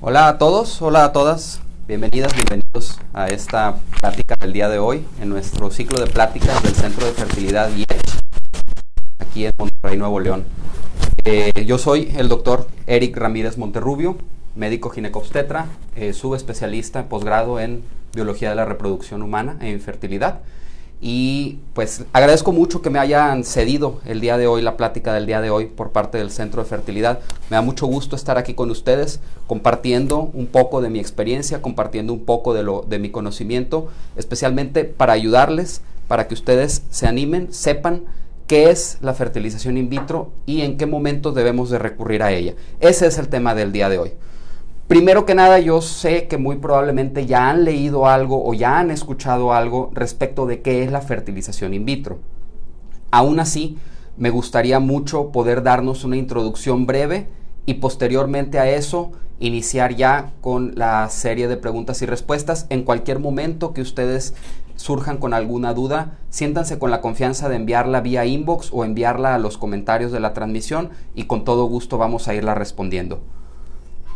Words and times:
Hola 0.00 0.28
a 0.28 0.38
todos, 0.38 0.80
hola 0.80 1.02
a 1.06 1.12
todas, 1.12 1.60
bienvenidas, 1.88 2.32
bienvenidos 2.32 3.00
a 3.12 3.26
esta 3.26 3.80
plática 3.98 4.36
del 4.36 4.52
día 4.52 4.68
de 4.68 4.78
hoy 4.78 5.04
en 5.20 5.28
nuestro 5.28 5.72
ciclo 5.72 6.00
de 6.00 6.06
pláticas 6.06 6.62
del 6.62 6.72
Centro 6.76 7.04
de 7.04 7.12
Fertilidad 7.14 7.68
IECH, 7.74 8.20
aquí 9.18 9.46
en 9.46 9.52
Monterrey, 9.58 9.98
Nuevo 9.98 10.20
León. 10.20 10.44
Eh, 11.24 11.50
yo 11.66 11.78
soy 11.78 12.14
el 12.16 12.28
doctor 12.28 12.68
Eric 12.86 13.16
Ramírez 13.16 13.58
Monterrubio, 13.58 14.16
médico 14.54 14.90
ginecobstetra, 14.90 15.66
eh, 15.96 16.12
subespecialista 16.12 17.00
en 17.00 17.08
posgrado 17.08 17.58
en 17.58 17.82
biología 18.14 18.50
de 18.50 18.54
la 18.54 18.66
reproducción 18.66 19.20
humana 19.22 19.56
e 19.60 19.68
infertilidad. 19.68 20.42
Y 21.00 21.58
pues 21.74 22.04
agradezco 22.12 22.52
mucho 22.52 22.82
que 22.82 22.90
me 22.90 22.98
hayan 22.98 23.44
cedido 23.44 24.00
el 24.04 24.20
día 24.20 24.36
de 24.36 24.48
hoy, 24.48 24.62
la 24.62 24.76
plática 24.76 25.14
del 25.14 25.26
día 25.26 25.40
de 25.40 25.50
hoy 25.50 25.66
por 25.66 25.92
parte 25.92 26.18
del 26.18 26.32
Centro 26.32 26.62
de 26.62 26.68
Fertilidad. 26.68 27.20
Me 27.50 27.54
da 27.56 27.62
mucho 27.62 27.86
gusto 27.86 28.16
estar 28.16 28.36
aquí 28.36 28.54
con 28.54 28.70
ustedes 28.70 29.20
compartiendo 29.46 30.30
un 30.34 30.46
poco 30.48 30.80
de 30.80 30.90
mi 30.90 30.98
experiencia, 30.98 31.62
compartiendo 31.62 32.12
un 32.12 32.24
poco 32.24 32.52
de, 32.52 32.64
lo, 32.64 32.84
de 32.88 32.98
mi 32.98 33.10
conocimiento, 33.10 33.88
especialmente 34.16 34.84
para 34.84 35.12
ayudarles, 35.12 35.82
para 36.08 36.26
que 36.26 36.34
ustedes 36.34 36.82
se 36.90 37.06
animen, 37.06 37.52
sepan 37.52 38.02
qué 38.48 38.70
es 38.70 38.98
la 39.00 39.14
fertilización 39.14 39.76
in 39.76 39.88
vitro 39.88 40.32
y 40.46 40.62
en 40.62 40.78
qué 40.78 40.86
momentos 40.86 41.34
debemos 41.34 41.70
de 41.70 41.78
recurrir 41.78 42.24
a 42.24 42.32
ella. 42.32 42.54
Ese 42.80 43.06
es 43.06 43.18
el 43.18 43.28
tema 43.28 43.54
del 43.54 43.70
día 43.70 43.88
de 43.88 43.98
hoy. 43.98 44.12
Primero 44.88 45.26
que 45.26 45.34
nada, 45.34 45.58
yo 45.58 45.82
sé 45.82 46.28
que 46.28 46.38
muy 46.38 46.56
probablemente 46.56 47.26
ya 47.26 47.50
han 47.50 47.64
leído 47.64 48.06
algo 48.06 48.48
o 48.48 48.54
ya 48.54 48.78
han 48.78 48.90
escuchado 48.90 49.52
algo 49.52 49.90
respecto 49.92 50.46
de 50.46 50.62
qué 50.62 50.82
es 50.82 50.90
la 50.90 51.02
fertilización 51.02 51.74
in 51.74 51.84
vitro. 51.84 52.20
Aún 53.10 53.38
así, 53.38 53.76
me 54.16 54.30
gustaría 54.30 54.80
mucho 54.80 55.30
poder 55.30 55.62
darnos 55.62 56.04
una 56.04 56.16
introducción 56.16 56.86
breve 56.86 57.26
y 57.66 57.74
posteriormente 57.74 58.58
a 58.58 58.70
eso 58.70 59.12
iniciar 59.40 59.94
ya 59.94 60.32
con 60.40 60.72
la 60.74 61.06
serie 61.10 61.48
de 61.48 61.58
preguntas 61.58 62.00
y 62.00 62.06
respuestas. 62.06 62.66
En 62.70 62.82
cualquier 62.82 63.18
momento 63.18 63.74
que 63.74 63.82
ustedes 63.82 64.32
surjan 64.76 65.18
con 65.18 65.34
alguna 65.34 65.74
duda, 65.74 66.16
siéntanse 66.30 66.78
con 66.78 66.90
la 66.90 67.02
confianza 67.02 67.50
de 67.50 67.56
enviarla 67.56 68.00
vía 68.00 68.24
inbox 68.24 68.70
o 68.72 68.86
enviarla 68.86 69.34
a 69.34 69.38
los 69.38 69.58
comentarios 69.58 70.12
de 70.12 70.20
la 70.20 70.32
transmisión 70.32 70.88
y 71.14 71.24
con 71.24 71.44
todo 71.44 71.66
gusto 71.66 71.98
vamos 71.98 72.26
a 72.26 72.34
irla 72.34 72.54
respondiendo. 72.54 73.20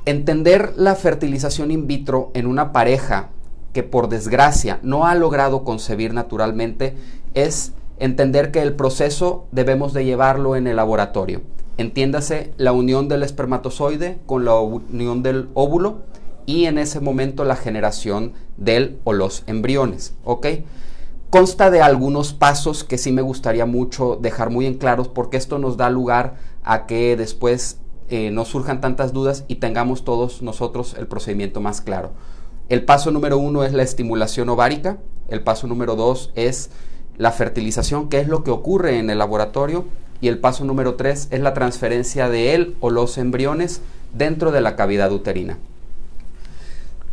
Entender 0.04 0.74
la 0.76 0.96
fertilización 0.96 1.70
in 1.70 1.86
vitro 1.86 2.32
en 2.34 2.48
una 2.48 2.72
pareja 2.72 3.28
que 3.72 3.84
por 3.84 4.08
desgracia 4.08 4.80
no 4.82 5.06
ha 5.06 5.14
logrado 5.14 5.62
concebir 5.62 6.12
naturalmente 6.12 6.96
es 7.34 7.72
entender 8.00 8.50
que 8.50 8.62
el 8.62 8.74
proceso 8.74 9.46
debemos 9.52 9.92
de 9.92 10.04
llevarlo 10.04 10.56
en 10.56 10.66
el 10.66 10.74
laboratorio. 10.74 11.42
Entiéndase 11.78 12.52
la 12.56 12.72
unión 12.72 13.08
del 13.08 13.22
espermatozoide 13.22 14.18
con 14.26 14.44
la 14.44 14.56
unión 14.56 15.22
del 15.22 15.48
óvulo 15.54 16.02
y 16.46 16.64
en 16.64 16.78
ese 16.78 16.98
momento 16.98 17.44
la 17.44 17.54
generación 17.54 18.32
del 18.56 18.98
o 19.04 19.12
los 19.12 19.44
embriones, 19.46 20.14
¿ok? 20.24 20.46
Consta 21.30 21.70
de 21.70 21.80
algunos 21.80 22.34
pasos 22.34 22.82
que 22.82 22.98
sí 22.98 23.12
me 23.12 23.22
gustaría 23.22 23.66
mucho 23.66 24.18
dejar 24.20 24.50
muy 24.50 24.66
en 24.66 24.74
claros 24.74 25.06
porque 25.06 25.36
esto 25.36 25.60
nos 25.60 25.76
da 25.76 25.88
lugar 25.88 26.34
a 26.64 26.86
que 26.86 27.16
después 27.16 27.78
eh, 28.12 28.30
no 28.30 28.44
surjan 28.44 28.82
tantas 28.82 29.14
dudas 29.14 29.46
y 29.48 29.54
tengamos 29.54 30.04
todos 30.04 30.42
nosotros 30.42 30.94
el 30.98 31.06
procedimiento 31.06 31.62
más 31.62 31.80
claro. 31.80 32.12
El 32.68 32.84
paso 32.84 33.10
número 33.10 33.38
uno 33.38 33.64
es 33.64 33.72
la 33.72 33.82
estimulación 33.82 34.50
ovárica, 34.50 34.98
el 35.28 35.42
paso 35.42 35.66
número 35.66 35.96
dos 35.96 36.30
es 36.34 36.68
la 37.16 37.32
fertilización, 37.32 38.10
que 38.10 38.20
es 38.20 38.28
lo 38.28 38.44
que 38.44 38.50
ocurre 38.50 38.98
en 38.98 39.08
el 39.08 39.16
laboratorio, 39.16 39.86
y 40.20 40.28
el 40.28 40.38
paso 40.38 40.66
número 40.66 40.96
tres 40.96 41.28
es 41.30 41.40
la 41.40 41.54
transferencia 41.54 42.28
de 42.28 42.54
él 42.54 42.76
o 42.80 42.90
los 42.90 43.16
embriones 43.16 43.80
dentro 44.12 44.52
de 44.52 44.60
la 44.60 44.76
cavidad 44.76 45.10
uterina. 45.10 45.56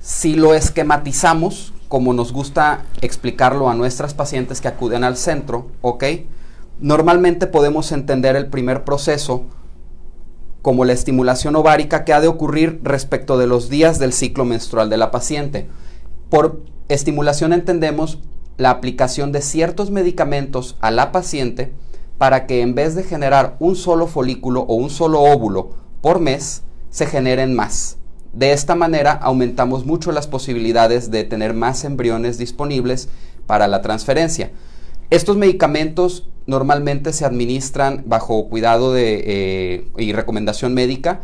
Si 0.01 0.35
lo 0.35 0.53
esquematizamos, 0.53 1.71
como 1.87 2.13
nos 2.13 2.33
gusta 2.33 2.83
explicarlo 2.99 3.69
a 3.69 3.73
nuestras 3.73 4.13
pacientes 4.13 4.59
que 4.59 4.67
acuden 4.67 5.05
al 5.05 5.15
centro, 5.15 5.67
¿ok? 5.81 6.03
Normalmente 6.81 7.47
podemos 7.47 7.93
entender 7.93 8.35
el 8.35 8.47
primer 8.47 8.83
proceso 8.83 9.45
como 10.61 10.85
la 10.85 10.93
estimulación 10.93 11.55
ovárica 11.55 12.03
que 12.05 12.13
ha 12.13 12.21
de 12.21 12.27
ocurrir 12.27 12.79
respecto 12.83 13.37
de 13.37 13.47
los 13.47 13.69
días 13.69 13.99
del 13.99 14.13
ciclo 14.13 14.45
menstrual 14.45 14.89
de 14.89 14.97
la 14.97 15.11
paciente. 15.11 15.69
Por 16.29 16.61
estimulación 16.89 17.53
entendemos 17.53 18.19
la 18.57 18.71
aplicación 18.71 19.31
de 19.31 19.41
ciertos 19.41 19.89
medicamentos 19.89 20.77
a 20.81 20.91
la 20.91 21.11
paciente 21.11 21.73
para 22.17 22.45
que 22.45 22.61
en 22.61 22.75
vez 22.75 22.95
de 22.95 23.03
generar 23.03 23.55
un 23.59 23.75
solo 23.77 24.05
folículo 24.05 24.61
o 24.61 24.75
un 24.75 24.89
solo 24.89 25.21
óvulo 25.21 25.71
por 26.01 26.19
mes, 26.19 26.63
se 26.89 27.05
generen 27.05 27.55
más. 27.55 27.97
De 28.33 28.51
esta 28.51 28.75
manera 28.75 29.13
aumentamos 29.13 29.85
mucho 29.85 30.11
las 30.11 30.27
posibilidades 30.27 31.09
de 31.09 31.23
tener 31.23 31.53
más 31.53 31.83
embriones 31.85 32.37
disponibles 32.37 33.09
para 33.47 33.67
la 33.67 33.81
transferencia. 33.81 34.51
Estos 35.09 35.37
medicamentos 35.37 36.27
normalmente 36.45 37.13
se 37.13 37.25
administran 37.25 38.03
bajo 38.05 38.47
cuidado 38.47 38.93
de, 38.93 39.23
eh, 39.25 39.87
y 39.97 40.13
recomendación 40.13 40.73
médica 40.73 41.21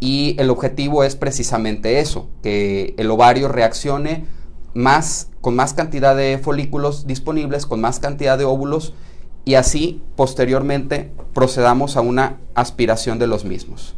y 0.00 0.36
el 0.38 0.50
objetivo 0.50 1.04
es 1.04 1.16
precisamente 1.16 2.00
eso, 2.00 2.28
que 2.42 2.94
el 2.98 3.10
ovario 3.10 3.48
reaccione 3.48 4.24
más, 4.74 5.28
con 5.40 5.54
más 5.54 5.72
cantidad 5.74 6.14
de 6.14 6.38
folículos 6.38 7.06
disponibles, 7.06 7.66
con 7.66 7.80
más 7.80 8.00
cantidad 8.00 8.36
de 8.36 8.44
óvulos 8.44 8.92
y 9.44 9.54
así 9.54 10.02
posteriormente 10.16 11.12
procedamos 11.32 11.96
a 11.96 12.00
una 12.02 12.38
aspiración 12.54 13.18
de 13.18 13.26
los 13.26 13.44
mismos. 13.44 13.94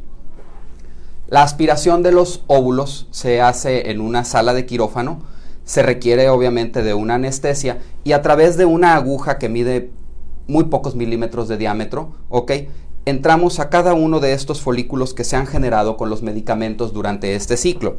La 1.28 1.42
aspiración 1.42 2.02
de 2.02 2.12
los 2.12 2.42
óvulos 2.46 3.06
se 3.10 3.40
hace 3.40 3.90
en 3.90 4.00
una 4.00 4.24
sala 4.24 4.54
de 4.54 4.66
quirófano, 4.66 5.22
se 5.68 5.82
requiere 5.82 6.30
obviamente 6.30 6.82
de 6.82 6.94
una 6.94 7.16
anestesia 7.16 7.76
y 8.02 8.12
a 8.12 8.22
través 8.22 8.56
de 8.56 8.64
una 8.64 8.94
aguja 8.94 9.36
que 9.36 9.50
mide 9.50 9.90
muy 10.46 10.64
pocos 10.64 10.94
milímetros 10.94 11.46
de 11.46 11.58
diámetro, 11.58 12.14
¿ok? 12.30 12.52
Entramos 13.04 13.60
a 13.60 13.68
cada 13.68 13.92
uno 13.92 14.18
de 14.18 14.32
estos 14.32 14.62
folículos 14.62 15.12
que 15.12 15.24
se 15.24 15.36
han 15.36 15.46
generado 15.46 15.98
con 15.98 16.08
los 16.08 16.22
medicamentos 16.22 16.94
durante 16.94 17.34
este 17.34 17.58
ciclo. 17.58 17.98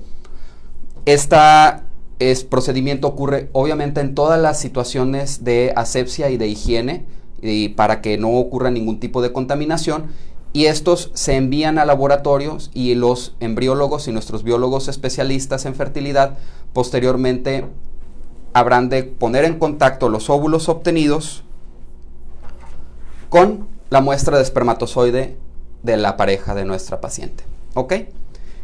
Este 1.05 1.37
procedimiento 2.49 3.07
ocurre 3.07 3.49
obviamente 3.51 4.01
en 4.01 4.15
todas 4.15 4.41
las 4.41 4.59
situaciones 4.59 5.43
de 5.43 5.71
asepsia 5.75 6.31
y 6.31 6.37
de 6.37 6.47
higiene 6.47 7.05
y 7.39 7.69
para 7.69 8.01
que 8.01 8.17
no 8.17 8.31
ocurra 8.31 8.71
ningún 8.71 8.99
tipo 8.99 9.21
de 9.21 9.31
contaminación 9.31 10.07
y 10.59 10.65
estos 10.65 11.09
se 11.13 11.37
envían 11.37 11.77
a 11.77 11.85
laboratorios 11.85 12.69
y 12.73 12.93
los 12.93 13.33
embriólogos 13.39 14.09
y 14.09 14.11
nuestros 14.11 14.43
biólogos 14.43 14.89
especialistas 14.89 15.65
en 15.65 15.73
fertilidad 15.73 16.37
posteriormente 16.73 17.63
habrán 18.51 18.89
de 18.89 19.03
poner 19.03 19.45
en 19.45 19.57
contacto 19.57 20.09
los 20.09 20.29
óvulos 20.29 20.67
obtenidos 20.67 21.45
con 23.29 23.69
la 23.89 24.01
muestra 24.01 24.35
de 24.35 24.43
espermatozoide 24.43 25.37
de 25.83 25.95
la 25.95 26.17
pareja 26.17 26.53
de 26.55 26.65
nuestra 26.65 26.99
paciente. 26.99 27.45
¿Ok? 27.73 27.93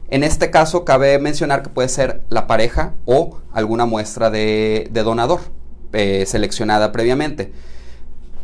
En 0.10 0.26
este 0.26 0.52
caso 0.52 0.84
cabe 0.84 1.18
mencionar 1.18 1.64
que 1.64 1.70
puede 1.70 1.88
ser 1.88 2.24
la 2.28 2.46
pareja 2.46 2.96
o 3.06 3.38
alguna 3.54 3.86
muestra 3.86 4.30
de, 4.30 4.90
donador 4.92 5.40
eh, 5.94 6.26
seleccionada 6.28 6.92
previamente. 6.92 7.54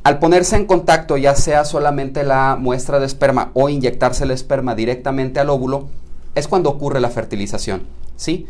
Al 0.04 0.18
ponerse 0.18 0.56
en 0.56 0.66
contacto, 0.66 1.16
ya 1.18 1.36
sea 1.36 1.64
solamente 1.64 2.24
la 2.24 2.58
muestra 2.60 3.00
de 3.00 3.06
esperma 3.06 3.52
o 3.54 3.70
inyectarse 3.70 4.24
el 4.24 4.32
esperma 4.32 4.74
directamente 4.74 5.40
al 5.40 5.52
óvulo, 5.52 5.90
es 6.34 6.48
cuando 6.48 6.72
ocurre 6.72 7.00
la 7.00 7.12
fertilización, 7.12 7.84
¿sí? 8.16 8.48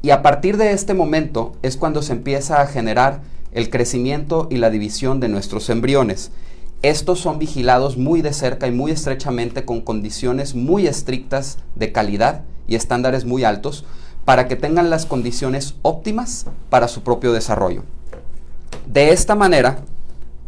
Y 0.00 0.10
a 0.10 0.22
partir 0.22 0.56
de 0.56 0.72
este 0.72 0.94
momento 0.94 1.56
es 1.62 1.76
cuando 1.76 2.00
se 2.00 2.12
empieza 2.14 2.62
a 2.62 2.66
generar 2.66 3.20
el 3.52 3.68
crecimiento 3.68 4.48
y 4.50 4.56
la 4.56 4.70
división 4.70 5.20
de 5.20 5.28
nuestros 5.28 5.68
embriones. 5.68 6.30
Estos 6.80 7.20
son 7.20 7.38
vigilados 7.38 7.98
muy 7.98 8.22
de 8.22 8.32
cerca 8.32 8.66
y 8.66 8.70
muy 8.70 8.90
estrechamente 8.90 9.66
con 9.66 9.82
condiciones 9.82 10.54
muy 10.54 10.86
estrictas 10.86 11.58
de 11.74 11.92
calidad 11.92 12.44
y 12.66 12.76
estándares 12.76 13.26
muy 13.26 13.44
altos 13.44 13.84
para 14.24 14.48
que 14.48 14.56
tengan 14.56 14.88
las 14.88 15.04
condiciones 15.04 15.74
óptimas 15.82 16.46
para 16.70 16.88
su 16.88 17.02
propio 17.02 17.34
desarrollo. 17.34 17.82
De 18.86 19.12
esta 19.12 19.34
manera, 19.34 19.80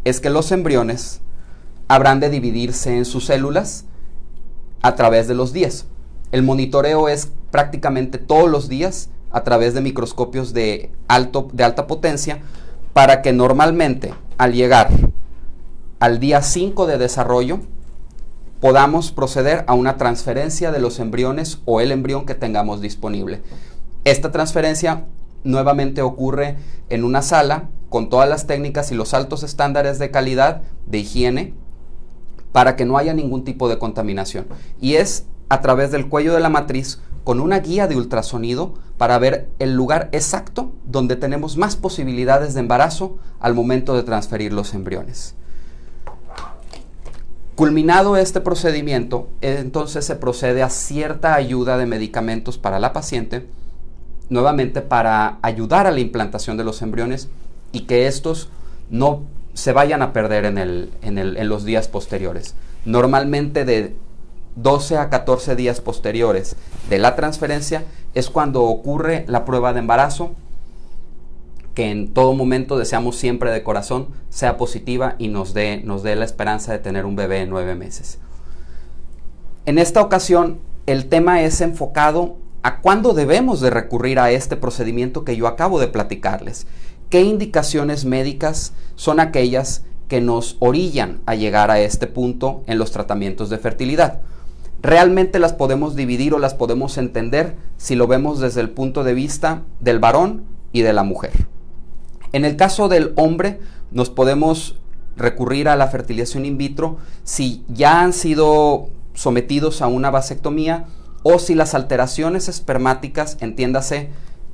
es 0.07 0.21
que 0.21 0.31
los 0.31 0.53
embriones 0.53 1.21
habrán 1.89 2.21
de 2.21 2.31
dividirse 2.31 2.97
en 2.97 3.05
sus 3.05 3.27
células 3.27 3.87
a 4.81 4.95
través 4.95 5.27
de 5.27 5.35
los 5.35 5.53
días. 5.53 5.87
El 6.31 6.45
monitoreo 6.45 7.09
es 7.09 7.33
prácticamente 7.51 8.19
todos 8.19 8.49
los 8.49 8.69
días 8.69 9.09
a 9.33 9.43
través 9.43 9.75
de 9.75 9.81
microscopios 9.81 10.53
de, 10.53 10.93
alto, 11.09 11.49
de 11.53 11.65
alta 11.65 11.89
potencia 11.89 12.39
para 12.93 13.21
que 13.21 13.33
normalmente 13.33 14.15
al 14.39 14.53
llegar 14.53 14.91
al 15.99 16.21
día 16.21 16.41
5 16.41 16.87
de 16.87 16.99
desarrollo 16.99 17.59
podamos 18.61 19.11
proceder 19.11 19.65
a 19.67 19.75
una 19.75 19.97
transferencia 19.97 20.71
de 20.71 20.79
los 20.79 21.01
embriones 21.01 21.59
o 21.65 21.81
el 21.81 21.91
embrión 21.91 22.27
que 22.27 22.37
tengamos 22.37 22.81
disponible. 22.81 23.43
Esta 24.05 24.31
transferencia 24.31 25.07
nuevamente 25.47 26.03
ocurre 26.03 26.57
en 26.89 27.05
una 27.05 27.23
sala 27.23 27.69
con 27.89 28.11
todas 28.11 28.29
las 28.29 28.47
técnicas 28.47 28.93
y 28.93 28.95
los 28.95 29.15
altos 29.15 29.43
estándares 29.43 29.99
de 29.99 30.11
calidad, 30.11 30.63
de 30.87 30.99
higiene, 30.99 31.55
para 32.53 32.77
que 32.77 32.85
no 32.85 32.99
haya 32.99 33.15
ningún 33.15 33.45
tipo 33.45 33.69
de 33.69 33.79
contaminación. 33.79 34.47
Y 34.81 34.95
es 34.95 35.27
a 35.49 35.61
través 35.61 35.91
del 35.91 36.09
cuello 36.09 36.35
de 36.35 36.41
la 36.41 36.49
matriz 36.49 37.01
con 37.25 37.41
una 37.41 37.59
guía 37.59 37.87
de 37.87 37.97
ultrasonido 37.97 38.75
para 38.99 39.19
ver 39.19 39.49
el 39.59 39.75
lugar 39.75 40.09
exacto 40.13 40.73
donde 40.85 41.17
tenemos 41.17 41.57
más 41.57 41.77
posibilidades 41.77 42.55
de 42.55 42.61
embarazo 42.61 43.19
al 43.41 43.55
momento 43.55 43.97
de 43.97 44.03
transferir 44.03 44.53
los 44.53 44.75
embriones. 44.75 45.35
Culminado 47.57 48.17
este 48.17 48.41
procedimiento, 48.41 49.29
entonces 49.41 50.05
se 50.05 50.17
procede 50.17 50.63
a 50.63 50.71
cierta 50.71 51.35
ayuda 51.35 51.79
de 51.79 51.87
medicamentos 51.87 52.59
para 52.59 52.79
la 52.79 52.93
paciente, 52.93 53.47
nuevamente 54.29 54.81
para 54.81 55.39
ayudar 55.43 55.87
a 55.87 55.91
la 55.91 56.01
implantación 56.01 56.57
de 56.57 56.65
los 56.65 56.83
embriones 56.83 57.29
y 57.73 57.81
que 57.83 58.07
estos 58.07 58.49
no 58.91 59.23
se 59.55 59.73
vayan 59.73 60.03
a 60.03 60.13
perder 60.13 60.45
en, 60.45 60.59
en 60.59 61.49
los 61.49 61.65
días 61.65 61.89
posteriores. 61.89 62.55
Normalmente 62.85 63.65
de 63.65 63.97
12 64.57 64.99
a 64.99 65.11
14 65.11 65.57
días 65.57 65.81
posteriores 65.81 66.57
de 66.89 66.99
la 66.99 67.15
transferencia 67.15 67.85
es 68.15 68.31
cuando 68.31 68.63
ocurre 68.63 69.25
la 69.29 69.45
prueba 69.45 69.73
de 69.73 69.81
embarazo 69.81 70.35
que 71.77 71.91
en 71.91 72.15
todo 72.15 72.33
momento 72.33 72.79
deseamos 72.79 73.17
siempre 73.17 73.51
de 73.51 73.63
corazón 73.63 74.09
sea 74.31 74.57
positiva 74.57 75.15
y 75.19 75.29
nos 75.29 75.53
dé, 75.53 75.83
nos 75.85 76.03
dé 76.03 76.17
la 76.17 76.25
esperanza 76.25 76.73
de 76.73 76.79
tener 76.79 77.05
un 77.05 77.17
bebé 77.17 77.43
en 77.43 77.51
nueve 77.51 77.75
meses. 77.75 78.19
En 79.67 79.77
esta 79.77 80.01
ocasión, 80.01 80.59
el 80.87 81.07
tema 81.11 81.43
es 81.43 81.61
enfocado 81.61 82.39
a 82.63 82.81
cuándo 82.81 83.13
debemos 83.13 83.61
de 83.61 83.71
recurrir 83.71 84.19
a 84.19 84.31
este 84.31 84.57
procedimiento 84.57 85.25
que 85.25 85.37
yo 85.37 85.47
acabo 85.47 85.79
de 85.79 85.89
platicarles. 85.89 86.67
¿Qué 87.11 87.23
indicaciones 87.23 88.05
médicas 88.05 88.73
son 88.97 89.21
aquellas 89.21 89.85
que 90.09 90.21
nos 90.21 90.57
orillan 90.61 91.21
a 91.27 91.35
llegar 91.35 91.71
a 91.71 91.81
este 91.81 92.07
punto 92.07 92.63
en 92.67 92.79
los 92.79 92.91
tratamientos 92.91 93.51
de 93.51 93.59
fertilidad? 93.59 94.21
Realmente 94.83 95.39
las 95.39 95.53
podemos 95.53 95.97
dividir 95.97 96.35
o 96.35 96.39
las 96.39 96.55
podemos 96.55 96.99
entender 96.99 97.57
si 97.77 97.95
lo 97.95 98.07
vemos 98.07 98.41
desde 98.41 98.61
el 98.61 98.71
punto 98.71 99.05
de 99.05 99.15
vista 99.15 99.63
del 99.81 99.99
varón 99.99 100.45
y 100.73 100.83
de 100.83 100.93
la 100.93 101.03
mujer. 101.03 101.47
En 102.33 102.45
el 102.45 102.57
caso 102.57 102.89
del 102.89 103.13
hombre, 103.17 103.61
nos 103.91 104.11
podemos 104.11 104.77
recurrir 105.17 105.69
a 105.69 105.77
la 105.77 105.89
fertilización 105.89 106.45
in 106.45 106.59
vitro 106.59 106.99
si 107.25 107.65
ya 107.69 108.03
han 108.03 108.13
sido 108.13 108.89
sometidos 109.15 109.81
a 109.81 109.87
una 109.87 110.11
vasectomía 110.11 110.87
o 111.29 111.41
si 111.41 111.57
las 111.57 111.75
alteraciones 111.75 112.49
espermáticas, 112.49 113.37
entiéndase, 113.41 114.11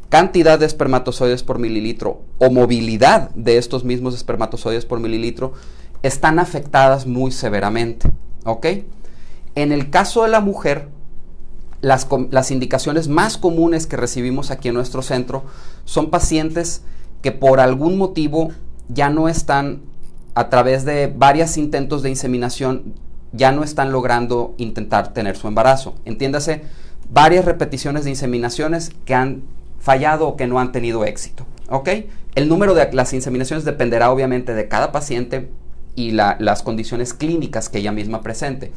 cantidad 0.08 0.58
de 0.58 0.64
espermatozoides 0.64 1.42
por 1.42 1.58
mililitro 1.58 2.22
o 2.38 2.50
movilidad 2.50 3.28
de 3.34 3.58
estos 3.58 3.84
mismos 3.84 4.14
espermatozoides 4.14 4.86
por 4.86 4.98
mililitro, 4.98 5.52
están 6.02 6.38
afectadas 6.38 7.06
muy 7.06 7.30
severamente. 7.30 8.10
¿Ok? 8.46 8.66
En 9.54 9.70
el 9.70 9.90
caso 9.90 10.22
de 10.22 10.30
la 10.30 10.40
mujer, 10.40 10.88
las, 11.82 12.08
las 12.30 12.50
indicaciones 12.50 13.06
más 13.06 13.36
comunes 13.36 13.86
que 13.86 13.98
recibimos 13.98 14.50
aquí 14.50 14.68
en 14.68 14.74
nuestro 14.74 15.02
centro 15.02 15.44
son 15.84 16.08
pacientes 16.08 16.80
que 17.20 17.32
por 17.32 17.60
algún 17.60 17.98
motivo 17.98 18.48
ya 18.88 19.10
no 19.10 19.28
están, 19.28 19.82
a 20.34 20.48
través 20.48 20.86
de 20.86 21.12
varios 21.14 21.58
intentos 21.58 22.02
de 22.02 22.08
inseminación, 22.08 22.94
ya 23.32 23.52
no 23.52 23.64
están 23.64 23.92
logrando 23.92 24.54
intentar 24.58 25.12
tener 25.12 25.36
su 25.36 25.48
embarazo. 25.48 25.94
Entiéndase, 26.04 26.62
varias 27.10 27.44
repeticiones 27.44 28.04
de 28.04 28.10
inseminaciones 28.10 28.92
que 29.04 29.14
han 29.14 29.42
fallado 29.80 30.28
o 30.28 30.36
que 30.36 30.46
no 30.46 30.60
han 30.60 30.72
tenido 30.72 31.04
éxito. 31.04 31.46
¿Ok? 31.68 31.88
El 32.34 32.48
número 32.48 32.74
de 32.74 32.92
las 32.92 33.12
inseminaciones 33.12 33.64
dependerá 33.64 34.10
obviamente 34.10 34.54
de 34.54 34.68
cada 34.68 34.92
paciente 34.92 35.50
y 35.94 36.12
las 36.12 36.62
condiciones 36.62 37.12
clínicas 37.12 37.68
que 37.68 37.78
ella 37.78 37.92
misma 37.92 38.22
presente. 38.22 38.72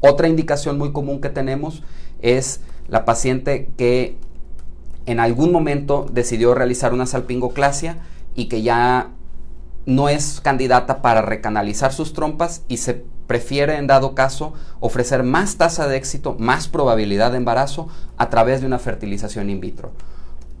Otra 0.00 0.28
indicación 0.28 0.78
muy 0.78 0.92
común 0.92 1.20
que 1.20 1.28
tenemos 1.28 1.82
es 2.20 2.60
la 2.88 3.04
paciente 3.04 3.70
que 3.76 4.16
en 5.06 5.20
algún 5.20 5.52
momento 5.52 6.06
decidió 6.12 6.54
realizar 6.54 6.92
una 6.92 7.06
salpingoclasia 7.06 7.98
y 8.34 8.46
que 8.46 8.62
ya 8.62 9.10
no 9.86 10.08
es 10.08 10.40
candidata 10.40 11.00
para 11.00 11.22
recanalizar 11.22 11.92
sus 11.92 12.12
trompas 12.12 12.62
y 12.66 12.78
se 12.78 13.04
prefiere 13.26 13.76
en 13.76 13.86
dado 13.86 14.14
caso 14.14 14.54
ofrecer 14.80 15.22
más 15.22 15.56
tasa 15.56 15.88
de 15.88 15.96
éxito, 15.96 16.36
más 16.38 16.68
probabilidad 16.68 17.32
de 17.32 17.38
embarazo 17.38 17.88
a 18.16 18.30
través 18.30 18.60
de 18.60 18.66
una 18.66 18.78
fertilización 18.78 19.50
in 19.50 19.60
vitro. 19.60 19.92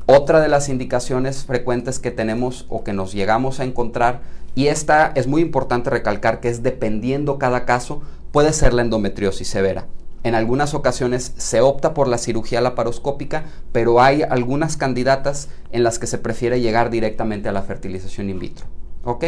Otra 0.06 0.40
de 0.40 0.48
las 0.48 0.68
indicaciones 0.68 1.44
frecuentes 1.44 1.98
que 1.98 2.12
tenemos 2.12 2.66
o 2.68 2.84
que 2.84 2.92
nos 2.92 3.12
llegamos 3.12 3.58
a 3.58 3.64
encontrar, 3.64 4.20
y 4.54 4.68
esta 4.68 5.12
es 5.16 5.26
muy 5.26 5.42
importante 5.42 5.90
recalcar 5.90 6.40
que 6.40 6.48
es 6.48 6.62
dependiendo 6.62 7.38
cada 7.38 7.64
caso, 7.64 8.02
puede 8.30 8.52
ser 8.52 8.72
la 8.72 8.82
endometriosis 8.82 9.48
severa. 9.48 9.86
En 10.22 10.34
algunas 10.34 10.74
ocasiones 10.74 11.34
se 11.36 11.60
opta 11.60 11.94
por 11.94 12.08
la 12.08 12.18
cirugía 12.18 12.60
laparoscópica, 12.60 13.44
pero 13.72 14.00
hay 14.00 14.22
algunas 14.22 14.76
candidatas 14.76 15.48
en 15.70 15.84
las 15.84 15.98
que 15.98 16.06
se 16.06 16.18
prefiere 16.18 16.60
llegar 16.60 16.90
directamente 16.90 17.48
a 17.48 17.52
la 17.52 17.62
fertilización 17.62 18.30
in 18.30 18.38
vitro. 18.38 18.66
¿Ok? 19.04 19.24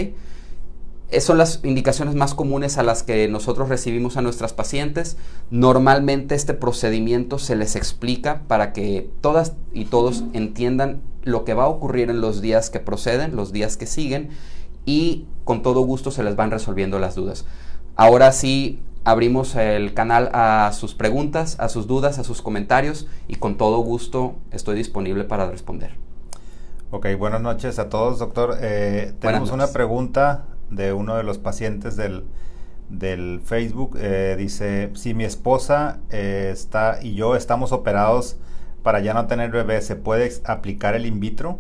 Esas 1.10 1.24
son 1.24 1.38
las 1.38 1.60
indicaciones 1.64 2.14
más 2.14 2.34
comunes 2.34 2.76
a 2.76 2.82
las 2.82 3.02
que 3.02 3.28
nosotros 3.28 3.70
recibimos 3.70 4.18
a 4.18 4.22
nuestras 4.22 4.52
pacientes. 4.52 5.16
Normalmente 5.50 6.34
este 6.34 6.52
procedimiento 6.52 7.38
se 7.38 7.56
les 7.56 7.76
explica 7.76 8.42
para 8.46 8.74
que 8.74 9.10
todas 9.22 9.54
y 9.72 9.86
todos 9.86 10.24
entiendan 10.34 11.00
lo 11.22 11.44
que 11.44 11.54
va 11.54 11.64
a 11.64 11.68
ocurrir 11.68 12.10
en 12.10 12.20
los 12.20 12.42
días 12.42 12.68
que 12.68 12.78
proceden, 12.78 13.36
los 13.36 13.52
días 13.52 13.78
que 13.78 13.86
siguen, 13.86 14.30
y 14.84 15.24
con 15.44 15.62
todo 15.62 15.80
gusto 15.80 16.10
se 16.10 16.22
les 16.22 16.36
van 16.36 16.50
resolviendo 16.50 16.98
las 16.98 17.14
dudas. 17.14 17.46
Ahora 17.96 18.30
sí, 18.32 18.82
abrimos 19.04 19.54
el 19.56 19.94
canal 19.94 20.30
a 20.34 20.70
sus 20.74 20.94
preguntas, 20.94 21.56
a 21.58 21.70
sus 21.70 21.86
dudas, 21.86 22.18
a 22.18 22.24
sus 22.24 22.42
comentarios 22.42 23.06
y 23.28 23.36
con 23.36 23.56
todo 23.56 23.78
gusto 23.78 24.34
estoy 24.50 24.76
disponible 24.76 25.24
para 25.24 25.50
responder. 25.50 25.92
Ok, 26.90 27.06
buenas 27.18 27.40
noches 27.40 27.78
a 27.78 27.88
todos, 27.88 28.18
doctor. 28.18 28.58
Eh, 28.60 29.14
tenemos 29.20 29.50
una 29.52 29.68
pregunta 29.68 30.44
de 30.70 30.92
uno 30.92 31.16
de 31.16 31.22
los 31.22 31.38
pacientes 31.38 31.96
del, 31.96 32.24
del 32.88 33.40
Facebook. 33.44 33.96
Eh, 34.00 34.36
dice, 34.38 34.90
si 34.94 35.14
mi 35.14 35.24
esposa 35.24 35.98
eh, 36.10 36.50
está 36.52 36.98
y 37.02 37.14
yo 37.14 37.36
estamos 37.36 37.72
operados 37.72 38.36
para 38.82 39.00
ya 39.00 39.14
no 39.14 39.26
tener 39.26 39.50
bebé, 39.50 39.80
¿se 39.82 39.96
puede 39.96 40.32
aplicar 40.44 40.94
el 40.94 41.06
in 41.06 41.20
vitro? 41.20 41.58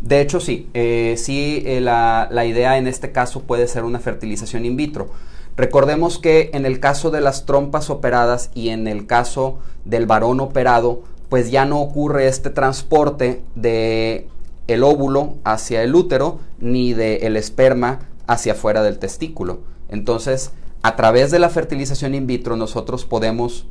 De 0.00 0.20
hecho, 0.20 0.40
sí. 0.40 0.68
sí, 1.16 1.62
la, 1.80 2.26
la 2.30 2.44
idea 2.44 2.76
en 2.76 2.88
este 2.88 3.12
caso 3.12 3.42
puede 3.42 3.68
ser 3.68 3.84
una 3.84 4.00
fertilización 4.00 4.64
in 4.64 4.76
vitro. 4.76 5.10
Recordemos 5.56 6.18
que 6.18 6.50
en 6.54 6.64
el 6.64 6.80
caso 6.80 7.10
de 7.10 7.20
las 7.20 7.44
trompas 7.44 7.90
operadas 7.90 8.50
y 8.54 8.70
en 8.70 8.88
el 8.88 9.06
caso 9.06 9.58
del 9.84 10.06
varón 10.06 10.40
operado, 10.40 11.02
pues 11.28 11.50
ya 11.50 11.64
no 11.64 11.80
ocurre 11.80 12.26
este 12.26 12.50
transporte 12.50 13.42
de 13.54 14.28
el 14.66 14.82
óvulo 14.84 15.34
hacia 15.44 15.82
el 15.82 15.94
útero 15.94 16.40
ni 16.58 16.92
del 16.92 17.22
el 17.22 17.36
esperma 17.36 18.00
hacia 18.26 18.52
afuera 18.52 18.82
del 18.82 18.98
testículo. 18.98 19.60
Entonces, 19.88 20.52
a 20.82 20.96
través 20.96 21.30
de 21.30 21.38
la 21.38 21.50
fertilización 21.50 22.14
in 22.14 22.26
vitro 22.26 22.56
nosotros 22.56 23.04
podemos 23.04 23.66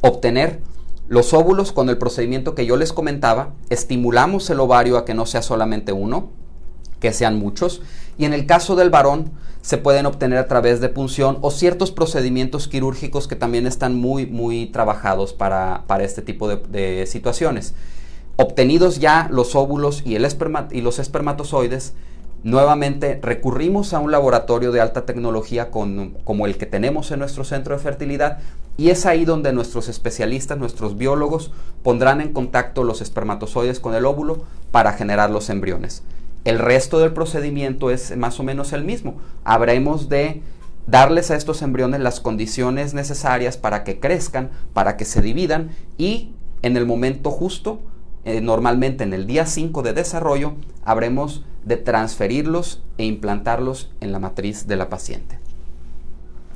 obtener 0.00 0.60
los 1.08 1.32
óvulos 1.34 1.72
con 1.72 1.88
el 1.88 1.98
procedimiento 1.98 2.54
que 2.54 2.66
yo 2.66 2.76
les 2.76 2.92
comentaba, 2.92 3.54
estimulamos 3.70 4.50
el 4.50 4.60
ovario 4.60 4.96
a 4.98 5.04
que 5.04 5.14
no 5.14 5.24
sea 5.24 5.42
solamente 5.42 5.92
uno, 5.92 6.30
que 7.00 7.12
sean 7.12 7.38
muchos, 7.38 7.82
y 8.18 8.24
en 8.24 8.32
el 8.32 8.46
caso 8.46 8.74
del 8.74 8.90
varón 8.90 9.32
se 9.62 9.78
pueden 9.78 10.06
obtener 10.06 10.38
a 10.38 10.48
través 10.48 10.80
de 10.80 10.88
punción 10.88 11.38
o 11.40 11.50
ciertos 11.50 11.90
procedimientos 11.90 12.68
quirúrgicos 12.68 13.26
que 13.28 13.36
también 13.36 13.66
están 13.66 13.96
muy, 13.96 14.26
muy 14.26 14.66
trabajados 14.66 15.32
para, 15.32 15.84
este 16.00 16.22
tipo 16.22 16.48
de, 16.48 17.04
situaciones. 17.06 17.74
Obtenidos 18.36 18.98
ya 18.98 19.28
los 19.30 19.54
óvulos 19.54 20.02
y, 20.04 20.18
los 20.18 20.98
espermatozoides, 20.98 21.94
nuevamente 22.42 23.18
recurrimos 23.22 23.94
a 23.94 23.98
un 23.98 24.10
laboratorio 24.10 24.72
de 24.72 24.80
alta 24.80 25.06
tecnología 25.06 25.70
como 25.70 26.46
el 26.46 26.58
que 26.58 26.66
tenemos 26.66 27.10
en 27.10 27.20
nuestro 27.20 27.44
centro 27.44 27.74
de 27.74 27.82
fertilidad 27.82 28.38
y 28.76 28.90
es 28.90 29.06
ahí 29.06 29.24
donde 29.24 29.52
nuestros 29.52 29.88
especialistas, 29.88 30.58
nuestros 30.58 30.98
biólogos, 30.98 31.50
pondrán 31.82 32.20
en 32.20 32.32
contacto 32.34 32.84
los 32.84 33.00
espermatozoides 33.00 33.80
con 33.80 33.94
el 33.94 34.04
óvulo 34.04 34.44
para 34.70 34.92
generar 34.92 35.30
los 35.30 35.48
embriones. 35.48 36.02
El 36.44 36.58
resto 36.58 36.98
del 36.98 37.12
procedimiento 37.12 37.90
es 37.90 38.16
más 38.16 38.38
o 38.38 38.42
menos 38.42 38.72
el 38.72 38.84
mismo. 38.84 39.16
Habremos 39.44 40.08
de 40.08 40.42
darles 40.86 41.30
a 41.30 41.36
estos 41.36 41.62
embriones 41.62 42.00
las 42.00 42.20
condiciones 42.20 42.92
necesarias 42.92 43.56
para 43.56 43.82
que 43.82 43.98
crezcan, 43.98 44.50
para 44.74 44.96
que 44.96 45.06
se 45.06 45.22
dividan 45.22 45.70
y 45.96 46.32
en 46.62 46.76
el 46.76 46.86
momento 46.86 47.30
justo, 47.30 47.80
eh, 48.26 48.40
normalmente 48.40 49.04
en 49.04 49.14
el 49.14 49.28
día 49.28 49.46
5 49.46 49.82
de 49.82 49.92
desarrollo, 49.92 50.54
habremos 50.84 51.44
de 51.64 51.76
transferirlos 51.76 52.82
e 52.98 53.04
implantarlos 53.04 53.92
en 54.00 54.10
la 54.10 54.18
matriz 54.18 54.66
de 54.66 54.74
la 54.74 54.88
paciente. 54.88 55.38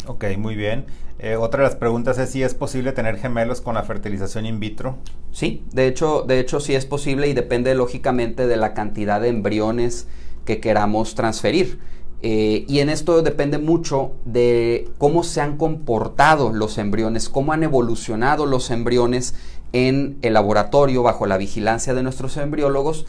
Ok, 0.08 0.24
muy 0.36 0.56
bien. 0.56 0.86
Eh, 1.20 1.36
otra 1.36 1.62
de 1.62 1.68
las 1.68 1.76
preguntas 1.76 2.18
es 2.18 2.30
si 2.30 2.42
es 2.42 2.54
posible 2.54 2.90
tener 2.90 3.18
gemelos 3.18 3.60
con 3.60 3.76
la 3.76 3.84
fertilización 3.84 4.46
in 4.46 4.58
vitro. 4.58 4.96
Sí, 5.30 5.62
de 5.72 5.86
hecho, 5.86 6.24
de 6.26 6.40
hecho 6.40 6.58
sí 6.58 6.74
es 6.74 6.86
posible 6.86 7.28
y 7.28 7.34
depende 7.34 7.72
lógicamente 7.76 8.48
de 8.48 8.56
la 8.56 8.74
cantidad 8.74 9.20
de 9.20 9.28
embriones 9.28 10.08
que 10.44 10.58
queramos 10.58 11.14
transferir. 11.14 11.78
Eh, 12.22 12.64
y 12.68 12.80
en 12.80 12.90
esto 12.90 13.22
depende 13.22 13.58
mucho 13.58 14.12
de 14.24 14.90
cómo 14.98 15.22
se 15.22 15.40
han 15.40 15.56
comportado 15.56 16.52
los 16.52 16.78
embriones, 16.78 17.28
cómo 17.28 17.52
han 17.52 17.62
evolucionado 17.62 18.44
los 18.44 18.70
embriones 18.70 19.34
en 19.72 20.18
el 20.22 20.34
laboratorio 20.34 21.02
bajo 21.02 21.26
la 21.26 21.36
vigilancia 21.36 21.94
de 21.94 22.02
nuestros 22.02 22.36
embriólogos 22.36 23.06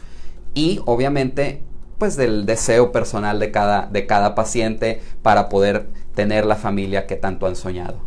y 0.54 0.80
obviamente 0.86 1.62
pues 1.98 2.16
del 2.16 2.46
deseo 2.46 2.90
personal 2.90 3.38
de 3.38 3.52
cada, 3.52 3.86
de 3.86 4.06
cada 4.06 4.34
paciente 4.34 5.00
para 5.22 5.48
poder 5.48 5.86
tener 6.14 6.46
la 6.46 6.56
familia 6.56 7.06
que 7.06 7.14
tanto 7.16 7.46
han 7.46 7.54
soñado. 7.54 8.00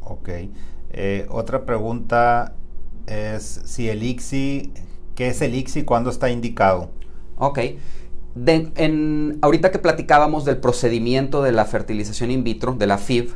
Ok. 0.00 0.30
Eh, 0.90 1.26
otra 1.28 1.66
pregunta 1.66 2.54
es 3.06 3.60
si 3.66 3.90
el 3.90 4.02
ICSI, 4.02 4.72
¿qué 5.14 5.28
es 5.28 5.42
el 5.42 5.54
ICSI? 5.54 5.84
¿Cuándo 5.84 6.08
está 6.08 6.30
indicado? 6.30 6.90
Ok. 7.36 7.58
en, 8.46 9.38
ahorita 9.42 9.70
que 9.70 9.78
platicábamos 9.78 10.44
del 10.44 10.56
procedimiento 10.56 11.42
de 11.42 11.52
la 11.52 11.66
fertilización 11.66 12.30
in 12.30 12.44
vitro, 12.44 12.72
de 12.72 12.86
la 12.86 12.96
FIV, 12.96 13.34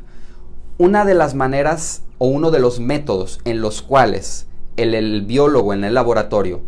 una 0.80 1.04
de 1.04 1.12
las 1.12 1.34
maneras 1.34 2.04
o 2.16 2.26
uno 2.26 2.50
de 2.50 2.58
los 2.58 2.80
métodos 2.80 3.38
en 3.44 3.60
los 3.60 3.82
cuales 3.82 4.46
el, 4.78 5.20
biólogo 5.26 5.75
en 5.75 5.84
el 5.84 5.92
laboratorio 5.92 6.62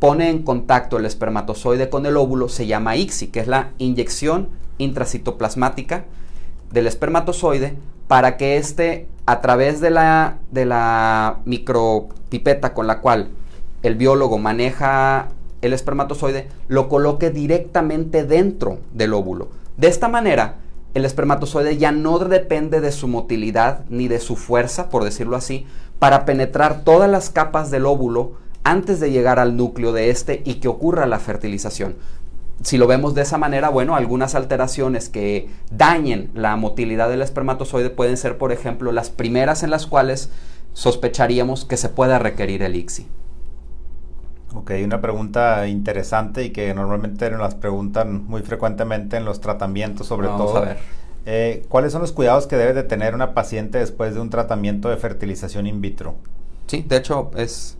pone 0.00 0.30
en 0.30 0.42
contacto 0.42 0.96
el 0.96 1.06
espermatozoide 1.06 1.90
con 1.90 2.06
el 2.06 2.16
óvulo 2.16 2.48
se 2.48 2.66
llama 2.66 2.96
ICSI, 2.96 3.28
que 3.28 3.38
es 3.38 3.46
la 3.46 3.70
inyección 3.78 4.48
intracitoplasmática 4.78 6.06
del 6.72 6.88
espermatozoide 6.88 7.76
para 8.08 8.36
que 8.36 8.56
éste, 8.56 9.06
a 9.26 9.40
través 9.42 9.80
de 9.80 9.90
la, 9.90 10.38
de 10.50 10.66
la 10.66 11.38
micropipeta 11.44 12.74
con 12.74 12.88
la 12.88 13.00
cual 13.00 13.28
el 13.84 13.94
biólogo 13.94 14.38
maneja 14.38 15.28
el 15.62 15.72
espermatozoide 15.72 16.48
lo 16.66 16.88
coloque 16.88 17.30
directamente 17.30 18.24
dentro 18.24 18.80
del 18.92 19.14
óvulo. 19.14 19.50
De 19.76 19.86
esta 19.86 20.08
manera, 20.08 20.56
el 20.94 21.04
espermatozoide 21.04 21.76
ya 21.76 21.92
no 21.92 22.18
depende 22.18 22.80
de 22.80 22.92
su 22.92 23.08
motilidad 23.08 23.84
ni 23.88 24.08
de 24.08 24.20
su 24.20 24.36
fuerza, 24.36 24.88
por 24.88 25.04
decirlo 25.04 25.36
así, 25.36 25.66
para 25.98 26.24
penetrar 26.24 26.84
todas 26.84 27.10
las 27.10 27.30
capas 27.30 27.70
del 27.70 27.86
óvulo 27.86 28.32
antes 28.64 29.00
de 29.00 29.10
llegar 29.10 29.38
al 29.38 29.56
núcleo 29.56 29.92
de 29.92 30.10
este 30.10 30.42
y 30.44 30.54
que 30.54 30.68
ocurra 30.68 31.06
la 31.06 31.18
fertilización. 31.18 31.96
Si 32.62 32.76
lo 32.76 32.86
vemos 32.88 33.14
de 33.14 33.22
esa 33.22 33.38
manera, 33.38 33.68
bueno, 33.68 33.94
algunas 33.94 34.34
alteraciones 34.34 35.08
que 35.08 35.48
dañen 35.70 36.30
la 36.34 36.56
motilidad 36.56 37.08
del 37.08 37.22
espermatozoide 37.22 37.90
pueden 37.90 38.16
ser, 38.16 38.36
por 38.36 38.50
ejemplo, 38.50 38.90
las 38.90 39.10
primeras 39.10 39.62
en 39.62 39.70
las 39.70 39.86
cuales 39.86 40.30
sospecharíamos 40.72 41.64
que 41.64 41.76
se 41.76 41.88
pueda 41.88 42.18
requerir 42.18 42.62
el 42.62 42.74
ICSI. 42.74 43.06
Ok, 44.54 44.72
una 44.82 45.00
pregunta 45.00 45.68
interesante 45.68 46.44
y 46.44 46.50
que 46.50 46.72
normalmente 46.72 47.30
nos 47.30 47.40
las 47.40 47.54
preguntan 47.54 48.26
muy 48.26 48.42
frecuentemente 48.42 49.16
en 49.16 49.24
los 49.24 49.40
tratamientos, 49.40 50.06
sobre 50.06 50.28
todo. 50.28 50.56
A 50.56 50.60
ver. 50.60 50.78
Eh, 51.26 51.66
¿Cuáles 51.68 51.92
son 51.92 52.00
los 52.00 52.12
cuidados 52.12 52.46
que 52.46 52.56
debe 52.56 52.72
de 52.72 52.82
tener 52.82 53.14
una 53.14 53.34
paciente 53.34 53.76
después 53.78 54.14
de 54.14 54.20
un 54.20 54.30
tratamiento 54.30 54.88
de 54.88 54.96
fertilización 54.96 55.66
in 55.66 55.82
vitro? 55.82 56.14
Sí, 56.66 56.84
de 56.88 56.96
hecho 56.96 57.30
es, 57.36 57.76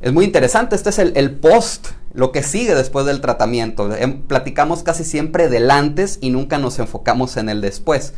es 0.00 0.12
muy 0.12 0.24
interesante. 0.24 0.74
Este 0.74 0.88
es 0.88 0.98
el, 0.98 1.34
post, 1.36 1.88
lo 2.14 2.32
que 2.32 2.42
sigue 2.42 2.74
después 2.74 3.04
del 3.04 3.20
tratamiento. 3.20 3.94
Em, 3.94 4.22
platicamos 4.22 4.82
casi 4.82 5.04
siempre 5.04 5.50
del 5.50 5.70
antes 5.70 6.18
y 6.22 6.30
nunca 6.30 6.56
nos 6.56 6.78
enfocamos 6.78 7.36
en 7.36 7.50
el 7.50 7.60
después. 7.60 8.14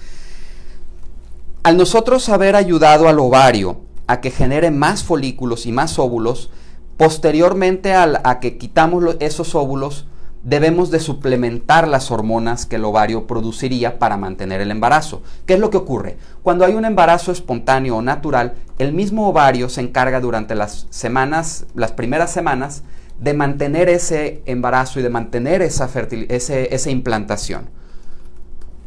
Al 1.64 1.76
nosotros 1.76 2.28
haber 2.28 2.54
ayudado 2.54 3.08
al 3.08 3.18
ovario 3.18 3.80
a 4.06 4.20
que 4.20 4.30
genere 4.30 4.70
más 4.70 5.02
folículos 5.02 5.66
y 5.66 5.72
más 5.72 5.98
óvulos, 5.98 6.50
Posteriormente 6.96 7.94
a, 7.94 8.38
que 8.40 8.58
quitamos 8.58 9.16
esos 9.20 9.54
óvulos, 9.54 10.06
debemos 10.44 10.90
de 10.90 11.00
suplementar 11.00 11.86
las 11.86 12.10
hormonas 12.10 12.66
que 12.66 12.76
el 12.76 12.84
ovario 12.84 13.26
produciría 13.26 13.98
para 13.98 14.16
mantener 14.16 14.60
el 14.60 14.70
embarazo. 14.70 15.22
¿Qué 15.46 15.54
es 15.54 15.60
lo 15.60 15.70
que 15.70 15.76
ocurre? 15.76 16.16
Cuando 16.42 16.64
hay 16.64 16.74
un 16.74 16.84
embarazo 16.84 17.32
espontáneo 17.32 17.96
o 17.96 18.02
natural, 18.02 18.54
el 18.78 18.92
mismo 18.92 19.28
ovario 19.28 19.68
se 19.68 19.80
encarga 19.80 20.20
durante 20.20 20.54
las 20.54 20.86
semanas, 20.90 21.66
las 21.74 21.92
primeras 21.92 22.32
semanas, 22.32 22.82
de 23.18 23.34
mantener 23.34 23.88
ese 23.88 24.42
embarazo 24.46 24.98
y 24.98 25.02
de 25.02 25.10
mantener 25.10 25.62
esa, 25.62 25.88
esa 25.88 26.90
implantación. 26.90 27.70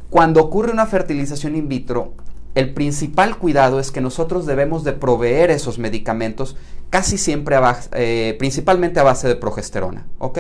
Cuando 0.09 0.41
ocurre 0.41 0.71
una 0.71 0.85
fertilización 0.85 1.55
in 1.55 1.69
vitro, 1.69 2.13
el 2.55 2.73
principal 2.73 3.37
cuidado 3.37 3.79
es 3.81 3.91
que 3.91 3.99
nosotros 3.99 4.45
debemos 4.45 4.85
de 4.85 4.93
proveer 4.93 5.51
esos 5.51 5.77
medicamentos 5.77 6.55
casi 6.89 7.17
siempre, 7.17 7.57
eh, 7.91 8.35
principalmente 8.39 9.01
a 9.01 9.03
base 9.03 9.27
de 9.27 9.35
progesterona, 9.35 10.05
¿ok? 10.19 10.39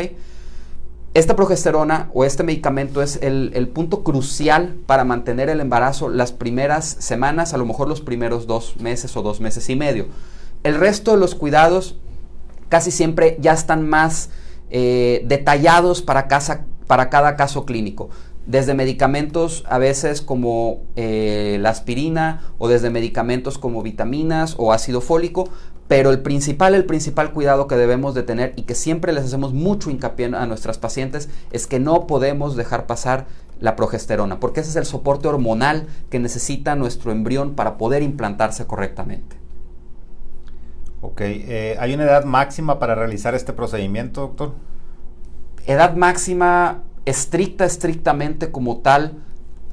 Esta 1.13 1.35
progesterona 1.35 2.09
o 2.13 2.23
este 2.23 2.43
medicamento 2.43 3.01
es 3.01 3.19
el, 3.21 3.69
punto 3.73 4.03
crucial 4.03 4.75
para 4.85 5.03
mantener 5.03 5.49
el 5.49 5.59
embarazo 5.59 6.09
las 6.09 6.31
primeras 6.31 6.85
semanas, 6.85 7.53
a 7.53 7.57
lo 7.57 7.65
mejor 7.65 7.87
los 7.87 8.01
primeros 8.01 8.47
dos 8.47 8.77
meses 8.77 9.15
o 9.15 9.21
dos 9.21 9.41
meses 9.41 9.69
y 9.69 9.75
medio. 9.75 10.07
El 10.63 10.75
resto 10.75 11.11
de 11.11 11.17
los 11.17 11.35
cuidados 11.35 11.97
casi 12.69 12.91
siempre 12.91 13.37
ya 13.39 13.53
están 13.53 13.87
más 13.87 14.29
eh, 14.69 15.23
detallados 15.25 16.01
para 16.01 16.27
cada 16.27 17.35
caso 17.35 17.65
clínico 17.65 18.09
desde 18.45 18.73
medicamentos 18.73 19.63
a 19.67 19.77
veces 19.77 20.21
como 20.21 20.83
eh, 20.95 21.57
la 21.59 21.69
aspirina 21.69 22.43
o 22.57 22.67
desde 22.67 22.89
medicamentos 22.89 23.57
como 23.57 23.81
vitaminas 23.81 24.55
o 24.57 24.71
ácido 24.71 25.01
fólico, 25.01 25.49
pero 25.87 26.09
el 26.09 26.21
principal, 26.21 26.73
el 26.73 26.85
principal 26.85 27.31
cuidado 27.31 27.67
que 27.67 27.75
debemos 27.75 28.15
de 28.15 28.23
tener 28.23 28.53
y 28.55 28.63
que 28.63 28.75
siempre 28.75 29.13
les 29.13 29.25
hacemos 29.25 29.53
mucho 29.53 29.89
hincapié 29.89 30.27
a 30.35 30.45
nuestras 30.45 30.77
pacientes 30.77 31.29
es 31.51 31.67
que 31.67 31.79
no 31.79 32.07
podemos 32.07 32.55
dejar 32.55 32.87
pasar 32.87 33.27
la 33.59 33.75
progesterona, 33.75 34.39
porque 34.39 34.59
ese 34.59 34.71
es 34.71 34.75
el 34.75 34.85
soporte 34.85 35.27
hormonal 35.27 35.87
que 36.09 36.19
necesita 36.19 36.75
nuestro 36.75 37.11
embrión 37.11 37.55
para 37.55 37.77
poder 37.77 38.03
implantarse 38.03 38.65
correctamente. 38.65 39.37
Ok, 41.01 41.21
eh, 41.21 41.77
¿hay 41.79 41.93
una 41.93 42.03
edad 42.03 42.25
máxima 42.25 42.79
para 42.79 42.95
realizar 42.95 43.35
este 43.35 43.53
procedimiento, 43.53 44.21
doctor? 44.21 44.53
Edad 45.67 45.95
máxima, 45.95 46.83
estricta, 47.05 47.65
estrictamente 47.65 48.51
como 48.51 48.77
tal, 48.77 49.13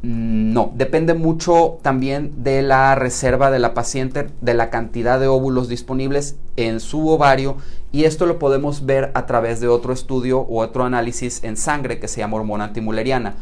no, 0.02 0.72
depende 0.74 1.14
mucho 1.14 1.78
también 1.80 2.42
de 2.42 2.62
la 2.62 2.96
reserva 2.96 3.52
de 3.52 3.60
la 3.60 3.72
paciente, 3.72 4.26
de 4.40 4.54
la 4.54 4.68
cantidad 4.68 5.20
de 5.20 5.28
óvulos 5.28 5.68
disponibles 5.68 6.34
en 6.56 6.80
su 6.80 7.08
ovario 7.08 7.56
y 7.92 8.04
esto 8.04 8.26
lo 8.26 8.40
podemos 8.40 8.84
ver 8.84 9.12
a 9.14 9.26
través 9.26 9.60
de 9.60 9.68
otro 9.68 9.92
estudio 9.92 10.40
o 10.40 10.60
otro 10.60 10.82
análisis 10.84 11.44
en 11.44 11.56
sangre 11.56 12.00
que 12.00 12.08
se 12.08 12.18
llama 12.18 12.38
hormona 12.38 12.64
antimuleriana. 12.64 13.36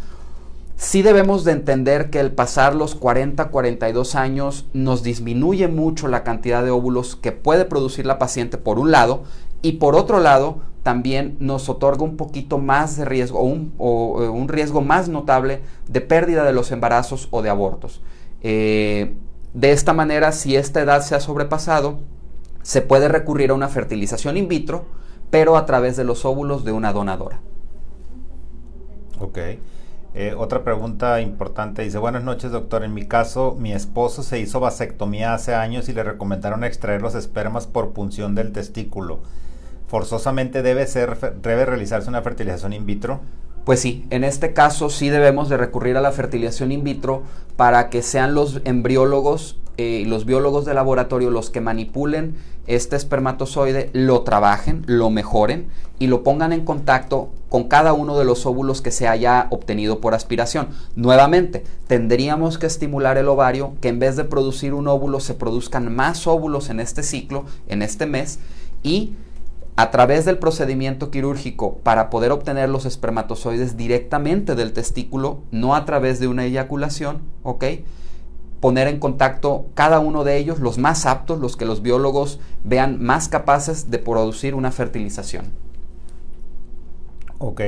Sí 0.77 1.01
debemos 1.01 1.45
de 1.45 1.53
entender 1.53 2.11
que 2.11 2.21
el 2.21 2.33
pasar 2.33 2.75
los 2.75 2.95
40, 2.95 3.49
42 3.49 4.15
años 4.15 4.67
nos 4.75 5.03
disminuye 5.03 5.67
mucho 5.69 6.09
la 6.09 6.25
cantidad 6.25 6.63
de 6.63 6.71
óvulos 6.71 7.17
que 7.17 7.33
puede 7.33 7.65
producir 7.65 8.05
la 8.05 8.19
paciente 8.19 8.59
por 8.59 8.79
un 8.79 8.91
lado 8.91 9.25
y 9.63 9.73
por 9.73 9.97
otro 9.97 10.21
lado 10.21 10.59
también 10.83 11.37
nos 11.41 11.69
otorga 11.69 12.05
un 12.05 12.17
poquito 12.17 12.59
más 12.59 12.97
de 12.97 13.05
riesgo 13.05 13.39
o 13.41 13.45
un, 13.45 14.49
riesgo 14.49 14.81
más 14.81 15.09
notable 15.09 15.61
de 15.89 16.01
pérdida 16.01 16.45
de 16.45 16.53
los 16.53 16.73
embarazos 16.73 17.29
o 17.31 17.43
de 17.43 17.51
abortos. 17.51 18.03
Eh, 18.43 19.15
de 19.53 19.73
esta 19.73 19.93
manera, 19.93 20.33
si 20.33 20.57
esta 20.57 20.81
edad 20.81 21.03
se 21.03 21.15
ha 21.15 21.21
sobrepasado, 21.21 21.99
se 22.63 22.83
puede 22.83 23.09
recurrir 23.09 23.51
a 23.51 23.55
una 23.55 23.69
fertilización 23.69 24.37
in 24.37 24.49
vitro, 24.49 24.87
pero 25.31 25.57
a 25.57 25.67
través 25.67 25.97
de 25.97 26.05
los 26.05 26.25
óvulos 26.25 26.65
de 26.65 26.73
una 26.73 26.93
donadora. 26.93 27.41
Ok. 29.19 29.39
Eh, 30.13 30.35
otra 30.37 30.65
pregunta 30.65 31.21
importante 31.21 31.83
dice, 31.83 31.99
buenas 31.99 32.25
noches 32.25 32.51
doctor, 32.51 32.83
en 32.83 32.95
mi 32.95 33.07
caso 33.07 33.57
mi 33.57 33.73
esposo 33.73 34.25
se 34.25 34.41
hizo 34.41 34.59
vasectomía 34.59 35.35
hace 35.35 35.55
años 35.55 35.89
y 35.89 35.93
le 35.93 36.03
recomendaron 36.03 36.65
extraer 36.65 37.01
los 37.01 37.15
espermas 37.15 37.69
por 37.69 37.93
punción 37.93 38.35
del 38.35 38.51
testículo 38.51 39.21
forzosamente 39.91 40.63
debe, 40.63 40.87
ser, 40.87 41.35
debe 41.43 41.67
realizarse 41.67 42.09
una 42.09 42.23
fertilización 42.23 42.73
in 42.73 42.87
vitro? 42.87 43.21
Pues 43.65 43.81
sí, 43.81 44.07
en 44.11 44.23
este 44.23 44.53
caso 44.53 44.89
sí 44.89 45.11
debemos 45.11 45.49
de 45.49 45.57
recurrir 45.57 45.97
a 45.97 46.01
la 46.01 46.13
fertilización 46.13 46.71
in 46.71 46.85
vitro 46.85 47.25
para 47.57 47.91
que 47.91 48.01
sean 48.03 48.35
los 48.35 48.61
embriólogos 48.65 49.59
y 49.77 49.83
eh, 49.83 50.05
los 50.07 50.27
biólogos 50.27 50.65
de 50.65 50.75
laboratorio 50.75 51.31
los 51.31 51.51
que 51.51 51.61
manipulen 51.61 52.37
este 52.67 52.95
espermatozoide, 52.95 53.91
lo 53.93 54.23
trabajen, 54.23 54.85
lo 54.87 55.11
mejoren 55.11 55.67
y 55.99 56.07
lo 56.07 56.23
pongan 56.23 56.53
en 56.53 56.65
contacto 56.65 57.31
con 57.49 57.65
cada 57.65 57.93
uno 57.93 58.17
de 58.17 58.25
los 58.25 58.47
óvulos 58.47 58.83
que 58.83 58.93
se 58.93 59.09
haya 59.09 59.49
obtenido 59.51 60.01
por 60.01 60.15
aspiración. 60.15 60.69
Nuevamente, 60.95 61.65
tendríamos 61.89 62.59
que 62.59 62.67
estimular 62.67 63.19
el 63.19 63.29
ovario 63.29 63.73
que 63.81 63.89
en 63.89 63.99
vez 63.99 64.15
de 64.15 64.25
producir 64.25 64.73
un 64.73 64.87
óvulo 64.87 65.19
se 65.19 65.35
produzcan 65.35 65.93
más 65.93 66.29
óvulos 66.29 66.71
en 66.71 66.79
este 66.79 67.03
ciclo, 67.03 67.45
en 67.67 67.83
este 67.83 68.07
mes 68.07 68.39
y 68.85 69.15
a 69.77 69.91
través 69.91 70.25
del 70.25 70.39
procedimiento 70.39 71.11
quirúrgico 71.11 71.79
para 71.79 72.11
poder 72.11 72.33
obtener 72.33 72.69
los 72.69 72.85
espermatozoides 72.85 73.77
directamente 73.77 74.55
del 74.55 74.73
testículo, 74.73 75.43
no 75.51 75.75
a 75.75 75.85
través 75.85 76.21
de 76.21 76.29
una 76.29 76.45
eyaculación, 76.45 77.23
¿ok? 77.43 77.65
Poner 78.61 78.89
en 78.89 78.99
contacto 78.99 79.67
cada 79.75 80.01
uno 80.01 80.23
de 80.23 80.37
ellos, 80.37 80.61
los 80.61 80.77
más 80.77 81.07
aptos, 81.07 81.41
los 81.41 81.57
que 81.57 81.65
los 81.65 81.83
biólogos 81.83 82.41
vean 82.63 83.03
más 83.03 83.29
capaces 83.29 83.91
de 83.91 83.99
producir 83.99 84.55
una 84.55 84.71
fertilización. 84.71 85.47
Ok. 87.39 87.63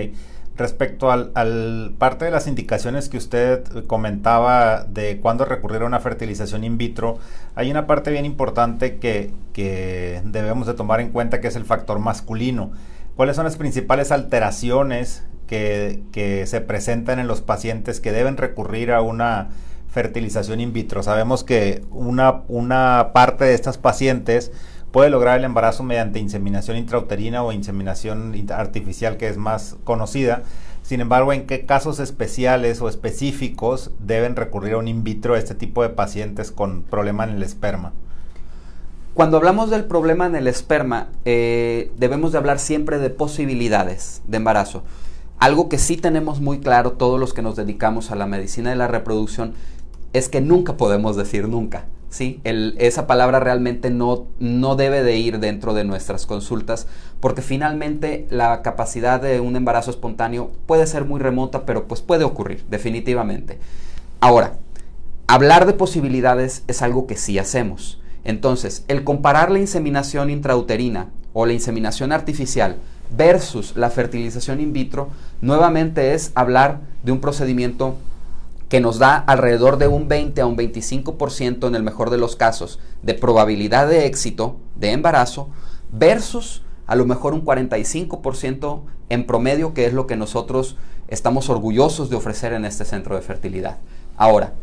Respecto 0.55 1.11
al, 1.11 1.95
parte 1.97 2.27
de 2.27 2.31
las 2.31 2.47
indicaciones 2.47 3.09
que 3.09 3.17
usted 3.17 3.65
comentaba 3.87 4.85
de 4.85 5.19
cuándo 5.19 5.47
recurrir 5.47 5.81
a 5.81 5.87
una 5.87 5.99
fertilización 5.99 6.63
in 6.63 6.77
vitro, 6.77 7.19
hay 7.55 7.71
una 7.71 7.87
parte 7.87 8.11
bien 8.11 8.27
importante 8.27 8.97
que, 8.99 9.31
que 9.55 10.21
debemos 10.27 10.67
de 10.67 10.75
tomar 10.75 11.01
en 11.01 11.11
cuenta 11.11 11.41
que 11.41 11.49
es 11.49 11.57
el 11.57 11.65
factor 11.65 12.01
masculino. 12.01 12.73
¿Cuáles 13.17 13.37
son 13.37 13.47
las 13.47 13.57
principales 13.57 14.13
alteraciones 14.13 15.25
que, 15.47 16.03
que 16.13 16.47
se 16.47 16.61
presentan 16.61 17.19
en 17.19 17.29
los 17.29 17.41
pacientes 17.41 18.01
que 18.01 18.13
deben 18.13 18.37
recurrir 18.37 18.93
a 18.93 19.01
una 19.01 19.49
fertilización 19.91 20.61
in 20.61 20.75
vitro? 20.75 21.03
Sabemos 21.03 21.45
que 21.45 21.83
una, 21.91 22.43
una 22.49 23.13
parte 23.15 23.47
de 23.47 23.55
estas 23.55 23.79
pacientes 23.79 24.53
puede 24.93 25.11
lograr 25.11 25.39
el 25.39 25.45
embarazo 25.45 25.83
mediante 25.83 26.21
inseminación 26.21 26.77
intrauterina 26.77 27.43
o 27.43 27.51
inseminación 27.51 28.35
artificial 28.51 29.17
que 29.17 29.29
es 29.29 29.39
más 29.39 29.77
conocida. 29.85 30.43
Sin 30.83 31.01
embargo, 31.01 31.33
¿en 31.33 31.47
qué 31.47 31.65
casos 31.65 31.99
especiales 31.99 32.81
o 32.83 32.89
específicos 32.89 33.91
deben 33.99 34.37
recurrir 34.37 34.75
a 34.75 34.79
un 34.79 34.89
in 34.89 35.03
vitro 35.03 35.35
a 35.35 35.39
este 35.39 35.55
tipo 35.55 35.83
de 35.83 35.89
pacientes 35.89 36.53
con 36.53 36.83
problema 36.83 37.25
en 37.25 37.31
el 37.31 37.43
esperma? 37.43 37.93
Cuando 39.15 39.37
hablamos 39.37 39.71
del 39.71 39.85
problema 39.85 40.27
en 40.27 40.37
el 40.37 40.47
esperma, 40.47 41.09
eh, 41.25 41.91
debemos 41.97 42.33
de 42.33 42.39
hablar 42.39 42.59
siempre 42.59 42.99
de 42.99 43.11
posibilidades 43.11 44.23
de 44.27 44.39
embarazo. 44.39 44.83
Algo 45.39 45.69
que 45.69 45.79
sí 45.79 45.97
tenemos 45.97 46.41
muy 46.41 46.61
claro 46.61 46.93
todos 46.93 47.19
los 47.19 47.35
que 47.35 47.43
nos 47.43 47.57
dedicamos 47.57 48.11
a 48.11 48.17
la 48.17 48.27
medicina 48.27 48.71
de 48.71 48.77
la 48.77 48.89
reproducción 48.89 49.55
es 50.13 50.29
que 50.29 50.41
nunca 50.41 50.77
podemos 50.77 51.17
decir 51.17 51.49
nunca. 51.49 51.87
¿Sí? 52.13 52.43
esa 52.45 53.07
palabra 53.07 53.41
realmente 53.41 53.91
no, 53.91 54.27
no 54.39 54.77
debe 54.77 55.03
de 55.03 55.17
ir 55.17 55.41
dentro 55.41 55.73
de 55.73 55.85
nuestras 55.85 56.27
consultas 56.27 56.87
porque 57.21 57.41
finalmente 57.41 58.27
la 58.29 58.61
capacidad 58.61 59.21
de 59.21 59.41
un 59.41 59.57
embarazo 59.57 59.91
espontáneo 59.91 60.51
puede 60.67 60.87
ser 60.87 61.07
muy 61.07 61.21
remota, 61.21 61.65
pero 61.65 61.89
pues 61.89 62.03
puede 62.03 62.25
ocurrir, 62.25 62.65
definitivamente. 62.69 63.59
Ahora, 64.21 64.59
hablar 65.27 65.65
de 65.67 65.73
posibilidades 65.73 66.65
es 66.69 66.83
algo 66.83 67.07
que 67.07 67.17
sí 67.17 67.39
hacemos. 67.39 68.01
Entonces, 68.25 68.85
el 68.89 69.05
comparar 69.05 69.51
la 69.51 69.59
inseminación 69.59 70.29
intrauterina 70.29 71.09
o 71.33 71.47
la 71.47 71.55
inseminación 71.55 72.13
artificial 72.13 72.77
versus 73.17 73.75
la 73.75 73.89
fertilización 73.89 74.61
in 74.61 74.75
vitro, 74.75 75.09
nuevamente 75.41 76.13
es 76.13 76.31
hablar 76.35 76.81
de 77.05 77.13
un 77.13 77.21
procedimiento 77.21 77.97
que 78.73 78.81
nos 78.81 78.99
da 78.99 79.17
alrededor 79.17 79.77
de 79.77 79.87
un 79.87 80.09
20 80.09 80.41
a 80.41 80.47
un 80.47 80.57
25% 80.57 81.69
en 81.69 81.75
el 81.75 81.83
mejor 81.83 82.09
de 82.09 82.17
los 82.17 82.37
casos 82.37 82.79
de 83.03 83.13
probabilidad 83.13 83.87
de 83.87 84.07
éxito 84.07 84.57
de 84.77 84.93
embarazo 84.93 85.51
versus 85.93 86.63
a 86.87 86.97
lo 86.97 87.05
mejor 87.05 87.35
un 87.35 87.45
45% 87.45 88.81
en 89.11 89.27
promedio, 89.27 89.75
que 89.75 89.85
es 89.85 89.93
lo 89.93 90.07
que 90.07 90.17
nosotros 90.17 90.79
estamos 91.09 91.51
orgullosos 91.51 92.09
de 92.09 92.17
ofrecer 92.17 92.55
en 92.55 92.65
este 92.65 92.87
centro 92.87 93.15
de 93.15 93.21
fertilidad. 93.21 93.77
Ahora, 94.17 94.55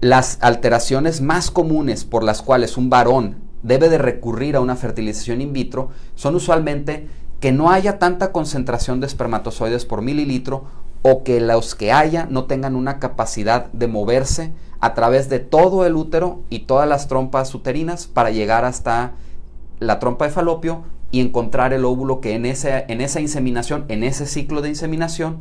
las 0.00 0.38
alteraciones 0.40 1.20
más 1.20 1.52
comunes 1.52 2.04
por 2.04 2.24
las 2.24 2.42
cuales 2.42 2.76
un 2.76 2.90
varón 2.90 3.36
debe 3.62 3.88
de 3.88 3.98
recurrir 3.98 4.56
a 4.56 4.60
una 4.60 4.74
fertilización 4.74 5.42
in 5.42 5.52
vitro 5.52 5.90
son 6.16 6.34
usualmente 6.34 7.06
que 7.38 7.52
no 7.52 7.70
haya 7.70 8.00
tanta 8.00 8.32
concentración 8.32 8.98
de 8.98 9.06
espermatozoides 9.06 9.84
por 9.84 10.02
mililitro 10.02 10.64
o 11.02 11.22
que 11.22 11.40
los 11.40 11.74
que 11.74 11.92
haya 11.92 12.26
no 12.28 12.44
tengan 12.44 12.74
una 12.74 12.98
capacidad 12.98 13.66
de 13.72 13.86
moverse 13.86 14.52
a 14.80 14.94
través 14.94 15.28
de 15.28 15.38
todo 15.38 15.86
el 15.86 15.96
útero 15.96 16.40
y 16.50 16.60
todas 16.60 16.88
las 16.88 17.08
trompas 17.08 17.54
uterinas 17.54 18.06
para 18.06 18.30
llegar 18.30 18.64
hasta 18.64 19.12
la 19.80 19.98
trompa 19.98 20.26
de 20.26 20.30
falopio 20.30 20.84
y 21.10 21.20
encontrar 21.20 21.72
el 21.72 21.84
óvulo 21.84 22.20
que 22.20 22.34
en, 22.34 22.46
ese, 22.46 22.84
en 22.88 23.00
esa 23.00 23.20
inseminación, 23.20 23.84
en 23.88 24.04
ese 24.04 24.26
ciclo 24.26 24.60
de 24.60 24.68
inseminación, 24.70 25.40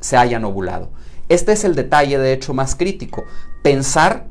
se 0.00 0.16
hayan 0.16 0.44
ovulado. 0.44 0.90
Este 1.28 1.52
es 1.52 1.64
el 1.64 1.74
detalle, 1.74 2.18
de 2.18 2.32
hecho, 2.32 2.54
más 2.54 2.76
crítico. 2.76 3.24
Pensar 3.62 4.26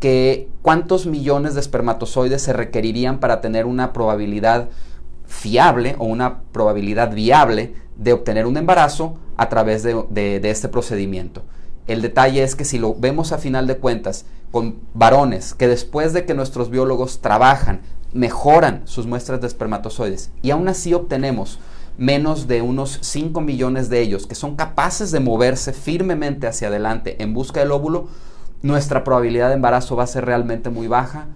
que 0.00 0.48
cuántos 0.62 1.06
millones 1.06 1.54
de 1.54 1.60
espermatozoides 1.60 2.42
se 2.42 2.52
requerirían 2.52 3.20
para 3.20 3.40
tener 3.40 3.66
una 3.66 3.92
probabilidad 3.92 4.70
fiable 5.26 5.94
o 5.98 6.06
una 6.06 6.40
probabilidad 6.52 7.14
viable 7.14 7.74
de 7.96 8.12
obtener 8.14 8.46
un 8.46 8.56
embarazo 8.56 9.18
a 9.40 9.48
través 9.48 9.82
de, 9.82 10.40
este 10.44 10.68
procedimiento. 10.68 11.44
El 11.86 12.02
detalle 12.02 12.42
es 12.42 12.54
que 12.54 12.66
si 12.66 12.78
lo 12.78 12.94
vemos 12.94 13.32
a 13.32 13.38
final 13.38 13.66
de 13.66 13.78
cuentas 13.78 14.26
con 14.50 14.76
varones 14.92 15.54
que 15.54 15.66
después 15.66 16.12
de 16.12 16.26
que 16.26 16.34
nuestros 16.34 16.68
biólogos 16.68 17.22
trabajan, 17.22 17.80
mejoran 18.12 18.82
sus 18.84 19.06
muestras 19.06 19.40
de 19.40 19.46
espermatozoides 19.46 20.30
y 20.42 20.50
aún 20.50 20.68
así 20.68 20.92
obtenemos 20.92 21.58
menos 21.96 22.48
de 22.48 22.60
unos 22.60 22.98
5 23.00 23.40
millones 23.40 23.88
de 23.88 24.02
ellos 24.02 24.26
que 24.26 24.34
son 24.34 24.56
capaces 24.56 25.10
de 25.10 25.20
moverse 25.20 25.72
firmemente 25.72 26.46
hacia 26.46 26.68
adelante 26.68 27.22
en 27.22 27.32
busca 27.32 27.60
del 27.60 27.72
óvulo, 27.72 28.08
nuestra 28.60 29.04
probabilidad 29.04 29.48
de 29.48 29.54
embarazo 29.54 29.96
va 29.96 30.04
a 30.04 30.06
ser 30.06 30.26
realmente 30.26 30.68
muy 30.68 30.86
baja 30.86 31.28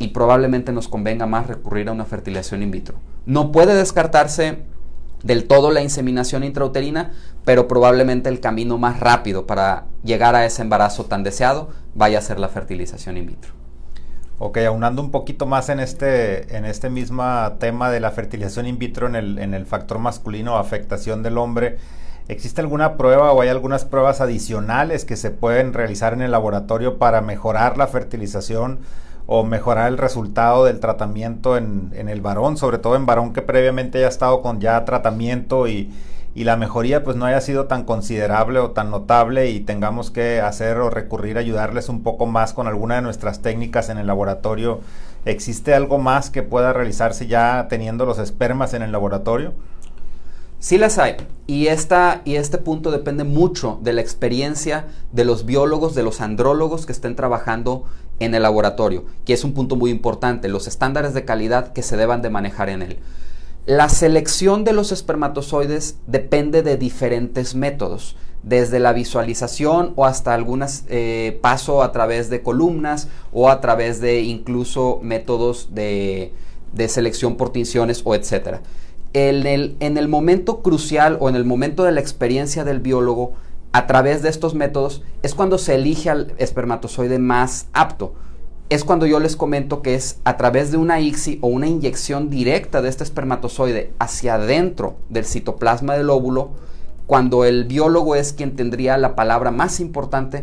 y 0.00 0.08
probablemente 0.08 0.72
nos 0.72 0.88
convenga 0.88 1.26
más 1.26 1.46
recurrir 1.46 1.88
a 1.88 1.92
una 1.92 2.04
fertilización 2.04 2.64
in 2.64 2.72
vitro. 2.72 2.96
No 3.26 3.52
puede 3.52 3.76
descartarse 3.76 4.64
del 5.24 5.46
todo 5.46 5.72
la 5.72 5.82
inseminación 5.82 6.44
intrauterina, 6.44 7.12
pero 7.44 7.68
probablemente 7.68 8.28
el 8.28 8.40
camino 8.40 8.78
más 8.78 9.00
rápido 9.00 9.46
para 9.46 9.84
llegar 10.02 10.34
a 10.34 10.46
ese 10.46 10.62
embarazo 10.62 11.04
tan 11.04 11.22
deseado 11.22 11.70
vaya 11.94 12.18
a 12.18 12.22
ser 12.22 12.38
la 12.38 12.48
fertilización 12.48 13.16
in 13.16 13.26
vitro. 13.26 13.52
Ok, 14.38 14.58
aunando 14.58 15.00
un 15.00 15.10
poquito 15.10 15.46
más 15.46 15.68
en 15.68 15.78
este, 15.78 16.56
en 16.56 16.64
este 16.64 16.90
mismo 16.90 17.24
tema 17.60 17.90
de 17.90 18.00
la 18.00 18.10
fertilización 18.10 18.66
in 18.66 18.78
vitro 18.78 19.06
en 19.06 19.14
el, 19.14 19.38
en 19.38 19.54
el 19.54 19.64
factor 19.64 19.98
masculino, 19.98 20.56
afectación 20.56 21.22
del 21.22 21.38
hombre, 21.38 21.78
¿existe 22.26 22.60
alguna 22.60 22.96
prueba 22.96 23.32
o 23.32 23.40
hay 23.40 23.48
algunas 23.48 23.84
pruebas 23.84 24.20
adicionales 24.20 25.04
que 25.04 25.16
se 25.16 25.30
pueden 25.30 25.72
realizar 25.72 26.14
en 26.14 26.22
el 26.22 26.32
laboratorio 26.32 26.98
para 26.98 27.20
mejorar 27.20 27.78
la 27.78 27.86
fertilización 27.86 28.80
o 29.26 29.44
mejorar 29.44 29.88
el 29.88 29.98
resultado 29.98 30.64
del 30.64 30.80
tratamiento 30.80 31.56
en, 31.56 31.92
el 31.94 32.20
varón, 32.20 32.56
sobre 32.56 32.78
todo 32.78 32.96
en 32.96 33.06
varón 33.06 33.32
que 33.32 33.40
previamente 33.40 33.98
haya 33.98 34.08
estado 34.08 34.42
con 34.42 34.60
ya 34.60 34.84
tratamiento 34.84 35.66
y, 35.68 35.90
la 36.42 36.56
mejoría 36.56 37.04
pues 37.04 37.16
no 37.16 37.26
haya 37.26 37.40
sido 37.40 37.66
tan 37.66 37.84
considerable 37.84 38.58
o 38.58 38.72
tan 38.72 38.90
notable 38.90 39.50
y 39.50 39.60
tengamos 39.60 40.10
que 40.10 40.40
hacer 40.40 40.78
o 40.78 40.90
recurrir 40.90 41.36
a 41.36 41.40
ayudarles 41.40 41.88
un 41.88 42.02
poco 42.02 42.26
más 42.26 42.52
con 42.52 42.66
alguna 42.66 42.96
de 42.96 43.02
nuestras 43.02 43.40
técnicas 43.40 43.88
en 43.88 43.98
el 43.98 44.08
laboratorio. 44.08 44.80
¿Existe 45.24 45.74
algo 45.74 45.98
más 45.98 46.30
que 46.30 46.42
pueda 46.42 46.72
realizarse 46.72 47.28
ya 47.28 47.68
teniendo 47.70 48.04
los 48.04 48.18
espermas 48.18 48.74
en 48.74 48.82
el 48.82 48.90
laboratorio? 48.90 49.54
Sí 50.58 50.76
las 50.76 50.98
hay. 50.98 51.16
Y, 51.46 51.68
esta, 51.68 52.22
y 52.24 52.34
este 52.34 52.58
punto 52.58 52.90
depende 52.90 53.22
mucho 53.22 53.78
de 53.82 53.92
la 53.92 54.00
experiencia 54.00 54.86
de 55.12 55.24
los 55.24 55.46
biólogos, 55.46 55.94
de 55.94 56.02
los 56.02 56.20
andrólogos 56.20 56.84
que 56.84 56.92
estén 56.92 57.14
trabajando 57.14 57.84
en 58.18 58.34
el 58.34 58.42
laboratorio, 58.42 59.04
que 59.24 59.34
es 59.34 59.44
un 59.44 59.52
punto 59.52 59.76
muy 59.76 59.90
importante, 59.90 60.48
los 60.48 60.66
estándares 60.66 61.14
de 61.14 61.24
calidad 61.24 61.72
que 61.72 61.82
se 61.82 61.96
deban 61.96 62.22
de 62.22 62.30
manejar 62.30 62.70
en 62.70 62.82
él. 62.82 62.98
La 63.66 63.88
selección 63.88 64.62
de 64.64 64.74
los 64.74 64.92
espermatozoides 64.92 65.96
depende 66.06 66.62
de 66.62 66.76
diferentes 66.76 67.54
métodos, 67.54 68.14
desde 68.42 68.78
la 68.78 68.92
visualización 68.92 69.94
o 69.96 70.04
hasta 70.04 70.34
algunas 70.34 70.84
eh, 70.90 71.38
paso 71.40 71.82
a 71.82 71.90
través 71.90 72.28
de 72.28 72.42
columnas 72.42 73.08
o 73.32 73.48
a 73.48 73.62
través 73.62 74.02
de 74.02 74.20
incluso 74.20 75.00
métodos 75.02 75.74
de, 75.74 76.34
selección 76.88 77.36
por 77.36 77.52
tinciones 77.52 78.02
o 78.04 78.14
etcétera. 78.14 78.60
En 79.14 79.46
el, 79.46 79.76
en 79.80 79.96
el 79.96 80.08
momento 80.08 80.60
crucial 80.60 81.16
o 81.18 81.30
en 81.30 81.34
el 81.34 81.46
momento 81.46 81.84
de 81.84 81.92
la 81.92 82.00
experiencia 82.00 82.64
del 82.64 82.80
biólogo, 82.80 83.32
a 83.72 83.86
través 83.86 84.22
de 84.22 84.28
estos 84.28 84.54
métodos 84.54 85.02
es 85.22 85.34
cuando 85.34 85.56
se 85.56 85.76
elige 85.76 86.10
al 86.10 86.34
espermatozoide 86.36 87.18
más 87.18 87.68
apto. 87.72 88.14
Es 88.70 88.82
cuando 88.82 89.06
yo 89.06 89.20
les 89.20 89.36
comento 89.36 89.82
que 89.82 89.94
es 89.94 90.20
a 90.24 90.36
través 90.36 90.70
de 90.70 90.78
una 90.78 90.98
ICSI 90.98 91.38
o 91.42 91.48
una 91.48 91.66
inyección 91.66 92.30
directa 92.30 92.80
de 92.80 92.88
este 92.88 93.04
espermatozoide 93.04 93.92
hacia 93.98 94.34
adentro 94.34 94.96
del 95.10 95.26
citoplasma 95.26 95.94
del 95.94 96.08
óvulo, 96.08 96.50
cuando 97.06 97.44
el 97.44 97.64
biólogo 97.64 98.14
es 98.16 98.32
quien 98.32 98.56
tendría 98.56 98.96
la 98.96 99.14
palabra 99.14 99.50
más 99.50 99.80
importante 99.80 100.42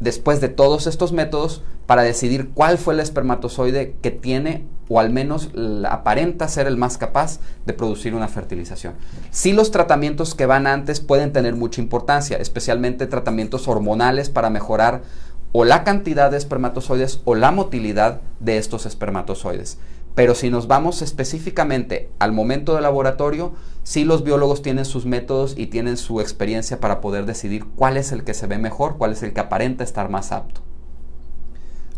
después 0.00 0.40
de 0.40 0.48
todos 0.48 0.86
estos 0.86 1.12
métodos 1.12 1.62
para 1.86 2.02
decidir 2.02 2.50
cuál 2.50 2.78
fue 2.78 2.94
el 2.94 3.00
espermatozoide 3.00 3.96
que 4.02 4.10
tiene 4.10 4.64
o 4.88 5.00
al 5.00 5.10
menos 5.10 5.50
aparenta 5.88 6.48
ser 6.48 6.66
el 6.66 6.76
más 6.76 6.96
capaz 6.96 7.40
de 7.66 7.74
producir 7.74 8.14
una 8.14 8.28
fertilización. 8.28 8.94
Sí 9.30 9.52
los 9.52 9.70
tratamientos 9.70 10.34
que 10.34 10.46
van 10.46 10.66
antes 10.66 11.00
pueden 11.00 11.32
tener 11.32 11.54
mucha 11.54 11.80
importancia, 11.80 12.38
especialmente 12.38 13.06
tratamientos 13.06 13.68
hormonales 13.68 14.30
para 14.30 14.50
mejorar 14.50 15.02
o 15.52 15.64
la 15.64 15.84
cantidad 15.84 16.30
de 16.30 16.36
espermatozoides 16.36 17.20
o 17.24 17.34
la 17.34 17.50
motilidad 17.50 18.20
de 18.40 18.58
estos 18.58 18.86
espermatozoides. 18.86 19.78
Pero 20.14 20.34
si 20.34 20.50
nos 20.50 20.66
vamos 20.66 21.00
específicamente 21.00 22.10
al 22.18 22.32
momento 22.32 22.74
del 22.74 22.82
laboratorio, 22.82 23.52
sí 23.84 24.04
los 24.04 24.24
biólogos 24.24 24.62
tienen 24.62 24.84
sus 24.84 25.06
métodos 25.06 25.54
y 25.56 25.68
tienen 25.68 25.96
su 25.96 26.20
experiencia 26.20 26.80
para 26.80 27.00
poder 27.00 27.24
decidir 27.24 27.64
cuál 27.76 27.96
es 27.96 28.10
el 28.10 28.24
que 28.24 28.34
se 28.34 28.48
ve 28.48 28.58
mejor, 28.58 28.98
cuál 28.98 29.12
es 29.12 29.22
el 29.22 29.32
que 29.32 29.40
aparenta 29.40 29.84
estar 29.84 30.08
más 30.08 30.32
apto. 30.32 30.60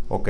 Ok. 0.08 0.28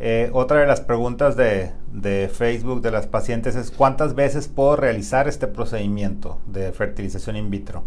Eh, 0.00 0.30
otra 0.32 0.60
de 0.60 0.66
las 0.66 0.80
preguntas 0.80 1.36
de, 1.36 1.72
de, 1.92 2.28
Facebook 2.28 2.82
de 2.82 2.90
las 2.90 3.06
pacientes 3.06 3.56
es 3.56 3.70
¿cuántas 3.70 4.14
veces 4.14 4.48
puedo 4.48 4.76
realizar 4.76 5.28
este 5.28 5.46
procedimiento 5.46 6.38
de 6.46 6.72
fertilización 6.72 7.36
in 7.36 7.50
vitro? 7.50 7.84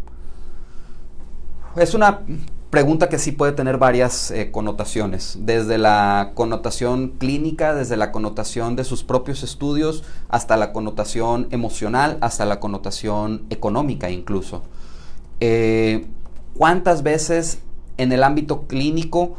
Es 1.75 1.93
una 1.93 2.19
pregunta 2.69 3.07
que 3.07 3.17
sí 3.17 3.31
puede 3.31 3.53
tener 3.53 3.77
varias 3.77 4.29
eh, 4.31 4.51
connotaciones, 4.51 5.37
desde 5.41 5.77
la 5.77 6.31
connotación 6.35 7.09
clínica, 7.17 7.73
desde 7.73 7.95
la 7.95 8.11
connotación 8.11 8.75
de 8.75 8.83
sus 8.83 9.03
propios 9.03 9.43
estudios, 9.43 10.03
hasta 10.27 10.57
la 10.57 10.73
connotación 10.73 11.47
emocional, 11.51 12.17
hasta 12.21 12.45
la 12.45 12.59
connotación 12.59 13.45
económica 13.49 14.09
incluso. 14.09 14.63
Eh, 15.39 16.07
¿Cuántas 16.57 17.03
veces 17.03 17.59
en 17.97 18.11
el 18.11 18.23
ámbito 18.23 18.67
clínico 18.67 19.35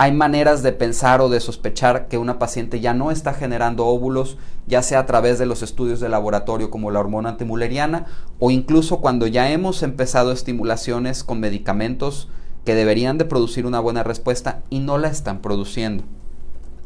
hay 0.00 0.12
maneras 0.12 0.62
de 0.62 0.72
pensar 0.72 1.20
o 1.20 1.28
de 1.28 1.40
sospechar 1.40 2.08
que 2.08 2.16
una 2.16 2.38
paciente 2.38 2.80
ya 2.80 2.94
no 2.94 3.10
está 3.10 3.34
generando 3.34 3.84
óvulos, 3.84 4.38
ya 4.66 4.80
sea 4.82 5.00
a 5.00 5.04
través 5.04 5.38
de 5.38 5.44
los 5.44 5.60
estudios 5.60 6.00
de 6.00 6.08
laboratorio 6.08 6.70
como 6.70 6.90
la 6.90 7.00
hormona 7.00 7.28
antimuleriana 7.28 8.06
o 8.38 8.50
incluso 8.50 9.02
cuando 9.02 9.26
ya 9.26 9.50
hemos 9.50 9.82
empezado 9.82 10.32
estimulaciones 10.32 11.22
con 11.22 11.38
medicamentos 11.38 12.28
que 12.64 12.74
deberían 12.74 13.18
de 13.18 13.26
producir 13.26 13.66
una 13.66 13.78
buena 13.78 14.02
respuesta 14.02 14.62
y 14.70 14.78
no 14.78 14.96
la 14.96 15.08
están 15.08 15.42
produciendo. 15.42 16.04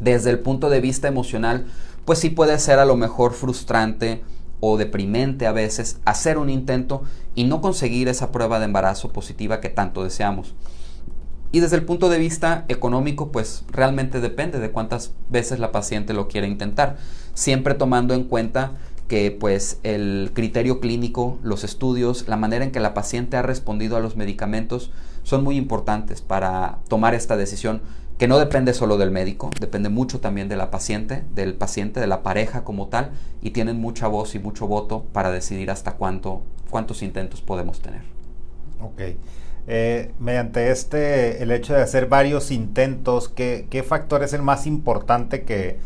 Desde 0.00 0.30
el 0.30 0.40
punto 0.40 0.68
de 0.68 0.80
vista 0.80 1.06
emocional, 1.06 1.66
pues 2.04 2.18
sí 2.18 2.30
puede 2.30 2.58
ser 2.58 2.80
a 2.80 2.84
lo 2.84 2.96
mejor 2.96 3.34
frustrante 3.34 4.24
o 4.58 4.76
deprimente 4.76 5.46
a 5.46 5.52
veces 5.52 6.00
hacer 6.04 6.36
un 6.36 6.50
intento 6.50 7.04
y 7.36 7.44
no 7.44 7.60
conseguir 7.60 8.08
esa 8.08 8.32
prueba 8.32 8.58
de 8.58 8.64
embarazo 8.64 9.12
positiva 9.12 9.60
que 9.60 9.68
tanto 9.68 10.02
deseamos. 10.02 10.56
Y 11.54 11.60
desde 11.60 11.76
el 11.76 11.84
punto 11.84 12.08
de 12.08 12.18
vista 12.18 12.64
económico, 12.66 13.30
pues 13.30 13.62
realmente 13.70 14.20
depende 14.20 14.58
de 14.58 14.72
cuántas 14.72 15.12
veces 15.28 15.60
la 15.60 15.70
paciente 15.70 16.12
lo 16.12 16.26
quiere 16.26 16.48
intentar, 16.48 16.96
siempre 17.34 17.74
tomando 17.74 18.12
en 18.12 18.24
cuenta 18.24 18.72
que 19.06 19.30
pues 19.30 19.78
el 19.84 20.32
criterio 20.34 20.80
clínico, 20.80 21.38
los 21.44 21.62
estudios, 21.62 22.26
la 22.26 22.36
manera 22.36 22.64
en 22.64 22.72
que 22.72 22.80
la 22.80 22.92
paciente 22.92 23.36
ha 23.36 23.42
respondido 23.42 23.96
a 23.96 24.00
los 24.00 24.16
medicamentos 24.16 24.90
son 25.22 25.44
muy 25.44 25.56
importantes 25.56 26.22
para 26.22 26.78
tomar 26.88 27.14
esta 27.14 27.36
decisión 27.36 27.82
que 28.18 28.26
no 28.26 28.40
depende 28.40 28.74
solo 28.74 28.98
del 28.98 29.12
médico, 29.12 29.50
depende 29.60 29.90
mucho 29.90 30.18
también 30.18 30.48
de 30.48 30.56
la 30.56 30.72
paciente, 30.72 31.22
del 31.36 31.54
paciente, 31.54 32.00
de 32.00 32.08
la 32.08 32.24
pareja 32.24 32.64
como 32.64 32.88
tal, 32.88 33.12
y 33.42 33.50
tienen 33.50 33.80
mucha 33.80 34.08
voz 34.08 34.34
y 34.34 34.40
mucho 34.40 34.66
voto 34.66 35.04
para 35.12 35.30
decidir 35.30 35.70
hasta 35.70 35.92
cuánto, 35.92 36.42
cuántos 36.68 37.00
intentos 37.00 37.42
podemos 37.42 37.78
tener. 37.78 38.02
Ok. 38.80 39.02
Eh, 39.66 40.12
mediante 40.18 40.70
este, 40.70 41.42
el 41.42 41.50
hecho 41.50 41.74
de 41.74 41.82
hacer 41.82 42.06
varios 42.06 42.50
intentos, 42.50 43.28
¿qué, 43.28 43.84
factor 43.86 44.22
es 44.22 44.34
el 44.34 44.42
más 44.42 44.66
importante 44.66 45.44
que, 45.44 45.78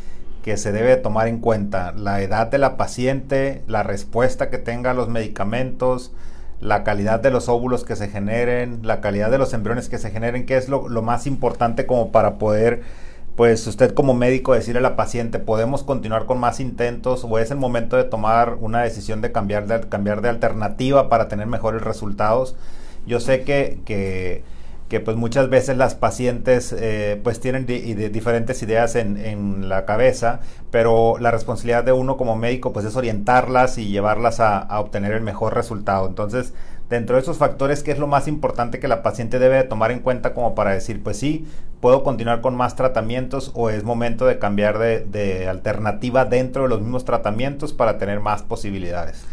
que, 0.42 0.56
se 0.56 0.72
debe 0.72 0.96
tomar 0.96 1.28
en 1.28 1.38
cuenta? 1.38 1.92
La 1.92 2.20
edad 2.20 2.48
de 2.48 2.58
la 2.58 2.76
paciente, 2.76 3.62
la 3.68 3.84
respuesta 3.84 4.50
que 4.50 4.58
tenga 4.58 4.90
a 4.90 4.94
los 4.94 5.08
medicamentos, 5.08 6.12
la 6.60 6.82
calidad 6.82 7.20
de 7.20 7.30
los 7.30 7.48
óvulos 7.48 7.84
que 7.84 7.96
se 7.96 8.08
generen, 8.08 8.80
la 8.82 9.00
calidad 9.00 9.30
de 9.30 9.38
los 9.38 9.52
embriones 9.52 9.88
que 9.88 9.98
se 9.98 10.10
generen, 10.10 10.44
¿qué 10.46 10.56
es 10.56 10.68
lo, 10.68 10.82
más 11.02 11.26
importante 11.26 11.86
como 11.86 12.10
para 12.10 12.38
poder, 12.38 12.82
pues 13.36 13.64
usted 13.66 13.94
como 13.94 14.14
médico 14.14 14.54
decirle 14.54 14.80
a 14.80 14.82
la 14.82 14.96
paciente, 14.96 15.38
podemos 15.38 15.84
continuar 15.84 16.26
con 16.26 16.38
más 16.40 16.58
intentos 16.58 17.24
o 17.24 17.38
es 17.38 17.52
el 17.52 17.58
momento 17.58 17.96
de 17.96 18.04
tomar 18.04 18.56
una 18.60 18.82
decisión 18.82 19.20
de 19.20 19.30
cambiar 19.30 19.66
de, 19.68 19.88
cambiar 19.88 20.20
de 20.20 20.30
alternativa 20.30 21.08
para 21.08 21.28
tener 21.28 21.46
mejores 21.46 21.82
resultados? 21.82 22.56
Yo 23.08 23.20
sé 23.20 23.42
que, 23.42 23.80
que, 23.86 25.00
pues 25.00 25.16
muchas 25.16 25.48
veces 25.48 25.78
las 25.78 25.94
pacientes 25.94 26.74
eh, 26.78 27.18
pues 27.24 27.40
tienen 27.40 27.64
diferentes 27.64 28.62
ideas 28.62 28.96
en, 28.96 29.16
en, 29.16 29.68
la 29.68 29.86
cabeza, 29.86 30.40
pero 30.70 31.16
la 31.18 31.30
responsabilidad 31.30 31.84
de 31.84 31.92
uno 31.92 32.18
como 32.18 32.36
médico 32.36 32.72
pues 32.72 32.84
es 32.84 32.96
orientarlas 32.96 33.78
y 33.78 33.88
llevarlas 33.88 34.40
a, 34.40 34.58
a, 34.58 34.80
obtener 34.80 35.12
el 35.12 35.22
mejor 35.22 35.54
resultado. 35.54 36.06
Entonces, 36.06 36.52
dentro 36.90 37.16
de 37.16 37.22
esos 37.22 37.38
factores, 37.38 37.82
¿qué 37.82 37.92
es 37.92 37.98
lo 37.98 38.06
más 38.06 38.28
importante 38.28 38.78
que 38.78 38.88
la 38.88 39.02
paciente 39.02 39.38
debe 39.38 39.56
de 39.56 39.64
tomar 39.64 39.90
en 39.90 40.00
cuenta 40.00 40.34
como 40.34 40.54
para 40.54 40.72
decir, 40.72 41.02
pues 41.02 41.18
sí, 41.18 41.46
puedo 41.80 42.02
continuar 42.02 42.42
con 42.42 42.56
más 42.56 42.76
tratamientos 42.76 43.52
o 43.54 43.70
es 43.70 43.84
momento 43.84 44.26
de 44.26 44.38
cambiar 44.38 44.78
de, 44.78 45.00
de 45.00 45.48
alternativa 45.48 46.26
dentro 46.26 46.64
de 46.64 46.68
los 46.68 46.80
mismos 46.80 47.06
tratamientos 47.06 47.72
para 47.72 47.96
tener 47.96 48.20
más 48.20 48.42
posibilidades? 48.42 49.24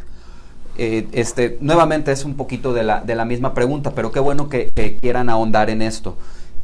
Eh, 0.78 1.08
este, 1.14 1.58
nuevamente 1.62 2.12
es 2.12 2.26
un 2.26 2.36
poquito 2.36 2.74
de 2.74 2.84
la, 2.84 3.26
misma 3.26 3.54
pregunta, 3.54 3.92
pero 3.96 4.12
qué 4.12 4.20
bueno 4.20 4.50
que, 4.50 4.70
quieran 5.00 5.30
ahondar 5.30 5.70
en 5.70 5.82
esto. 5.82 6.18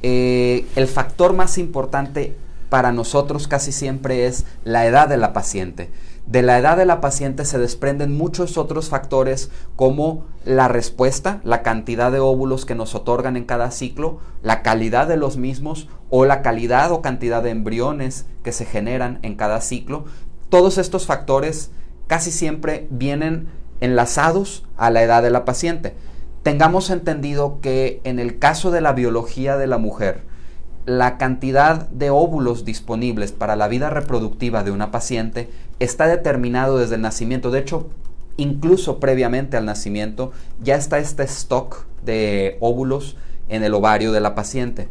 Eh, 0.04 0.65
el 0.76 0.88
factor 0.88 1.34
más 1.34 1.58
importante 1.58 2.36
para 2.69 2.91
nosotros 2.91 3.47
casi 3.47 3.71
siempre 3.71 4.26
es 4.26 4.45
la 4.63 4.86
edad 4.86 5.08
de 5.08 5.17
la 5.17 5.34
paciente. 5.34 5.89
De 6.26 6.43
la 6.43 6.58
edad 6.58 6.78
de 6.78 6.86
la 6.86 7.02
paciente 7.02 7.45
se 7.45 7.58
desprenden 7.58 8.15
muchos 8.15 8.58
otros 8.58 8.89
factores 8.89 9.50
como 9.76 10.26
la 10.45 10.67
respuesta, 10.67 11.41
la 11.43 11.63
cantidad 11.63 12.12
de 12.12 12.19
óvulos 12.19 12.65
que 12.65 12.76
nos 12.76 12.95
otorgan 12.95 13.36
en 13.36 13.43
cada 13.43 13.71
ciclo, 13.71 14.19
la 14.41 14.62
calidad 14.62 15.08
de 15.08 15.17
los 15.17 15.38
mismos 15.38 15.89
o 16.10 16.26
la 16.26 16.41
calidad 16.41 16.91
o 16.91 17.02
cantidad 17.02 17.43
de 17.43 17.50
embriones 17.50 18.26
que 18.43 18.52
se 18.52 18.65
generan 18.65 19.19
en 19.24 19.36
cada 19.36 19.60
ciclo. 19.62 20.06
Todos 20.50 20.78
estos 20.78 21.06
factores 21.06 21.71
casi 22.08 22.32
siempre 22.32 22.88
vienen 22.89 23.47
enlazados 23.81 24.63
a 24.77 24.89
la 24.89 25.03
edad 25.03 25.21
de 25.21 25.31
la 25.31 25.43
paciente. 25.43 25.93
Tengamos 26.43 26.89
entendido 26.89 27.59
que 27.61 27.99
en 28.03 28.19
el 28.19 28.39
caso 28.39 28.71
de 28.71 28.81
la 28.81 28.93
biología 28.93 29.57
de 29.57 29.67
la 29.67 29.77
mujer, 29.77 30.23
la 30.85 31.17
cantidad 31.17 31.89
de 31.89 32.09
óvulos 32.09 32.65
disponibles 32.65 33.31
para 33.31 33.55
la 33.55 33.67
vida 33.67 33.89
reproductiva 33.89 34.63
de 34.63 34.71
una 34.71 34.89
paciente 34.89 35.49
está 35.79 36.07
determinado 36.07 36.77
desde 36.77 36.95
el 36.95 37.01
nacimiento. 37.01 37.51
De 37.51 37.59
hecho, 37.59 37.89
incluso 38.37 38.99
previamente 38.99 39.57
al 39.57 39.65
nacimiento, 39.65 40.31
ya 40.61 40.75
está 40.75 40.97
este 40.97 41.23
stock 41.23 41.85
de 42.03 42.57
óvulos 42.59 43.17
en 43.49 43.63
el 43.63 43.73
ovario 43.73 44.11
de 44.11 44.21
la 44.21 44.33
paciente. 44.33 44.89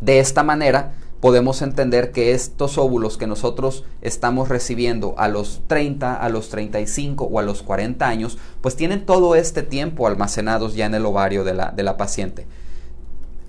De 0.00 0.18
esta 0.18 0.42
manera, 0.42 0.94
podemos 1.22 1.62
entender 1.62 2.10
que 2.10 2.32
estos 2.32 2.78
óvulos 2.78 3.16
que 3.16 3.28
nosotros 3.28 3.84
estamos 4.00 4.48
recibiendo 4.48 5.14
a 5.18 5.28
los 5.28 5.62
30, 5.68 6.16
a 6.16 6.28
los 6.28 6.48
35 6.48 7.26
o 7.26 7.38
a 7.38 7.42
los 7.42 7.62
40 7.62 8.08
años, 8.08 8.38
pues 8.60 8.74
tienen 8.74 9.06
todo 9.06 9.36
este 9.36 9.62
tiempo 9.62 10.08
almacenados 10.08 10.74
ya 10.74 10.86
en 10.86 10.96
el 10.96 11.06
ovario 11.06 11.44
de 11.44 11.54
la, 11.54 11.70
de 11.70 11.84
la 11.84 11.96
paciente. 11.96 12.48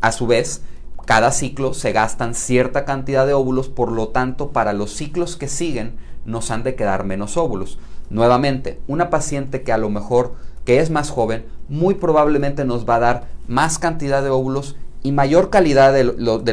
A 0.02 0.12
su 0.12 0.28
vez, 0.28 0.62
cada 1.06 1.32
ciclo 1.32 1.74
se 1.74 1.94
gastan 1.94 2.36
cierta 2.36 2.86
cantidad 2.86 3.26
de 3.26 3.34
óvulos, 3.34 3.70
por 3.70 3.92
lo 3.92 4.10
tanto, 4.10 4.52
para 4.52 4.74
los 4.74 4.94
ciclos 4.94 5.36
que 5.36 5.48
siguen 5.48 5.96
nos 6.26 6.52
han 6.52 6.62
de 6.62 6.76
quedar 6.76 7.06
menos 7.06 7.38
óvulos. 7.38 7.80
Nuevamente, 8.12 8.82
una 8.88 9.10
paciente 9.10 9.64
que 9.64 9.74
a 9.74 9.80
lo 9.80 9.90
mejor 9.90 10.36
que 10.64 10.78
es 10.80 10.92
más 10.92 11.10
joven, 11.10 11.48
muy 11.70 11.96
probablemente 11.96 12.66
nos 12.66 12.88
va 12.88 12.98
a 12.98 13.00
dar 13.00 13.28
más 13.48 13.80
cantidad 13.80 14.22
de 14.22 14.30
óvulos 14.30 14.76
y 15.04 15.12
mayor 15.12 15.50
calidad 15.50 15.94
de, 15.94 16.04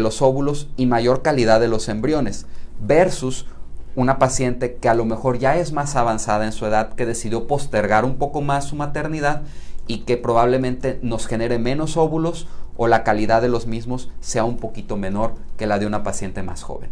los 0.01 0.23
óvulos 0.23 0.69
y 0.77 0.87
mayor 0.87 1.23
calidad 1.23 1.61
de 1.61 1.69
los 1.69 1.89
embriones, 1.89 2.47
versus 2.81 3.47
una 3.95 4.19
paciente 4.19 4.77
que 4.77 4.89
a 4.89 4.95
lo 4.95 5.05
mejor 5.05 5.39
ya 5.39 5.57
es 5.57 5.73
más 5.73 5.97
avanzada 5.97 6.45
en 6.45 6.53
su 6.53 6.67
edad, 6.67 6.95
que 6.95 7.07
decidió 7.07 7.47
postergar 7.47 8.05
un 8.05 8.17
poco 8.17 8.43
más 8.43 8.65
su 8.65 8.77
maternidad 8.77 9.43
y 9.87 10.01
que 10.01 10.17
probablemente 10.17 10.99
nos 11.03 11.27
genere 11.27 11.59
menos 11.59 11.97
óvulos 11.97 12.47
o 12.77 12.89
la 12.89 13.05
calidad 13.05 13.43
de 13.43 13.49
los 13.49 13.67
mismos 13.67 14.11
sea 14.21 14.45
un 14.45 14.57
poquito 14.57 14.97
menor 14.97 15.35
que 15.57 15.67
la 15.67 15.79
de 15.79 15.87
una 15.87 16.03
paciente 16.03 16.43
más 16.43 16.63
joven. 16.63 16.91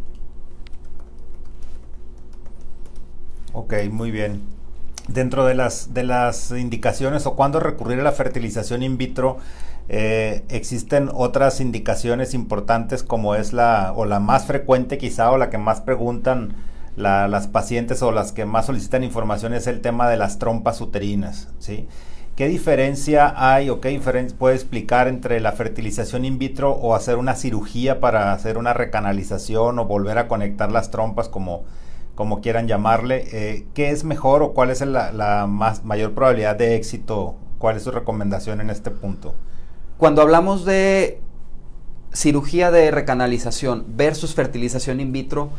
Ok, 3.52 3.74
muy 3.90 4.10
bien. 4.10 4.42
Dentro 5.08 5.46
de 5.46 5.54
las, 5.54 5.94
de 5.94 6.04
las 6.04 6.50
indicaciones 6.50 7.26
o 7.26 7.34
cuándo 7.34 7.60
recurrir 7.60 7.98
a 8.00 8.02
la 8.02 8.12
fertilización 8.12 8.82
in 8.82 8.98
vitro, 8.98 9.38
eh, 9.88 10.44
existen 10.48 11.10
otras 11.12 11.60
indicaciones 11.60 12.34
importantes 12.34 13.02
como 13.02 13.34
es 13.34 13.52
la, 13.52 13.92
o 13.96 14.04
la 14.04 14.20
más 14.20 14.46
frecuente 14.46 14.98
quizá, 14.98 15.30
o 15.30 15.38
la 15.38 15.50
que 15.50 15.58
más 15.58 15.80
preguntan 15.80 16.54
las 16.96 17.46
pacientes 17.46 18.02
o 18.02 18.10
las 18.10 18.32
que 18.32 18.44
más 18.44 18.66
solicitan 18.66 19.04
información 19.04 19.54
es 19.54 19.68
el 19.68 19.80
tema 19.80 20.08
de 20.08 20.16
las 20.16 20.38
trompas 20.38 20.80
uterinas, 20.80 21.48
¿sí? 21.60 21.86
¿Qué 22.34 22.48
diferencia 22.48 23.34
hay 23.36 23.68
o 23.70 23.80
qué 23.80 23.88
diferencia 23.88 24.36
puede 24.38 24.54
explicar 24.54 25.08
entre 25.08 25.40
la 25.40 25.52
fertilización 25.52 26.24
in 26.24 26.38
vitro 26.38 26.72
o 26.72 26.94
hacer 26.94 27.16
una 27.16 27.34
cirugía 27.34 28.00
para 28.00 28.32
hacer 28.32 28.58
una 28.58 28.74
recanalización 28.74 29.78
o 29.78 29.86
volver 29.86 30.18
a 30.18 30.28
conectar 30.28 30.70
las 30.70 30.90
trompas 30.90 31.28
como, 31.28 31.64
como 32.14 32.40
quieran 32.40 32.68
llamarle? 32.68 33.28
Eh, 33.32 33.66
¿Qué 33.74 33.90
es 33.90 34.04
mejor 34.04 34.42
o 34.42 34.52
cuál 34.52 34.70
es 34.70 34.80
la, 34.82 35.10
la 35.10 35.46
más, 35.48 35.84
mayor 35.84 36.14
probabilidad 36.14 36.54
de 36.54 36.76
éxito? 36.76 37.34
¿Cuál 37.58 37.76
es 37.76 37.82
su 37.82 37.90
recomendación 37.90 38.60
en 38.60 38.70
este 38.70 38.92
punto? 38.92 39.34
Cuando 39.98 40.22
hablamos 40.22 40.64
de 40.64 41.20
cirugía 42.12 42.70
de 42.70 42.92
recanalización 42.92 43.84
versus 43.96 44.32
fertilización 44.32 45.00
in 45.00 45.10
vitro, 45.10 45.50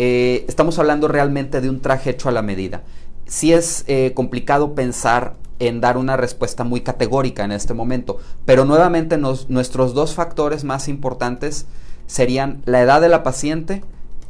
eh, 0.00 0.44
estamos 0.48 0.80
hablando 0.80 1.06
realmente 1.06 1.60
de 1.60 1.70
un 1.70 1.80
traje 1.80 2.10
hecho 2.10 2.28
a 2.28 2.32
la 2.32 2.42
medida. 2.42 2.82
Sí 3.26 3.52
es 3.52 3.84
eh, 3.86 4.10
complicado 4.12 4.74
pensar 4.74 5.34
en 5.60 5.80
dar 5.80 5.96
una 5.96 6.16
respuesta 6.16 6.64
muy 6.64 6.80
categórica 6.80 7.44
en 7.44 7.52
este 7.52 7.72
momento, 7.72 8.18
pero 8.44 8.64
nuevamente 8.64 9.16
nuestros 9.16 9.94
dos 9.94 10.12
factores 10.12 10.64
más 10.64 10.88
importantes 10.88 11.66
serían 12.08 12.62
la 12.64 12.82
edad 12.82 13.00
de 13.00 13.08
la 13.08 13.22
paciente, 13.22 13.84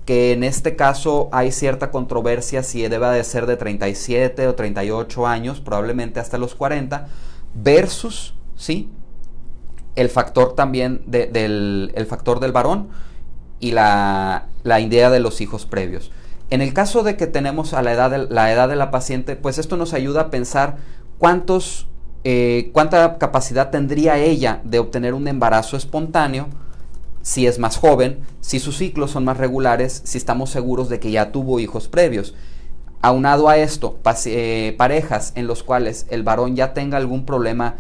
que 0.04 0.32
en 0.32 0.44
este 0.44 0.76
caso 0.76 1.30
hay 1.32 1.50
cierta 1.50 1.90
controversia 1.90 2.62
si 2.62 2.86
debe 2.86 3.08
de 3.08 3.24
ser 3.24 3.46
de 3.46 3.56
37 3.56 4.46
o 4.46 4.54
38 4.54 5.26
años, 5.26 5.60
probablemente 5.60 6.20
hasta 6.20 6.36
los 6.36 6.54
40, 6.54 7.08
versus, 7.54 8.34
¿sí? 8.56 8.90
El 9.96 10.08
factor 10.08 10.54
también 10.54 11.02
del 11.06 11.92
el 11.94 12.06
factor 12.06 12.40
del 12.40 12.52
varón 12.52 12.88
y 13.60 13.72
la, 13.72 14.48
idea 14.64 15.10
de 15.10 15.20
los 15.20 15.40
hijos 15.40 15.66
previos. 15.66 16.10
En 16.50 16.60
el 16.60 16.74
caso 16.74 17.02
de 17.02 17.16
que 17.16 17.26
tenemos 17.26 17.72
a 17.72 17.82
la 17.82 17.92
edad 17.92 18.10
de 18.10 18.26
la, 18.28 18.52
edad 18.52 18.68
de 18.68 18.76
la 18.76 18.90
paciente, 18.90 19.36
pues 19.36 19.58
esto 19.58 19.76
nos 19.76 19.94
ayuda 19.94 20.22
a 20.22 20.30
pensar 20.30 20.76
cuántos, 21.18 21.86
eh, 22.24 22.70
cuánta 22.72 23.16
capacidad 23.18 23.70
tendría 23.70 24.18
ella 24.18 24.60
de 24.64 24.78
obtener 24.78 25.14
un 25.14 25.28
embarazo 25.28 25.76
espontáneo 25.76 26.48
si 27.22 27.46
es 27.46 27.58
más 27.58 27.78
joven, 27.78 28.20
si 28.42 28.60
sus 28.60 28.76
ciclos 28.76 29.12
son 29.12 29.24
más 29.24 29.38
regulares, 29.38 30.02
si 30.04 30.18
estamos 30.18 30.50
seguros 30.50 30.90
de 30.90 31.00
que 31.00 31.10
ya 31.10 31.32
tuvo 31.32 31.58
hijos 31.58 31.88
previos. 31.88 32.34
Aunado 33.00 33.48
a 33.48 33.56
esto, 33.56 33.98
eh, 34.26 34.74
parejas 34.76 35.32
en 35.34 35.46
los 35.46 35.62
cuales 35.62 36.06
el 36.10 36.22
varón 36.22 36.54
ya 36.54 36.74
tenga 36.74 36.98
algún 36.98 37.24
problema 37.24 37.76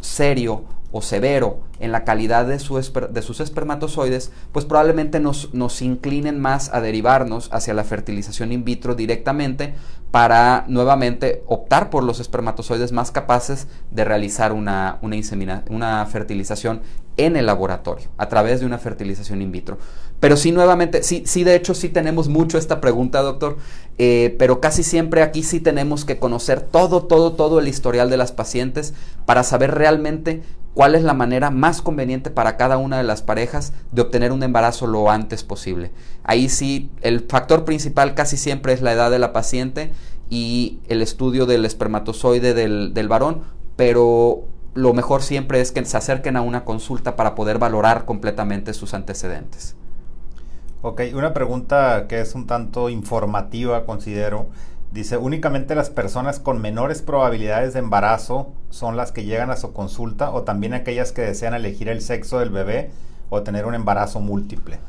serio 0.00 0.64
o 0.92 1.02
severo 1.02 1.60
en 1.80 1.90
la 1.90 2.04
calidad 2.04 2.46
de, 2.46 2.52
de 2.52 3.22
sus 3.22 3.40
espermatozoides, 3.40 4.30
pues 4.52 4.64
probablemente 4.64 5.18
nos, 5.18 5.52
nos, 5.52 5.82
inclinen 5.82 6.38
más 6.38 6.72
a 6.72 6.80
derivarnos 6.80 7.48
hacia 7.52 7.74
la 7.74 7.82
fertilización 7.82 8.52
in 8.52 8.64
vitro 8.64 8.94
directamente 8.94 9.74
para 10.10 10.64
nuevamente 10.68 11.42
optar 11.46 11.88
por 11.88 12.04
los 12.04 12.20
espermatozoides 12.20 12.92
más 12.92 13.10
capaces 13.10 13.66
de 13.90 14.04
realizar 14.04 14.52
una, 14.52 14.98
una, 15.00 15.64
una 15.70 16.06
fertilización 16.06 16.82
en 17.16 17.36
el 17.36 17.46
laboratorio, 17.46 18.08
a 18.16 18.28
través 18.28 18.60
de 18.60 18.66
una 18.66 18.78
fertilización 18.78 19.42
in 19.42 19.52
vitro. 19.52 19.78
Pero 20.22 20.36
sí, 20.36 20.52
nuevamente, 20.52 21.02
sí, 21.02 21.24
sí, 21.26 21.42
de 21.42 21.56
hecho 21.56 21.74
sí 21.74 21.88
tenemos 21.88 22.28
mucho 22.28 22.56
esta 22.56 22.80
pregunta, 22.80 23.22
doctor, 23.22 23.56
eh, 23.98 24.36
pero 24.38 24.60
casi 24.60 24.84
siempre 24.84 25.20
aquí 25.20 25.42
sí 25.42 25.58
tenemos 25.58 26.04
que 26.04 26.20
conocer 26.20 26.60
todo, 26.60 27.02
todo, 27.06 27.32
todo 27.32 27.58
el 27.58 27.66
historial 27.66 28.08
de 28.08 28.16
las 28.16 28.30
pacientes 28.30 28.94
para 29.26 29.42
saber 29.42 29.74
realmente 29.74 30.44
cuál 30.74 30.94
es 30.94 31.02
la 31.02 31.12
manera 31.12 31.50
más 31.50 31.82
conveniente 31.82 32.30
para 32.30 32.56
cada 32.56 32.78
una 32.78 32.98
de 32.98 33.02
las 33.02 33.20
parejas 33.20 33.72
de 33.90 34.02
obtener 34.02 34.30
un 34.30 34.44
embarazo 34.44 34.86
lo 34.86 35.10
antes 35.10 35.42
posible. 35.42 35.90
Ahí 36.22 36.48
sí, 36.48 36.88
el 37.00 37.26
factor 37.28 37.64
principal 37.64 38.14
casi 38.14 38.36
siempre 38.36 38.74
es 38.74 38.80
la 38.80 38.92
edad 38.92 39.10
de 39.10 39.18
la 39.18 39.32
paciente 39.32 39.90
y 40.30 40.78
el 40.86 41.02
estudio 41.02 41.46
del 41.46 41.64
espermatozoide 41.64 42.54
del, 42.54 42.94
del 42.94 43.08
varón, 43.08 43.42
pero 43.74 44.44
lo 44.74 44.94
mejor 44.94 45.20
siempre 45.20 45.60
es 45.60 45.72
que 45.72 45.84
se 45.84 45.96
acerquen 45.96 46.36
a 46.36 46.42
una 46.42 46.64
consulta 46.64 47.16
para 47.16 47.34
poder 47.34 47.58
valorar 47.58 48.04
completamente 48.04 48.72
sus 48.72 48.94
antecedentes. 48.94 49.74
Ok, 50.84 51.00
una 51.14 51.32
pregunta 51.32 52.06
que 52.08 52.20
es 52.20 52.34
un 52.34 52.48
tanto 52.48 52.88
informativa, 52.88 53.86
considero. 53.86 54.48
Dice, 54.90 55.16
únicamente 55.16 55.76
las 55.76 55.90
personas 55.90 56.40
con 56.40 56.60
menores 56.60 57.02
probabilidades 57.02 57.72
de 57.72 57.78
embarazo 57.78 58.52
son 58.70 58.96
las 58.96 59.12
que 59.12 59.24
llegan 59.24 59.52
a 59.52 59.56
su 59.56 59.72
consulta 59.72 60.32
o 60.32 60.42
también 60.42 60.74
aquellas 60.74 61.12
que 61.12 61.22
desean 61.22 61.54
elegir 61.54 61.88
el 61.88 62.00
sexo 62.00 62.40
del 62.40 62.50
bebé 62.50 62.90
o 63.30 63.42
tener 63.42 63.64
un 63.66 63.76
embarazo 63.76 64.18
múltiple. 64.18 64.80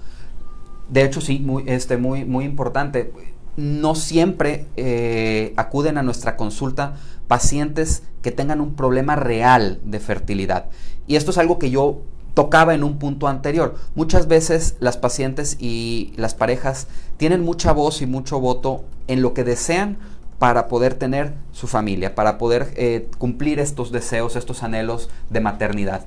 De 0.90 1.04
hecho, 1.04 1.22
sí, 1.22 1.38
muy, 1.38 1.64
este, 1.68 1.98
muy, 1.98 2.26
muy 2.26 2.46
importante. 2.46 3.14
No 3.56 3.94
siempre 3.94 4.66
eh, 4.76 5.54
acuden 5.58 6.00
a 6.00 6.04
nuestra 6.04 6.38
consulta 6.38 6.96
pacientes 7.28 8.02
que 8.24 8.32
tengan 8.32 8.62
un 8.62 8.74
problema 8.74 9.16
real 9.16 9.80
de 9.84 10.00
fertilidad. 10.00 10.66
Y 11.06 11.18
esto 11.18 11.30
es 11.30 11.38
algo 11.38 11.60
que 11.60 11.70
yo 11.70 12.02
tocaba 12.34 12.74
en 12.74 12.84
un 12.84 12.98
punto 12.98 13.28
anterior. 13.28 13.76
Muchas 13.96 14.28
veces 14.28 14.76
las 14.80 14.98
pacientes 14.98 15.58
y 15.60 16.14
las 16.16 16.34
parejas 16.34 16.88
tienen 17.18 17.44
mucha 17.44 17.72
voz 17.72 18.02
y 18.02 18.06
mucho 18.06 18.40
voto 18.40 18.84
en 19.08 19.22
lo 19.22 19.34
que 19.34 19.44
desean 19.44 19.98
para 20.40 20.68
poder 20.68 20.96
tener 20.96 21.34
su 21.52 21.68
familia, 21.68 22.16
para 22.16 22.38
poder 22.38 22.74
eh, 22.76 23.08
cumplir 23.18 23.60
estos 23.60 23.92
deseos, 23.92 24.36
estos 24.36 24.64
anhelos 24.64 25.10
de 25.30 25.40
maternidad. 25.40 26.06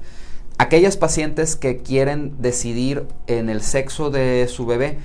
Aquellas 0.59 0.97
pacientes 0.97 1.55
que 1.55 1.79
quieren 1.79 2.35
decidir 2.39 3.07
en 3.27 3.49
el 3.49 3.63
sexo 3.63 4.11
de 4.11 4.47
su 4.49 4.67
bebé, 4.67 4.99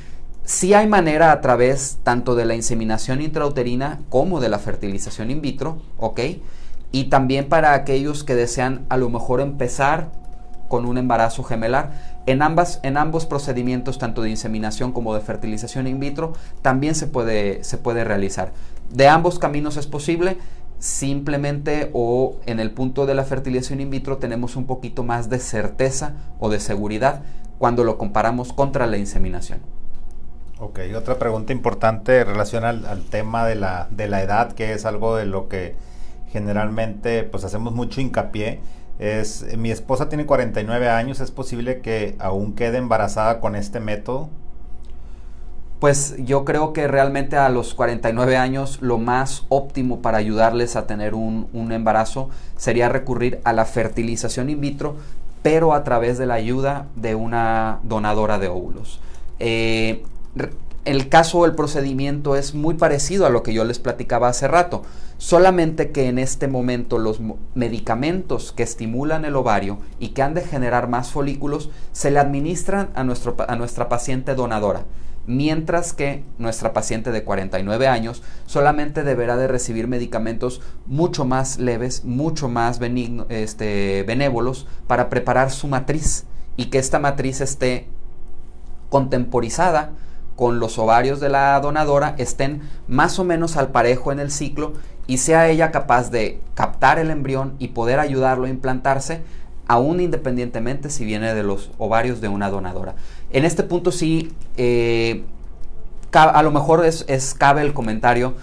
sí 0.43 0.73
hay 0.73 0.88
manera 0.88 1.31
a 1.31 1.41
través 1.41 1.99
tanto 2.03 2.36
de 2.36 2.45
la 2.45 2.55
inseminación 2.55 3.21
intrauterina 3.21 4.01
como 4.10 4.39
de 4.39 4.49
la 4.49 4.60
fertilización 4.60 5.29
in 5.29 5.41
vitro, 5.41 5.81
¿ok? 5.97 6.19
Y 6.91 7.05
también 7.05 7.47
para 7.47 7.73
aquellos 7.73 8.23
que 8.23 8.36
desean 8.36 8.86
a 8.89 8.97
lo 8.97 9.10
mejor 9.10 9.39
empezar 9.39 10.12
con 10.71 10.86
un 10.86 10.97
embarazo 10.97 11.43
gemelar. 11.43 11.91
En, 12.25 12.41
ambas, 12.41 12.79
en 12.84 12.95
ambos 12.95 13.25
procedimientos, 13.25 13.97
tanto 13.97 14.21
de 14.21 14.29
inseminación 14.29 14.93
como 14.93 15.13
de 15.13 15.19
fertilización 15.19 15.86
in 15.86 15.99
vitro, 15.99 16.31
también 16.62 16.95
se 16.95 17.07
puede, 17.07 17.65
se 17.65 17.77
puede 17.77 18.05
realizar. 18.05 18.53
De 18.89 19.10
ambos 19.10 19.38
caminos 19.38 19.75
es 19.75 19.86
posible, 19.86 20.38
simplemente 20.79 21.89
o 21.91 22.38
en 22.45 22.62
el 22.62 22.71
punto 22.71 23.05
de 23.05 23.15
la 23.15 23.25
fertilización 23.25 23.81
in 23.81 23.89
vitro 23.89 24.15
tenemos 24.15 24.55
un 24.55 24.65
poquito 24.65 25.03
más 25.03 25.29
de 25.29 25.39
certeza 25.39 26.13
o 26.39 26.49
de 26.49 26.62
seguridad 26.62 27.23
cuando 27.57 27.84
lo 27.84 27.97
comparamos 27.97 28.53
contra 28.53 28.88
la 28.88 28.97
inseminación. 28.97 29.60
Ok, 30.57 30.79
otra 30.95 31.19
pregunta 31.19 31.51
importante 31.51 32.23
relacionada 32.23 32.91
al, 32.91 33.03
tema 33.03 33.45
de 33.45 33.55
la, 33.55 33.89
de 33.91 34.07
la 34.07 34.21
edad, 34.21 34.53
que 34.53 34.71
es 34.71 34.86
algo 34.86 35.17
de 35.17 35.25
lo 35.25 35.49
que 35.49 35.75
generalmente 36.31 37.23
pues 37.23 37.43
hacemos 37.43 37.73
mucho 37.73 37.99
hincapié 37.99 38.62
mi 39.57 39.71
esposa 39.71 40.09
tiene 40.09 40.25
49 40.27 40.89
años, 40.89 41.19
¿es 41.21 41.31
posible 41.31 41.81
que 41.81 42.15
aún 42.19 42.53
quede 42.53 42.77
embarazada 42.77 43.39
con 43.39 43.55
este 43.55 43.79
método? 43.79 44.29
Pues 45.79 46.15
yo 46.19 46.45
creo 46.45 46.73
que 46.73 46.87
realmente 46.87 47.35
a 47.35 47.49
los 47.49 47.73
49 47.73 48.37
años 48.37 48.77
lo 48.81 48.99
más 48.99 49.45
óptimo 49.49 50.03
para 50.03 50.19
ayudarles 50.19 50.75
a 50.75 50.85
tener 50.85 51.15
un, 51.15 51.49
embarazo 51.71 52.29
sería 52.55 52.89
recurrir 52.89 53.41
a 53.43 53.53
la 53.53 53.65
fertilización 53.65 54.51
in 54.51 54.61
vitro, 54.61 54.97
pero 55.41 55.73
a 55.73 55.83
través 55.83 56.19
de 56.19 56.27
la 56.27 56.35
ayuda 56.35 56.85
de 56.95 57.15
una 57.15 57.79
donadora 57.81 58.37
de 58.37 58.49
óvulos. 58.49 58.99
Eh, 59.39 60.03
el 60.85 61.09
caso 61.09 61.39
o 61.39 61.45
el 61.45 61.53
procedimiento 61.53 62.35
es 62.35 62.55
muy 62.55 62.73
parecido 62.73 63.25
a 63.25 63.29
lo 63.29 63.43
que 63.43 63.53
yo 63.53 63.63
les 63.65 63.79
platicaba 63.79 64.29
hace 64.29 64.47
rato, 64.47 64.81
solamente 65.17 65.91
que 65.91 66.07
en 66.07 66.17
este 66.17 66.47
momento 66.47 66.97
los 66.97 67.19
medicamentos 67.53 68.51
que 68.51 68.63
estimulan 68.63 69.23
el 69.23 69.35
ovario 69.35 69.77
y 69.99 70.09
que 70.09 70.23
han 70.23 70.33
de 70.33 70.41
generar 70.41 70.89
más 70.89 71.11
folículos 71.11 71.69
se 71.91 72.09
le 72.09 72.19
administran 72.19 72.89
a, 72.95 73.03
nuestro, 73.03 73.35
a 73.47 73.55
nuestra 73.55 73.89
paciente 73.89 74.33
donadora, 74.33 74.85
mientras 75.27 75.93
que 75.93 76.23
nuestra 76.39 76.73
paciente 76.73 77.11
de 77.11 77.23
49 77.23 77.87
años 77.87 78.23
solamente 78.47 79.03
deberá 79.03 79.37
de 79.37 79.47
recibir 79.47 79.87
medicamentos 79.87 80.61
mucho 80.87 81.25
más 81.25 81.59
leves, 81.59 82.05
mucho 82.05 82.49
más 82.49 82.79
este, 83.29 84.03
benévolos 84.07 84.65
para 84.87 85.09
preparar 85.09 85.51
su 85.51 85.67
matriz 85.67 86.25
y 86.57 86.65
que 86.65 86.79
esta 86.79 86.97
matriz 86.97 87.39
esté 87.41 87.87
contemporizada 88.89 89.91
con 90.41 90.60
los 90.60 90.80
ovarios 90.80 91.19
de 91.19 91.30
la 91.30 91.60
donadora 91.60 92.15
estén 92.17 92.63
más 92.88 93.19
o 93.19 93.23
menos 93.23 93.58
al 93.58 93.69
parejo 93.69 94.12
en 94.12 94.19
el 94.19 94.32
ciclo 94.32 94.73
y 95.06 95.19
sea 95.19 95.47
ella 95.47 95.69
capaz 95.69 96.10
de 96.10 96.39
captar 96.56 96.97
el 96.97 97.12
embrión 97.12 97.54
y 97.60 97.67
poder 97.67 97.99
ayudarlo 97.99 98.45
a 98.45 98.49
implantarse, 98.49 99.21
aún 99.67 99.99
independientemente 99.99 100.89
si 100.89 101.06
viene 101.06 101.36
de 101.36 101.43
los 101.43 101.69
ovarios 101.77 102.21
de 102.21 102.27
una 102.27 102.49
donadora. 102.49 102.95
En 103.30 103.45
este 103.45 103.62
punto 103.62 103.91
sí, 103.91 104.34
eh, 104.58 105.25
a 106.12 106.41
lo 106.41 106.49
mejor 106.49 106.84
es, 106.86 107.36
cabe 107.38 107.62
el 107.62 107.75
comentario 107.75 108.34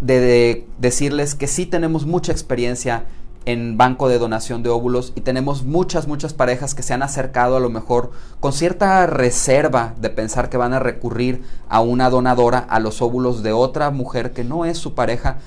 de 0.00 0.66
decirles 0.78 1.36
que 1.36 1.46
sí 1.46 1.64
tenemos 1.64 2.06
mucha 2.06 2.32
experiencia 2.32 3.04
en 3.46 3.78
banco 3.78 4.08
de 4.08 4.18
donación 4.18 4.64
de 4.64 4.70
óvulos 4.70 5.12
y 5.14 5.20
tenemos 5.20 5.64
muchas, 5.64 6.08
muchas 6.08 6.34
parejas 6.34 6.74
que 6.74 6.82
se 6.82 6.92
han 6.92 7.04
acercado 7.04 7.56
a 7.56 7.60
lo 7.60 7.70
mejor 7.70 8.10
con 8.40 8.52
cierta 8.52 9.06
reserva 9.06 9.94
de 10.00 10.10
pensar 10.10 10.50
que 10.50 10.56
van 10.56 10.72
a 10.72 10.80
recurrir 10.80 11.42
a 11.68 11.80
una 11.80 12.10
donadora 12.10 12.58
a 12.58 12.80
los 12.80 13.00
óvulos 13.00 13.44
de 13.44 13.52
otra 13.52 13.90
mujer 13.90 14.32
que 14.32 14.42
no 14.42 14.64
es 14.64 14.78
su 14.78 14.94
pareja, 14.94 15.38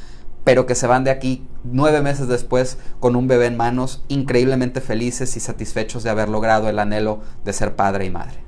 pero 0.45 0.65
que 0.65 0.75
se 0.75 0.87
van 0.87 1.03
de 1.03 1.11
aquí 1.11 1.45
nueve 1.65 2.01
meses 2.01 2.29
después 2.29 2.77
con 3.01 3.17
un 3.17 3.27
bebé 3.27 3.47
en 3.47 3.57
manos, 3.57 4.01
increíblemente 4.07 4.79
felices 4.79 5.35
y 5.35 5.41
satisfechos 5.41 6.01
de 6.01 6.09
haber 6.09 6.29
logrado 6.29 6.69
el 6.69 6.79
anhelo 6.79 7.19
de 7.43 7.51
ser 7.51 7.75
padre 7.75 8.05
y 8.05 8.09
madre. 8.11 8.39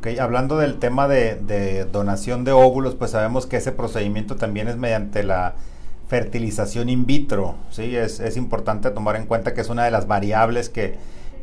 Okay, 0.00 0.18
hablando 0.18 0.58
del 0.58 0.78
tema 0.78 1.08
de, 1.08 1.36
de 1.36 1.86
donación 1.86 2.44
de 2.44 2.52
óvulos, 2.52 2.94
pues 2.94 3.12
sabemos 3.12 3.46
que 3.46 3.56
ese 3.56 3.72
procedimiento 3.72 4.36
también 4.36 4.68
es 4.68 4.76
mediante 4.76 5.24
la 5.24 5.54
fertilización 6.08 6.88
in 6.88 7.06
vitro. 7.06 7.54
¿sí? 7.70 7.94
Es, 7.94 8.18
es, 8.18 8.36
importante 8.36 8.90
tomar 8.90 9.16
en 9.16 9.26
cuenta 9.26 9.54
que 9.54 9.60
es 9.60 9.68
una 9.68 9.84
de 9.84 9.90
las 9.90 10.06
variables 10.06 10.68
que, 10.68 10.96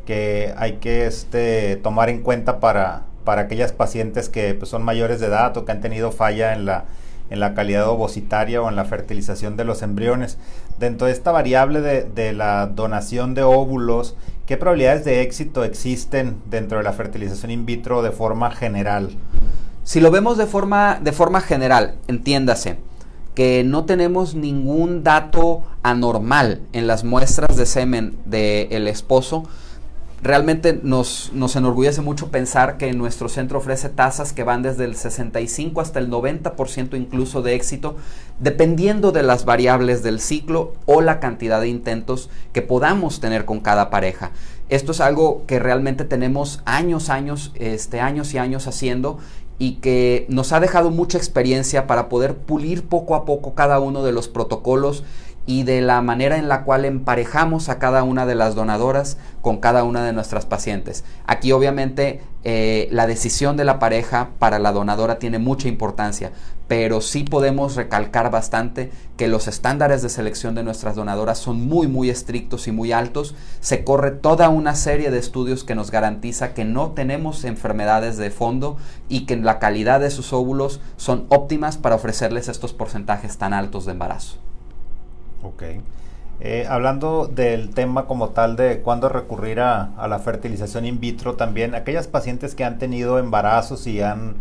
que 0.06 0.54
hay 0.58 0.73
que 0.73 1.06
este, 1.06 1.78
tomar 1.78 2.10
en 2.10 2.21
cuenta 2.21 2.60
para, 2.60 3.04
para 3.23 3.43
aquellas 3.43 3.71
pacientes 3.71 4.28
que 4.28 4.54
pues, 4.56 4.69
son 4.69 4.84
mayores 4.84 5.19
de 5.19 5.28
edad 5.28 5.56
o 5.56 5.65
que 5.65 5.71
han 5.71 5.82
tenido 5.82 6.12
falla 6.12 6.54
en 6.54 6.65
la, 6.65 6.86
en 7.30 7.39
la 7.39 7.54
calidad 7.54 7.88
ovocitaria 7.88 8.62
o 8.62 8.67
en 8.67 8.75
la 8.75 8.86
fertilización 8.86 9.56
de 9.56 9.65
los 9.65 9.84
embriones. 9.84 10.39
Dentro 10.80 11.08
de 11.08 11.13
esta 11.13 11.32
variable 11.32 11.82
de, 11.82 12.04
de 12.04 12.34
la 12.34 12.65
donación 12.65 13.36
de 13.36 13.43
óvulos, 13.43 14.15
¿qué 14.47 14.58
probabilidades 14.58 15.06
de 15.06 15.21
éxito 15.21 15.63
existen 15.63 16.38
dentro 16.49 16.80
de 16.80 16.84
la 16.84 16.93
fertilización 16.93 17.51
in 17.51 17.67
vitro 17.67 18.01
de 18.01 18.12
forma 18.12 18.49
general? 18.49 19.12
Si 19.84 20.01
lo 20.01 20.10
vemos 20.10 20.39
de 20.39 20.47
forma, 20.47 20.99
de 20.99 21.12
forma 21.12 21.39
general, 21.41 21.95
entiéndase 22.08 22.78
que 23.36 23.63
no 23.63 23.86
tenemos 23.86 24.34
ningún 24.34 25.04
dato 25.04 25.63
anormal 25.84 26.62
en 26.74 26.88
las 26.88 27.04
muestras 27.04 27.58
de 27.58 27.65
semen 27.65 28.17
del 28.26 28.88
esposo, 28.88 29.43
realmente 30.21 30.80
nos, 30.82 31.32
nos, 31.34 31.56
enorgullece 31.56 32.02
mucho 32.02 32.32
pensar 32.32 32.78
que 32.78 32.91
nuestro 32.93 33.30
centro 33.30 33.60
ofrece 33.60 33.89
tasas 33.89 34.34
que 34.34 34.43
van 34.43 34.63
desde 34.63 34.86
el 34.86 34.95
65 34.95 35.82
hasta 35.82 36.00
el 36.00 36.10
90% 36.10 36.98
incluso 36.98 37.41
de 37.43 37.54
éxito, 37.54 37.98
dependiendo 38.39 39.12
de 39.12 39.21
las 39.21 39.45
variables 39.45 40.02
del 40.02 40.19
ciclo 40.19 40.74
o 40.86 41.02
la 41.02 41.19
cantidad 41.19 41.62
de 41.62 41.67
intentos 41.67 42.30
que 42.54 42.63
podamos 42.63 43.19
tener 43.19 43.45
con 43.45 43.60
cada 43.60 43.91
pareja. 43.91 44.32
Esto 44.67 44.93
es 44.93 45.02
algo 45.02 45.43
que 45.45 45.60
realmente 45.60 46.06
tenemos 46.06 46.62
años, 46.65 47.10
años, 47.10 47.52
este, 47.54 48.00
años 48.00 48.34
y 48.34 48.39
años 48.39 48.67
haciendo 48.67 49.19
y 49.58 49.76
que 49.76 50.26
nos 50.30 50.52
ha 50.52 50.60
dejado 50.60 50.89
mucha 50.89 51.18
experiencia 51.18 51.88
para 51.88 52.10
poder 52.10 52.36
pulir 52.36 52.84
poco 52.84 53.15
a 53.15 53.26
poco 53.26 53.54
cada 53.54 53.80
uno 53.80 54.04
de 54.04 54.12
los 54.12 54.28
protocolos 54.28 55.04
y 55.45 55.63
de 55.63 55.81
la 55.81 56.01
manera 56.01 56.38
en 56.38 56.49
la 56.49 56.63
cual 56.63 56.86
emparejamos 56.86 57.69
a 57.69 57.79
cada 57.79 58.03
una 58.03 58.25
de 58.25 58.36
las 58.36 58.55
donadoras 58.55 59.17
con 59.41 59.58
cada 59.58 59.84
una 59.84 60.03
de 60.03 60.13
nuestras 60.13 60.45
pacientes. 60.45 61.03
Aquí 61.27 61.51
obviamente 61.51 62.21
eh, 62.43 62.88
la 62.91 63.08
decisión 63.08 63.58
de 63.58 63.63
la 63.63 63.79
pareja 63.79 64.29
para 64.39 64.60
la 64.60 64.71
donadora 64.71 65.19
tiene 65.19 65.39
mucha 65.39 65.67
importancia, 65.67 66.31
pero 66.67 67.01
sí 67.01 67.23
podemos 67.23 67.75
recalcar 67.75 68.31
bastante 68.31 68.91
que 69.17 69.27
los 69.27 69.47
estándares 69.47 70.01
de 70.01 70.10
selección 70.10 70.55
de 70.55 70.63
nuestras 70.63 70.95
donadoras 70.95 71.38
son 71.38 71.67
muy 71.67 71.88
muy 71.88 72.10
estrictos 72.10 72.67
y 72.67 72.71
muy 72.71 72.91
altos. 72.91 73.36
Se 73.60 73.84
corre 73.84 74.12
toda 74.12 74.49
una 74.49 74.75
serie 74.75 75.12
de 75.12 75.19
estudios 75.19 75.63
que 75.63 75.75
nos 75.75 75.91
garantiza 75.91 76.53
que 76.53 76.65
no 76.65 76.91
tenemos 76.91 77.43
enfermedades 77.45 78.17
de 78.17 78.31
fondo 78.31 78.77
y 79.10 79.25
que 79.27 79.38
la 79.38 79.60
calidad 79.60 79.99
de 79.99 80.10
sus 80.10 80.34
óvulos 80.34 80.81
son 80.97 81.25
óptimas 81.29 81.77
para 81.77 81.95
ofrecerles 81.95 82.47
estos 82.47 82.73
porcentajes 82.73 83.38
tan 83.38 83.53
altos 83.53 83.86
de 83.86 83.91
embarazo. 83.91 84.38
Ok. 85.45 85.63
Eh, 86.41 86.65
hablando 86.67 87.27
del 87.27 87.69
tema 87.69 88.08
como 88.08 88.29
tal 88.29 88.58
de 88.58 88.81
cuándo 88.81 89.08
recurrir 89.08 89.62
a, 89.62 89.91
la 90.08 90.19
fertilización 90.19 90.86
in 90.86 90.99
vitro, 90.99 91.36
también 91.36 91.75
aquellas 91.75 92.08
pacientes 92.08 92.55
que 92.55 92.65
han 92.65 92.77
tenido 92.77 93.19
embarazos 93.19 93.88
y 93.88 94.01
han 94.01 94.36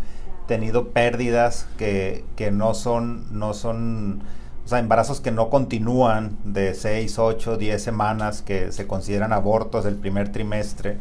tenido 0.47 0.89
pérdidas 0.89 1.67
que, 1.77 2.25
no 2.51 2.73
son, 2.73 3.39
no 3.39 3.53
son, 3.53 4.23
o 4.65 4.67
sea, 4.67 4.79
embarazos 4.79 5.21
que 5.21 5.31
no 5.31 5.49
continúan 5.49 6.37
de 6.43 6.73
6, 6.73 7.17
8, 7.17 7.57
10 7.57 7.81
semanas, 7.81 8.41
que 8.41 8.71
se 8.73 8.87
consideran 8.87 9.31
abortos 9.31 9.85
del 9.85 9.95
primer 9.95 10.31
trimestre, 10.31 10.97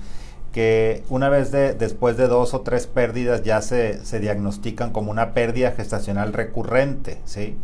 que 0.52 1.02
una 1.08 1.28
vez 1.28 1.50
de, 1.50 1.74
después 1.74 2.16
de 2.16 2.28
dos 2.28 2.54
o 2.54 2.60
tres 2.60 2.86
pérdidas 2.86 3.42
ya 3.42 3.60
se, 3.62 4.04
se 4.04 4.20
diagnostican 4.20 4.92
como 4.92 5.10
una 5.10 5.34
pérdida 5.34 5.72
gestacional 5.72 6.32
recurrente, 6.32 7.18
¿sí? 7.24 7.56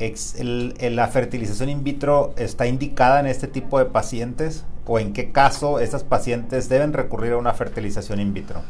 ¿La 0.00 1.08
fertilización 1.08 1.68
in 1.68 1.84
vitro 1.84 2.32
está 2.38 2.66
indicada 2.66 3.20
en 3.20 3.26
este 3.26 3.48
tipo 3.48 3.78
de 3.78 3.84
pacientes? 3.84 4.64
¿O 4.86 4.98
en 4.98 5.12
qué 5.12 5.30
caso 5.30 5.78
esas 5.78 6.04
pacientes 6.04 6.70
deben 6.70 6.94
recurrir 6.94 7.32
a 7.32 7.36
una 7.36 7.52
fertilización 7.52 8.18
in 8.18 8.32
vitro? 8.32 8.62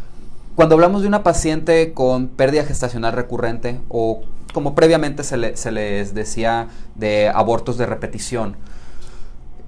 Cuando 0.56 0.74
hablamos 0.74 1.02
de 1.02 1.08
una 1.08 1.22
paciente 1.22 1.92
con 1.92 2.28
pérdida 2.28 2.64
gestacional 2.64 3.12
recurrente 3.12 3.80
o 3.88 4.22
como 4.52 4.74
previamente 4.74 5.22
se, 5.22 5.36
les 5.36 6.14
decía 6.14 6.68
de 6.96 7.28
abortos 7.28 7.78
de 7.78 7.86
repetición, 7.86 8.56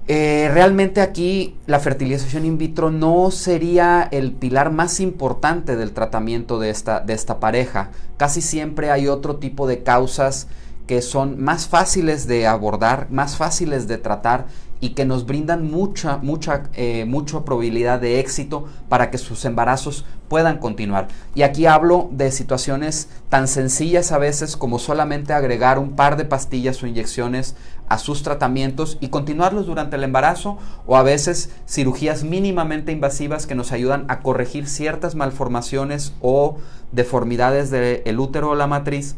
eh, 0.09 0.51
realmente 0.53 0.99
aquí 0.99 1.55
la 1.65 1.79
fertilización 1.79 2.45
in 2.45 2.57
vitro 2.57 2.91
no 2.91 3.31
sería 3.31 4.05
el 4.11 4.33
pilar 4.33 4.69
más 4.69 4.99
importante 4.99 5.77
del 5.77 5.93
tratamiento 5.93 6.59
de 6.59 6.71
esta, 6.71 6.99
de 6.99 7.13
esta 7.13 7.39
pareja. 7.39 7.91
Casi 8.17 8.41
siempre 8.41 8.91
hay 8.91 9.07
otro 9.07 9.37
tipo 9.37 9.65
de 9.65 9.81
causas 9.81 10.47
que 10.87 11.01
son 11.01 11.41
más 11.41 11.67
fáciles 11.67 12.27
de 12.27 12.47
abordar, 12.47 13.07
más 13.09 13.37
fáciles 13.37 13.87
de 13.87 13.97
tratar 13.97 14.47
y 14.83 14.89
que 14.89 15.05
nos 15.05 15.25
brindan 15.25 15.71
mucha, 15.71 16.17
mucha, 16.17 16.63
eh, 16.73 17.05
mucha 17.05 17.45
probabilidad 17.45 18.01
de 18.01 18.19
éxito 18.19 18.65
para 18.89 19.11
que 19.11 19.17
sus 19.17 19.45
embarazos 19.45 20.03
puedan 20.27 20.57
continuar. 20.57 21.07
Y 21.35 21.43
aquí 21.43 21.67
hablo 21.67 22.09
de 22.11 22.31
situaciones 22.31 23.07
tan 23.29 23.47
sencillas 23.47 24.11
a 24.11 24.17
veces 24.17 24.57
como 24.57 24.79
solamente 24.79 25.31
agregar 25.31 25.79
un 25.79 25.95
par 25.95 26.17
de 26.17 26.25
pastillas 26.25 26.83
o 26.83 26.87
inyecciones 26.87 27.55
a 27.87 27.97
sus 27.97 28.23
tratamientos 28.23 28.97
y 28.99 29.07
continuarlos 29.07 29.67
durante 29.67 29.95
el 29.95 30.03
embarazo 30.03 30.57
o 30.85 30.97
a 30.97 31.03
veces 31.03 31.51
cirugías 31.65 32.25
mínimamente 32.25 32.91
invasivas 32.91 33.47
que 33.47 33.55
nos 33.55 33.71
ayudan 33.71 34.03
a 34.09 34.19
corregir 34.19 34.67
ciertas 34.67 35.15
malformaciones 35.15 36.11
o 36.19 36.57
deformidades 36.91 37.69
del 37.69 38.19
útero 38.19 38.49
o 38.49 38.55
la 38.55 38.67
matriz 38.67 39.15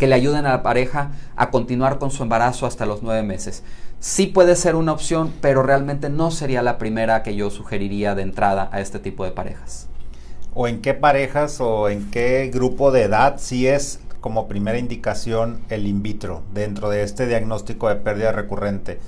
que 0.00 0.06
le 0.06 0.14
ayuden 0.14 0.46
a 0.46 0.50
la 0.52 0.62
pareja 0.62 1.10
a 1.36 1.50
continuar 1.50 1.98
con 1.98 2.10
su 2.10 2.22
embarazo 2.22 2.64
hasta 2.64 2.86
los 2.86 3.02
nueve 3.02 3.22
meses. 3.22 3.62
Sí 4.00 4.26
puede 4.26 4.56
ser 4.56 4.74
una 4.74 4.92
opción, 4.92 5.30
pero 5.42 5.62
realmente 5.62 6.08
no 6.08 6.30
sería 6.30 6.62
la 6.62 6.78
primera 6.78 7.22
que 7.22 7.36
yo 7.36 7.50
sugeriría 7.50 8.14
de 8.14 8.22
entrada 8.22 8.70
a 8.72 8.80
este 8.80 8.98
tipo 8.98 9.26
de 9.26 9.32
parejas. 9.32 9.88
¿O 10.54 10.66
en 10.66 10.80
qué 10.80 10.94
parejas 10.94 11.60
o 11.60 11.90
en 11.90 12.10
qué 12.10 12.50
grupo 12.52 12.92
de 12.92 13.02
edad 13.02 13.34
sí 13.36 13.66
es 13.68 14.00
como 14.22 14.48
primera 14.48 14.78
indicación 14.78 15.60
el 15.68 15.86
in 15.86 16.02
vitro 16.02 16.42
dentro 16.54 16.88
de 16.88 17.02
este 17.02 17.26
diagnóstico 17.26 17.90
de 17.90 17.96
pérdida 17.96 18.32
recurrente? 18.32 18.98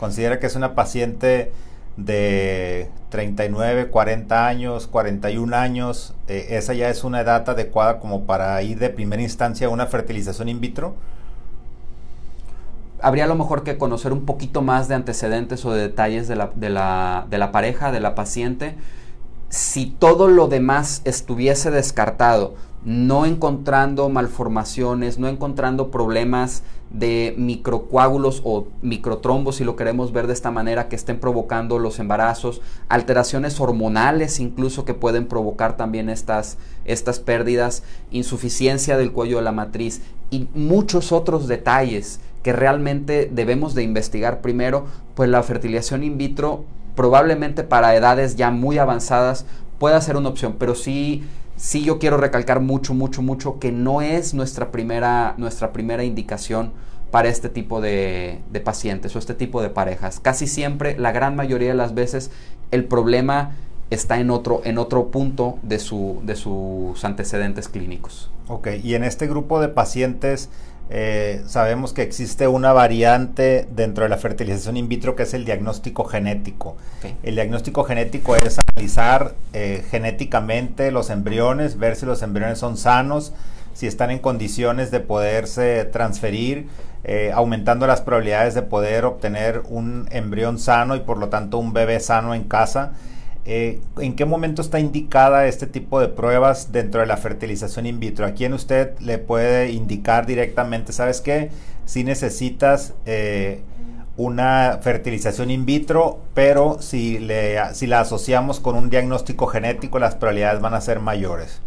Considera 0.00 0.40
que 0.40 0.48
es 0.48 0.56
una 0.56 0.74
paciente 0.74 1.52
de 1.96 2.90
39, 3.10 3.88
40 3.88 4.46
años, 4.46 4.86
41 4.86 5.56
años, 5.56 6.14
eh, 6.28 6.48
esa 6.50 6.74
ya 6.74 6.88
es 6.88 7.04
una 7.04 7.20
edad 7.20 7.48
adecuada 7.48 7.98
como 8.00 8.24
para 8.24 8.62
ir 8.62 8.78
de 8.78 8.90
primera 8.90 9.22
instancia 9.22 9.66
a 9.66 9.70
una 9.70 9.86
fertilización 9.86 10.48
in 10.48 10.60
vitro? 10.60 10.94
Habría 13.02 13.24
a 13.24 13.28
lo 13.28 13.34
mejor 13.34 13.64
que 13.64 13.78
conocer 13.78 14.12
un 14.12 14.26
poquito 14.26 14.62
más 14.62 14.88
de 14.88 14.94
antecedentes 14.94 15.64
o 15.64 15.72
de 15.72 15.82
detalles 15.82 16.28
de 16.28 16.36
la, 16.36 16.50
de 16.54 16.68
la, 16.70 17.26
de 17.30 17.38
la 17.38 17.50
pareja, 17.50 17.92
de 17.92 18.00
la 18.00 18.14
paciente. 18.14 18.76
Si 19.48 19.86
todo 19.86 20.28
lo 20.28 20.48
demás 20.48 21.00
estuviese 21.04 21.70
descartado, 21.70 22.54
no 22.84 23.26
encontrando 23.26 24.08
malformaciones, 24.08 25.18
no 25.18 25.28
encontrando 25.28 25.90
problemas 25.90 26.62
de 26.90 27.34
microcoágulos 27.38 28.42
o 28.44 28.66
microtrombos, 28.82 29.56
si 29.56 29.64
lo 29.64 29.76
queremos 29.76 30.12
ver 30.12 30.26
de 30.26 30.32
esta 30.32 30.50
manera, 30.50 30.88
que 30.88 30.96
estén 30.96 31.20
provocando 31.20 31.78
los 31.78 32.00
embarazos, 32.00 32.60
alteraciones 32.88 33.60
hormonales 33.60 34.40
incluso 34.40 34.84
que 34.84 34.94
pueden 34.94 35.26
provocar 35.26 35.76
también 35.76 36.08
estas, 36.08 36.58
estas 36.84 37.20
pérdidas, 37.20 37.84
insuficiencia 38.10 38.96
del 38.96 39.12
cuello 39.12 39.36
de 39.36 39.44
la 39.44 39.52
matriz 39.52 40.02
y 40.30 40.48
muchos 40.54 41.12
otros 41.12 41.46
detalles 41.46 42.20
que 42.42 42.52
realmente 42.52 43.30
debemos 43.32 43.74
de 43.74 43.82
investigar. 43.82 44.40
Primero, 44.40 44.86
pues 45.14 45.28
la 45.28 45.42
fertilización 45.42 46.02
in 46.02 46.18
vitro 46.18 46.64
probablemente 46.96 47.62
para 47.62 47.94
edades 47.94 48.36
ya 48.36 48.50
muy 48.50 48.78
avanzadas 48.78 49.46
pueda 49.78 50.00
ser 50.00 50.16
una 50.16 50.28
opción, 50.28 50.56
pero 50.58 50.74
sí 50.74 51.22
sí 51.60 51.84
yo 51.84 51.98
quiero 51.98 52.16
recalcar 52.16 52.60
mucho, 52.60 52.94
mucho, 52.94 53.22
mucho 53.22 53.58
que 53.58 53.70
no 53.70 54.00
es 54.00 54.32
nuestra 54.32 54.72
primera, 54.72 55.34
nuestra 55.36 55.72
primera 55.72 56.02
indicación 56.04 56.72
para 57.10 57.28
este 57.28 57.48
tipo 57.48 57.80
de, 57.80 58.40
pacientes 58.64 59.14
o 59.14 59.18
este 59.18 59.34
tipo 59.34 59.60
de 59.60 59.68
parejas. 59.68 60.20
Casi 60.20 60.46
siempre, 60.46 60.98
la 60.98 61.12
gran 61.12 61.36
mayoría 61.36 61.68
de 61.68 61.74
las 61.74 61.94
veces, 61.94 62.30
el 62.70 62.84
problema 62.84 63.56
está 63.90 64.20
en 64.20 64.30
otro, 64.30 64.62
en 64.64 64.78
otro 64.78 65.08
punto 65.08 65.58
de, 65.62 65.78
su, 65.78 66.20
de 66.24 66.36
sus 66.36 67.04
antecedentes 67.04 67.68
clínicos. 67.68 68.30
Ok, 68.48 68.68
y 68.82 68.94
en 68.94 69.04
este 69.04 69.26
grupo 69.26 69.60
de 69.60 69.68
pacientes, 69.68 70.48
eh, 70.92 71.42
sabemos 71.46 71.92
que 71.92 72.02
existe 72.02 72.48
una 72.48 72.72
variante 72.72 73.68
dentro 73.70 74.02
de 74.02 74.10
la 74.10 74.16
fertilización 74.16 74.76
in 74.76 74.88
vitro 74.88 75.14
que 75.14 75.22
es 75.22 75.34
el 75.34 75.44
diagnóstico 75.44 76.04
genético. 76.04 76.76
El 77.22 77.36
diagnóstico 77.36 77.84
genético 77.84 78.34
es 78.34 78.58
analizar 78.58 79.34
eh, 79.52 79.84
genéticamente 79.88 80.90
los 80.90 81.10
embriones, 81.10 81.78
ver 81.78 81.94
si 81.94 82.06
los 82.06 82.22
embriones 82.22 82.58
son 82.58 82.76
sanos, 82.76 83.32
si 83.72 83.86
están 83.86 84.10
en 84.10 84.18
condiciones 84.18 84.90
de 84.90 84.98
poderse 84.98 85.84
transferir, 85.84 86.66
eh, 87.04 87.30
aumentando 87.32 87.86
las 87.86 88.00
probabilidades 88.00 88.54
de 88.54 88.62
poder 88.62 89.04
obtener 89.04 89.62
un 89.68 90.08
embrión 90.10 90.58
sano 90.58 90.96
y 90.96 91.00
por 91.00 91.18
lo 91.18 91.28
tanto 91.28 91.58
un 91.58 91.72
bebé 91.72 92.00
sano 92.00 92.34
en 92.34 92.42
casa. 92.42 92.94
Eh, 93.46 93.80
¿En 93.98 94.16
qué 94.16 94.26
momento 94.26 94.60
está 94.60 94.80
indicada 94.80 95.46
este 95.46 95.66
tipo 95.66 95.98
de 96.00 96.08
pruebas 96.08 96.72
dentro 96.72 97.00
de 97.00 97.06
la 97.06 97.16
fertilización 97.16 97.86
in 97.86 97.98
vitro? 97.98 98.26
¿A 98.26 98.32
quién 98.32 98.52
usted 98.52 98.98
le 99.00 99.18
puede 99.18 99.70
indicar 99.70 100.26
directamente, 100.26 100.92
sabes 100.92 101.20
qué? 101.20 101.50
Si 101.86 102.04
necesitas 102.04 102.92
eh, 103.06 103.62
una 104.16 104.78
fertilización 104.82 105.50
in 105.50 105.64
vitro, 105.64 106.20
pero 106.34 106.82
si, 106.82 107.18
le, 107.18 107.58
si 107.74 107.86
la 107.86 108.00
asociamos 108.00 108.60
con 108.60 108.76
un 108.76 108.90
diagnóstico 108.90 109.46
genético, 109.46 109.98
las 109.98 110.14
probabilidades 110.14 110.60
van 110.60 110.74
a 110.74 110.80
ser 110.80 111.00
mayores. 111.00 111.60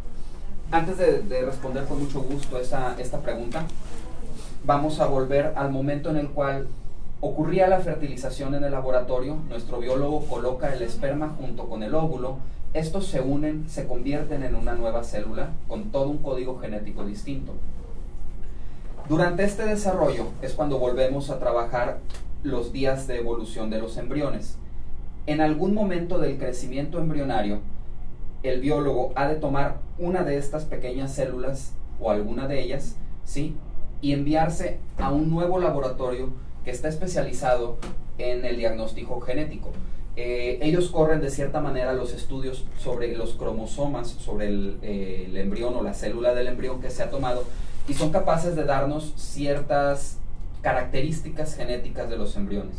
Antes 0.72 0.98
de, 0.98 1.42
responder 1.46 1.86
con 1.86 2.00
mucho 2.00 2.22
gusto 2.22 2.60
esta 2.60 2.96
pregunta, 3.24 3.66
vamos 4.64 5.00
a 5.00 5.08
volver 5.08 5.54
al 5.56 5.72
momento 5.72 6.10
en 6.10 6.18
el 6.18 6.30
cual 6.30 6.68
Ocurría 7.26 7.70
la 7.70 7.80
fertilización 7.80 8.54
en 8.54 8.66
el 8.66 8.74
laboratorio, 8.74 9.38
nuestro 9.48 9.80
biólogo 9.80 10.26
coloca 10.26 10.74
el 10.74 10.82
esperma 10.82 11.34
junto 11.40 11.70
con 11.70 11.82
el 11.82 11.96
óvulo, 11.96 12.36
estos 12.74 13.08
se 13.08 13.22
unen, 13.22 13.70
se 13.70 13.88
convierten 13.88 14.44
en 14.44 14.56
una 14.56 14.74
nueva 14.74 15.06
célula 15.06 15.52
con 15.70 15.86
todo 15.86 16.10
un 16.10 16.18
código 16.18 16.60
genético 16.60 17.06
distinto. 17.06 17.54
Durante 19.08 19.46
este 19.46 19.64
desarrollo 19.64 20.32
es 20.42 20.52
cuando 20.52 20.80
volvemos 20.80 21.30
a 21.30 21.40
trabajar 21.40 22.00
los 22.44 22.74
días 22.74 23.08
de 23.08 23.20
evolución 23.20 23.70
de 23.70 23.80
los 23.80 23.96
embriones. 23.96 24.58
En 25.26 25.40
algún 25.40 25.74
momento 25.74 26.20
del 26.20 26.38
crecimiento 26.38 27.00
embrionario, 27.00 27.60
el 28.44 28.60
biólogo 28.60 29.14
ha 29.16 29.30
de 29.30 29.36
tomar 29.36 29.78
una 29.98 30.26
de 30.26 30.36
estas 30.36 30.66
pequeñas 30.66 31.14
células 31.14 31.72
o 32.02 32.12
alguna 32.12 32.50
de 32.50 32.62
ellas, 32.62 32.98
¿sí? 33.24 33.56
Y 34.02 34.12
enviarse 34.12 34.80
a 34.98 35.10
un 35.10 35.30
nuevo 35.30 35.58
laboratorio 35.58 36.44
que 36.64 36.72
está 36.72 36.88
especializado 36.88 37.78
en 38.18 38.46
el 38.46 38.58
diagnóstico 38.58 39.20
genético. 39.22 39.72
Eh, 40.16 40.60
ellos 40.62 40.90
corren 40.90 41.22
de 41.22 41.32
cierta 41.32 41.60
manera 41.60 41.94
los 41.94 42.14
estudios 42.14 42.66
sobre 42.78 43.16
los 43.18 43.34
cromosomas, 43.34 44.10
sobre 44.10 44.48
el, 44.48 44.78
eh, 44.84 45.32
embrión 45.34 45.76
o 45.76 45.82
la 45.82 45.96
célula 45.96 46.36
del 46.36 46.48
embrión 46.48 46.82
que 46.82 46.92
se 46.92 47.02
ha 47.02 47.10
tomado 47.10 47.46
y 47.88 47.96
son 47.96 48.12
capaces 48.12 48.56
de 48.56 48.64
darnos 48.64 49.14
ciertas 49.16 50.20
características 50.62 51.56
genéticas 51.56 52.10
de 52.10 52.18
los 52.18 52.36
embriones. 52.38 52.76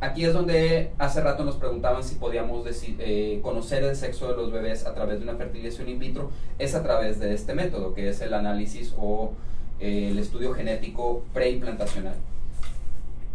Aquí 0.00 0.24
es 0.24 0.34
donde 0.34 0.90
hace 0.98 1.22
rato 1.22 1.44
nos 1.44 1.56
preguntaban 1.56 2.04
si 2.04 2.16
podíamos 2.16 2.66
eh, 2.98 3.40
conocer 3.42 3.82
el 3.84 3.96
sexo 3.96 4.28
de 4.28 4.36
los 4.36 4.52
bebés 4.52 4.84
a 4.84 4.94
través 4.94 5.18
de 5.18 5.24
una 5.24 5.36
fertilización 5.36 5.88
in 5.88 5.98
vitro. 5.98 6.30
Es 6.58 6.74
a 6.74 6.82
través 6.82 7.18
de 7.18 7.32
este 7.32 7.54
método, 7.54 7.94
que 7.94 8.10
es 8.10 8.20
el 8.20 8.34
análisis 8.34 8.94
o 8.98 9.32
el 9.78 10.18
estudio 10.18 10.52
genético 10.52 11.22
preimplantacional 11.32 12.16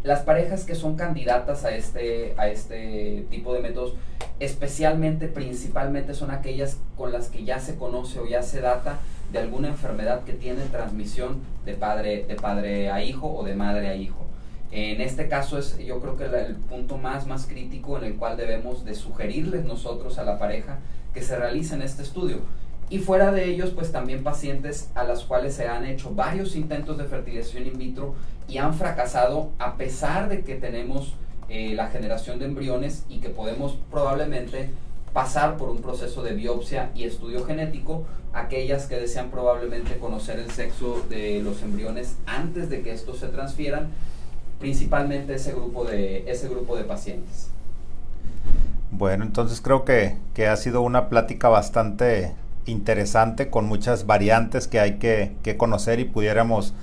las 0.03 0.21
parejas 0.21 0.63
que 0.63 0.75
son 0.75 0.95
candidatas 0.95 1.63
a 1.63 1.75
este, 1.75 2.33
a 2.37 2.47
este 2.47 3.25
tipo 3.29 3.53
de 3.53 3.59
métodos, 3.59 3.93
especialmente, 4.39 5.27
principalmente 5.27 6.13
son 6.13 6.31
aquellas 6.31 6.77
con 6.97 7.11
las 7.11 7.27
que 7.27 7.43
ya 7.43 7.59
se 7.59 7.75
conoce 7.75 8.19
o 8.19 8.25
ya 8.25 8.41
se 8.41 8.61
data 8.61 8.99
de 9.31 9.39
alguna 9.39 9.69
enfermedad 9.69 10.23
que 10.23 10.33
tiene 10.33 10.63
transmisión 10.65 11.39
de 11.65 11.73
padre, 11.73 12.25
de 12.27 12.35
padre 12.35 12.91
a 12.91 13.03
hijo 13.03 13.31
o 13.31 13.43
de 13.43 13.55
madre 13.55 13.89
a 13.89 13.95
hijo. 13.95 14.25
En 14.71 15.01
este 15.01 15.27
caso 15.27 15.57
es 15.57 15.77
yo 15.79 15.99
creo 15.99 16.17
que 16.17 16.25
el 16.25 16.55
punto 16.55 16.97
más, 16.97 17.27
más 17.27 17.45
crítico 17.45 17.97
en 17.97 18.05
el 18.05 18.15
cual 18.15 18.37
debemos 18.37 18.85
de 18.85 18.95
sugerirles 18.95 19.65
nosotros 19.65 20.17
a 20.17 20.23
la 20.23 20.39
pareja 20.39 20.79
que 21.13 21.21
se 21.21 21.37
realicen 21.37 21.81
este 21.81 22.03
estudio 22.03 22.37
y 22.91 22.99
fuera 22.99 23.31
de 23.31 23.45
ellos, 23.45 23.69
pues 23.69 23.93
también 23.93 24.21
pacientes 24.21 24.89
a 24.95 25.05
las 25.05 25.23
cuales 25.23 25.55
se 25.55 25.65
han 25.65 25.85
hecho 25.85 26.13
varios 26.13 26.57
intentos 26.57 26.97
de 26.97 27.05
fertilización 27.05 27.65
in 27.65 27.77
vitro 27.77 28.15
y 28.49 28.57
han 28.57 28.73
fracasado 28.73 29.51
a 29.59 29.77
pesar 29.77 30.27
de 30.27 30.41
que 30.41 30.55
tenemos 30.55 31.13
eh, 31.47 31.73
la 31.73 31.87
generación 31.87 32.37
de 32.37 32.45
embriones 32.45 33.05
y 33.07 33.19
que 33.19 33.29
podemos 33.29 33.77
probablemente 33.89 34.71
pasar 35.13 35.55
por 35.55 35.69
un 35.69 35.81
proceso 35.81 36.21
de 36.21 36.33
biopsia 36.33 36.91
y 36.93 37.05
estudio 37.05 37.45
genético, 37.45 38.03
aquellas 38.33 38.87
que 38.87 38.97
desean 38.97 39.31
probablemente 39.31 39.97
conocer 39.97 40.39
el 40.39 40.51
sexo 40.51 41.01
de 41.09 41.41
los 41.41 41.63
embriones 41.63 42.17
antes 42.25 42.69
de 42.69 42.81
que 42.81 42.91
estos 42.91 43.19
se 43.19 43.27
transfieran, 43.27 43.87
principalmente 44.59 45.35
ese 45.35 45.53
grupo 45.53 45.85
de, 45.85 46.29
ese 46.29 46.49
grupo 46.49 46.75
de 46.75 46.83
pacientes. 46.83 47.47
Bueno, 48.91 49.23
entonces 49.23 49.61
creo 49.61 49.85
que, 49.85 50.17
que 50.33 50.47
ha 50.47 50.57
sido 50.57 50.81
una 50.81 51.07
plática 51.07 51.47
bastante 51.47 52.33
interesante 52.65 53.49
con 53.49 53.65
muchas 53.65 54.05
variantes 54.05 54.67
que 54.67 54.79
hay 54.79 54.97
que, 54.97 55.55
conocer 55.57 55.99
y 55.99 56.05
pudiéramos 56.05 56.73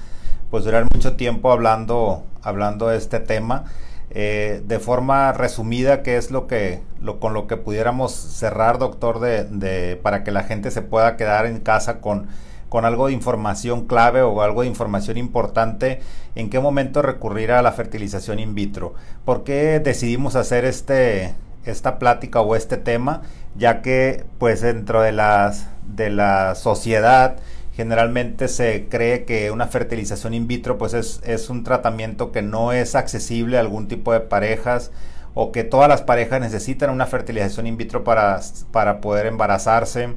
pues 0.51 0.65
durar 0.65 0.87
mucho 0.93 1.17
tiempo 1.17 1.53
hablando, 1.53 2.25
hablando 2.43 2.89
de 2.89 2.97
este 2.97 3.21
tema. 3.21 3.65
Eh, 4.11 4.63
de 4.67 4.79
forma 4.79 5.33
resumida, 5.33 6.03
¿qué 6.03 6.17
es 6.17 6.31
lo 6.31 6.47
que 6.47 6.81
lo, 7.01 7.21
con 7.21 7.35
lo 7.35 7.47
que 7.47 7.59
pudiéramos 7.59 8.13
cerrar, 8.13 8.79
doctor, 8.79 9.21
de, 9.21 10.01
para 10.03 10.25
que 10.25 10.31
la 10.31 10.45
gente 10.45 10.71
se 10.71 10.81
pueda 10.81 11.17
quedar 11.17 11.45
en 11.45 11.61
casa 11.61 12.01
con, 12.01 12.27
con 12.71 12.87
algo 12.87 13.09
de 13.09 13.13
información 13.13 13.87
clave 13.87 14.23
o 14.23 14.41
algo 14.41 14.63
de 14.63 14.69
información 14.69 15.19
importante? 15.19 16.01
¿En 16.35 16.49
qué 16.49 16.59
momento 16.59 17.03
recurrir 17.03 17.53
a 17.53 17.61
la 17.61 17.73
fertilización 17.73 18.39
in 18.39 18.55
vitro? 18.55 18.95
¿Por 19.27 19.45
qué 19.45 19.79
decidimos 19.79 20.37
hacer 20.37 20.65
este, 20.65 21.35
esta 21.65 21.99
plática 21.99 22.41
o 22.41 22.57
este 22.57 22.79
tema? 22.79 23.23
Ya 23.59 23.83
que 23.83 24.25
pues 24.39 24.61
dentro 24.61 25.03
de 25.03 25.13
las 25.13 25.67
de 25.83 26.11
la 26.11 26.55
sociedad, 26.55 27.37
generalmente 27.75 28.49
se 28.49 28.89
cree 28.89 29.25
que 29.25 29.51
una 29.51 29.67
fertilización 29.67 30.35
in 30.35 30.47
vitro 30.47 30.79
pues 30.79 30.95
es, 30.95 31.51
un 31.51 31.65
tratamiento 31.65 32.33
que 32.33 32.43
no 32.43 32.73
es 32.73 32.95
accesible 32.95 33.57
a 33.57 33.61
algún 33.61 33.89
tipo 33.89 34.13
de 34.13 34.21
parejas 34.21 34.91
o 35.35 35.53
que 35.53 35.65
todas 35.65 35.89
las 35.89 36.03
parejas 36.03 36.41
necesitan 36.41 36.91
una 36.91 37.07
fertilización 37.07 37.67
in 37.67 37.77
vitro 37.77 38.05
para, 38.05 38.41
para 38.73 39.01
poder 39.01 39.27
embarazarse 39.27 40.15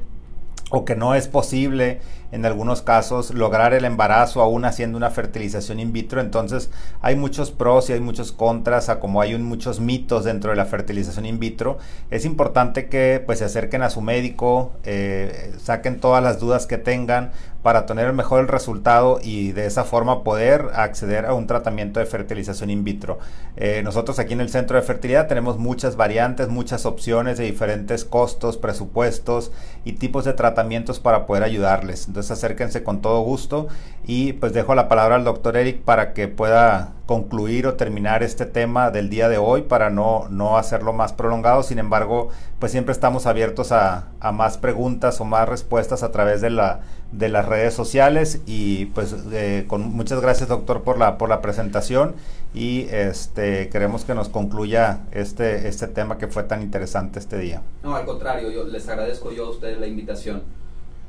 o 0.70 0.84
que 0.84 0.96
no 0.96 1.14
es 1.14 1.28
posible 1.28 2.00
en 2.32 2.46
algunos 2.46 2.82
casos 2.82 3.32
lograr 3.32 3.74
el 3.74 3.84
embarazo 3.84 4.40
aún 4.40 4.64
haciendo 4.64 4.96
una 4.96 5.10
fertilización 5.10 5.78
in 5.78 5.92
vitro. 5.92 6.20
Entonces 6.20 6.70
hay 7.00 7.14
muchos 7.14 7.50
pros 7.50 7.88
y 7.90 7.92
hay 7.92 8.00
muchos 8.00 8.32
contras, 8.32 8.88
a 8.88 8.98
como 8.98 9.20
hay 9.20 9.36
muchos 9.38 9.78
mitos 9.80 10.24
dentro 10.24 10.50
de 10.50 10.56
la 10.56 10.64
fertilización 10.64 11.26
in 11.26 11.38
vitro. 11.38 11.78
Es 12.10 12.24
importante 12.24 12.88
que 12.88 13.22
pues 13.24 13.38
se 13.38 13.44
acerquen 13.44 13.82
a 13.82 13.90
su 13.90 14.00
médico, 14.00 14.72
eh, 14.84 15.54
saquen 15.62 16.00
todas 16.00 16.22
las 16.22 16.40
dudas 16.40 16.66
que 16.66 16.78
tengan 16.78 17.30
para 17.62 17.86
tener 17.86 18.06
el 18.06 18.12
mejor 18.12 18.50
resultado 18.50 19.20
y 19.22 19.52
de 19.52 19.66
esa 19.66 19.84
forma 19.84 20.24
poder 20.24 20.70
acceder 20.74 21.26
a 21.26 21.34
un 21.34 21.46
tratamiento 21.46 22.00
de 22.00 22.06
fertilización 22.06 22.70
in 22.70 22.82
vitro. 22.82 23.18
Eh, 23.56 23.82
nosotros 23.84 24.18
aquí 24.18 24.32
en 24.32 24.40
el 24.40 24.48
centro 24.48 24.76
de 24.76 24.82
fertilidad 24.82 25.28
tenemos 25.28 25.58
muchas 25.58 25.96
variantes, 25.96 26.48
muchas 26.48 26.86
opciones 26.86 27.38
de 27.38 27.44
diferentes 27.44 28.04
costos, 28.04 28.56
presupuestos 28.56 29.52
y 29.84 29.92
tipos 29.92 30.24
de 30.24 30.32
tratamientos 30.32 30.98
para 30.98 31.26
poder 31.26 31.44
ayudarles. 31.44 32.12
Acérquense 32.30 32.82
con 32.82 33.00
todo 33.00 33.20
gusto 33.22 33.68
y 34.06 34.34
pues 34.34 34.52
dejo 34.52 34.74
la 34.74 34.88
palabra 34.88 35.16
al 35.16 35.24
doctor 35.24 35.56
Eric 35.56 35.82
para 35.82 36.12
que 36.12 36.28
pueda 36.28 36.92
concluir 37.06 37.66
o 37.66 37.74
terminar 37.74 38.22
este 38.22 38.46
tema 38.46 38.90
del 38.90 39.10
día 39.10 39.28
de 39.28 39.38
hoy 39.38 39.62
para 39.62 39.90
no, 39.90 40.28
no 40.30 40.56
hacerlo 40.56 40.92
más 40.92 41.12
prolongado. 41.12 41.62
Sin 41.62 41.78
embargo, 41.78 42.30
pues 42.58 42.72
siempre 42.72 42.92
estamos 42.92 43.26
abiertos 43.26 43.72
a, 43.72 44.08
a 44.20 44.32
más 44.32 44.58
preguntas 44.58 45.20
o 45.20 45.24
más 45.24 45.48
respuestas 45.48 46.02
a 46.02 46.10
través 46.10 46.40
de 46.40 46.50
la 46.50 46.80
de 47.12 47.28
las 47.28 47.46
redes 47.46 47.74
sociales 47.74 48.40
y 48.46 48.86
pues 48.86 49.14
eh, 49.32 49.66
con 49.68 49.82
muchas 49.82 50.20
gracias 50.20 50.48
doctor 50.48 50.82
por 50.82 50.98
la 50.98 51.18
por 51.18 51.28
la 51.28 51.42
presentación 51.42 52.14
y 52.54 52.86
este 52.90 53.68
queremos 53.68 54.04
que 54.04 54.14
nos 54.14 54.30
concluya 54.30 55.00
este 55.12 55.68
este 55.68 55.88
tema 55.88 56.16
que 56.16 56.26
fue 56.26 56.44
tan 56.44 56.62
interesante 56.62 57.18
este 57.18 57.38
día. 57.38 57.62
No, 57.82 57.94
al 57.94 58.06
contrario, 58.06 58.50
yo 58.50 58.64
les 58.64 58.88
agradezco 58.88 59.30
yo 59.30 59.46
a 59.46 59.50
ustedes 59.50 59.78
la 59.78 59.86
invitación. 59.86 60.42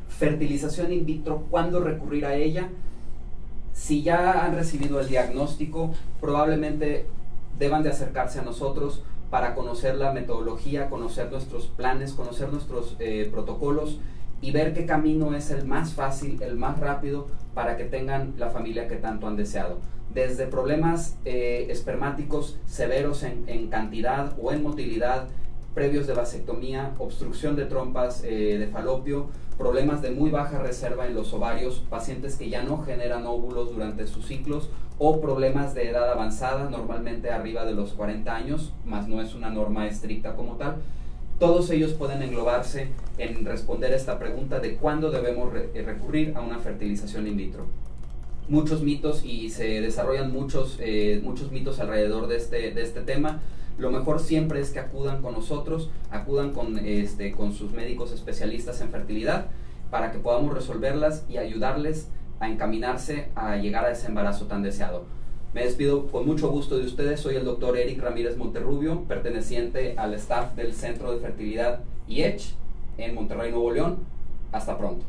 Fertilización 0.07 0.93
in 0.93 1.05
vitro, 1.05 1.47
¿cuándo 1.49 1.79
recurrir 1.79 2.25
a 2.25 2.35
ella? 2.35 2.69
Si 3.73 4.03
ya 4.03 4.45
han 4.45 4.55
recibido 4.55 4.99
el 4.99 5.07
diagnóstico, 5.07 5.93
probablemente 6.21 7.07
deban 7.57 7.83
de 7.83 7.89
acercarse 7.89 8.39
a 8.39 8.43
nosotros 8.43 9.03
para 9.29 9.55
conocer 9.55 9.95
la 9.95 10.11
metodología, 10.11 10.89
conocer 10.89 11.31
nuestros 11.31 11.65
planes, 11.65 12.13
conocer 12.13 12.49
nuestros 12.49 12.95
eh, 12.99 13.27
protocolos 13.31 13.99
y 14.41 14.51
ver 14.51 14.73
qué 14.73 14.85
camino 14.85 15.33
es 15.33 15.49
el 15.49 15.65
más 15.65 15.93
fácil, 15.93 16.39
el 16.43 16.55
más 16.55 16.79
rápido 16.79 17.27
para 17.53 17.77
que 17.77 17.85
tengan 17.85 18.33
la 18.37 18.49
familia 18.49 18.87
que 18.87 18.97
tanto 18.97 19.25
han 19.25 19.35
deseado. 19.35 19.79
Desde 20.13 20.45
problemas 20.45 21.17
eh, 21.25 21.67
espermáticos 21.69 22.59
severos 22.67 23.23
en, 23.23 23.69
cantidad 23.69 24.35
o 24.39 24.51
en 24.51 24.61
motilidad, 24.61 25.29
previos 25.73 26.07
de 26.07 26.13
vasectomía, 26.13 26.93
obstrucción 26.99 27.55
de 27.55 27.65
trompas 27.65 28.23
eh, 28.23 28.57
de 28.57 28.67
falopio, 28.67 29.27
problemas 29.57 30.01
de 30.01 30.11
muy 30.11 30.29
baja 30.31 30.59
reserva 30.59 31.07
en 31.07 31.15
los 31.15 31.33
ovarios, 31.33 31.83
pacientes 31.89 32.35
que 32.35 32.49
ya 32.49 32.63
no 32.63 32.83
generan 32.83 33.25
óvulos 33.25 33.71
durante 33.71 34.07
sus 34.07 34.25
ciclos 34.25 34.69
o 34.99 35.21
problemas 35.21 35.73
de 35.73 35.89
edad 35.89 36.11
avanzada, 36.11 36.69
normalmente 36.69 37.31
arriba 37.31 37.65
de 37.65 37.73
los 37.73 37.93
40 37.93 38.35
años, 38.35 38.73
más 38.85 39.07
no 39.07 39.21
es 39.21 39.35
una 39.35 39.49
norma 39.49 39.87
estricta 39.87 40.35
como 40.35 40.55
tal 40.55 40.77
todos 41.43 41.69
ellos 41.71 41.91
pueden 41.91 42.21
englobarse 42.21 42.87
en 43.17 43.45
responder 43.45 43.91
esta 43.91 44.17
pregunta 44.19 44.59
de 44.59 44.75
cuándo 44.75 45.11
debemos 45.11 45.53
eh, 45.55 45.83
recurrir 45.85 46.33
a 46.37 46.41
una 46.41 46.59
fertilización 46.59 47.27
in 47.27 47.35
vitro. 47.35 47.65
Muchos 48.47 48.81
mitos 48.81 49.25
y 49.25 49.49
se 49.49 49.81
desarrollan 49.81 50.31
muchos, 50.31 50.77
eh, 50.79 51.19
muchos 51.23 51.51
mitos 51.51 51.79
alrededor 51.79 52.27
de 52.27 52.37
este, 52.37 52.71
de 52.71 52.81
este 52.81 53.01
tema. 53.01 53.41
Lo 53.77 53.91
mejor 53.91 54.19
siempre 54.19 54.59
es 54.59 54.69
que 54.69 54.79
acudan 54.79 55.21
con 55.21 55.33
nosotros, 55.33 55.89
acudan 56.11 56.51
con, 56.53 56.77
este, 56.77 57.31
con 57.31 57.53
sus 57.53 57.71
médicos 57.71 58.11
especialistas 58.11 58.81
en 58.81 58.89
fertilidad 58.89 59.47
para 59.89 60.11
que 60.11 60.19
podamos 60.19 60.53
resolverlas 60.53 61.25
y 61.29 61.37
ayudarles 61.37 62.07
a 62.39 62.49
encaminarse 62.49 63.29
a 63.35 63.57
llegar 63.57 63.85
a 63.85 63.91
ese 63.91 64.07
embarazo 64.07 64.45
tan 64.45 64.63
deseado. 64.63 65.05
Me 65.53 65.63
despido 65.63 66.07
con 66.07 66.25
mucho 66.25 66.49
gusto 66.49 66.77
de 66.77 66.85
ustedes. 66.85 67.19
Soy 67.19 67.35
el 67.35 67.45
doctor 67.45 67.77
Eric 67.77 68.01
Ramírez 68.01 68.37
Monterrubio, 68.37 69.03
perteneciente 69.03 69.95
al 69.97 70.13
staff 70.15 70.55
del 70.55 70.73
Centro 70.73 71.11
de 71.11 71.19
Fertilidad 71.19 71.81
IECH 72.07 72.55
en 72.97 73.13
Monterrey, 73.13 73.51
Nuevo 73.51 73.71
León. 73.71 73.99
Hasta 74.51 74.77
pronto. 74.77 75.05